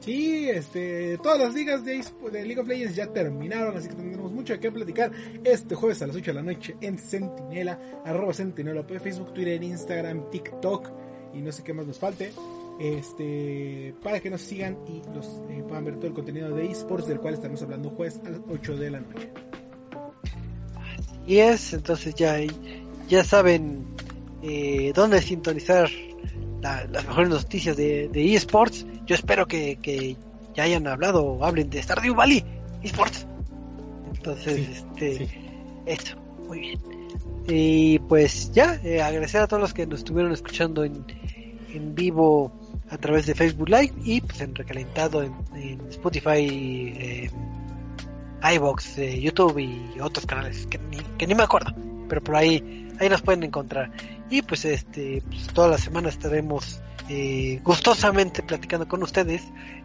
Sí, 0.00 0.48
este, 0.48 1.16
todas 1.18 1.38
las 1.38 1.54
ligas 1.54 1.84
de, 1.84 2.04
de, 2.32 2.44
League 2.44 2.60
of 2.60 2.66
Legends 2.66 2.96
ya 2.96 3.06
terminaron, 3.06 3.76
así 3.76 3.88
que 3.88 3.94
tendremos 3.94 4.32
mucho 4.32 4.58
que 4.58 4.72
platicar 4.72 5.12
este 5.44 5.76
jueves 5.76 6.02
a 6.02 6.08
las 6.08 6.16
8 6.16 6.32
de 6.32 6.34
la 6.34 6.42
noche 6.42 6.76
en 6.80 6.98
Sentinela, 6.98 7.78
arroba 8.04 8.34
Sentinela, 8.34 8.82
Facebook, 8.82 9.32
Twitter, 9.32 9.62
Instagram, 9.62 10.28
TikTok 10.30 10.90
y 11.34 11.40
no 11.40 11.52
sé 11.52 11.62
qué 11.62 11.72
más 11.72 11.86
nos 11.86 12.00
falte. 12.00 12.32
Este, 12.80 13.94
para 14.02 14.18
que 14.18 14.28
nos 14.28 14.40
sigan 14.40 14.76
y 14.88 15.08
nos 15.10 15.26
eh, 15.50 15.62
puedan 15.68 15.84
ver 15.84 15.96
todo 15.96 16.08
el 16.08 16.14
contenido 16.14 16.50
de 16.50 16.68
esports 16.68 17.06
del 17.06 17.20
cual 17.20 17.34
estaremos 17.34 17.62
hablando 17.62 17.90
jueves 17.90 18.20
a 18.26 18.30
las 18.30 18.40
8 18.50 18.76
de 18.76 18.90
la 18.90 19.00
noche. 19.00 19.30
Así 20.74 21.38
es, 21.38 21.74
entonces 21.74 22.16
ya, 22.16 22.40
ya 23.12 23.24
saben 23.24 23.84
eh, 24.42 24.92
dónde 24.94 25.20
sintonizar 25.20 25.90
la, 26.62 26.86
las 26.86 27.06
mejores 27.06 27.28
noticias 27.28 27.76
de, 27.76 28.08
de 28.08 28.34
esports. 28.34 28.86
Yo 29.04 29.14
espero 29.14 29.46
que, 29.46 29.76
que, 29.76 30.16
ya 30.54 30.64
hayan 30.64 30.86
hablado 30.86 31.22
o 31.22 31.44
hablen 31.44 31.68
de 31.68 31.82
Stardew 31.82 32.14
Valley 32.14 32.42
esports. 32.82 33.26
Entonces, 34.14 34.54
sí, 34.54 34.72
este, 34.72 35.26
sí. 35.26 35.34
eso, 35.86 36.16
muy 36.46 36.60
bien. 36.60 36.80
Y 37.48 37.98
pues 38.00 38.50
ya, 38.52 38.80
eh, 38.82 39.02
agradecer 39.02 39.42
a 39.42 39.46
todos 39.46 39.60
los 39.60 39.74
que 39.74 39.86
nos 39.86 40.00
estuvieron 40.00 40.32
escuchando 40.32 40.82
en, 40.84 41.04
en 41.74 41.94
vivo 41.94 42.50
a 42.88 42.96
través 42.96 43.26
de 43.26 43.34
Facebook 43.34 43.68
Live 43.68 43.92
y 44.04 44.22
pues 44.22 44.40
en 44.40 44.54
recalentado 44.54 45.22
en, 45.22 45.34
en 45.54 45.80
Spotify, 45.90 46.94
eh, 46.96 47.30
iBox, 48.54 48.98
eh, 48.98 49.20
YouTube 49.20 49.58
y 49.58 50.00
otros 50.00 50.24
canales 50.24 50.66
que 50.66 50.78
ni, 50.78 50.98
que 51.18 51.26
ni 51.26 51.34
me 51.34 51.42
acuerdo, 51.42 51.74
pero 52.08 52.22
por 52.22 52.36
ahí 52.36 52.81
ahí 53.00 53.08
nos 53.08 53.22
pueden 53.22 53.42
encontrar. 53.42 53.90
Y 54.30 54.42
pues 54.42 54.64
este, 54.64 55.22
pues, 55.28 55.48
toda 55.48 55.68
la 55.68 55.78
semana 55.78 56.08
estaremos 56.08 56.80
eh, 57.08 57.60
gustosamente 57.62 58.42
platicando 58.42 58.88
con 58.88 59.02
ustedes 59.02 59.42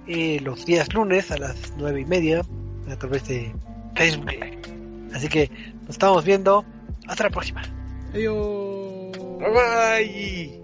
eh, 0.08 0.40
los 0.42 0.66
días 0.66 0.94
lunes 0.94 1.32
a 1.32 1.38
las 1.38 1.74
nueve 1.78 2.02
y 2.02 2.06
media 2.06 2.42
a 2.90 2.96
través 2.96 3.28
de 3.28 3.54
Facebook 3.96 4.32
Live. 4.32 4.62
Así 5.14 5.28
que 5.28 5.50
nos 5.82 5.92
estamos 5.92 6.24
viendo. 6.24 6.66
Hasta 7.08 7.26
la 7.26 7.30
próxima. 7.30 7.62
Adiós. 8.14 9.12
Bye 9.40 9.50
bye. 9.50 10.62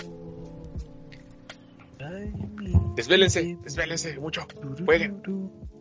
Desvélense, 2.95 3.57
desvélense 3.63 4.19
mucho. 4.19 4.45
Jueguen. 4.85 5.21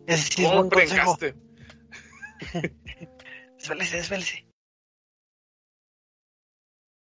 Ese 0.07 0.33
sí 0.33 0.45
es 0.45 0.51
buen 0.51 0.69
consejo. 0.69 1.17
desvélese, 3.57 3.97
desvélese. 3.97 4.42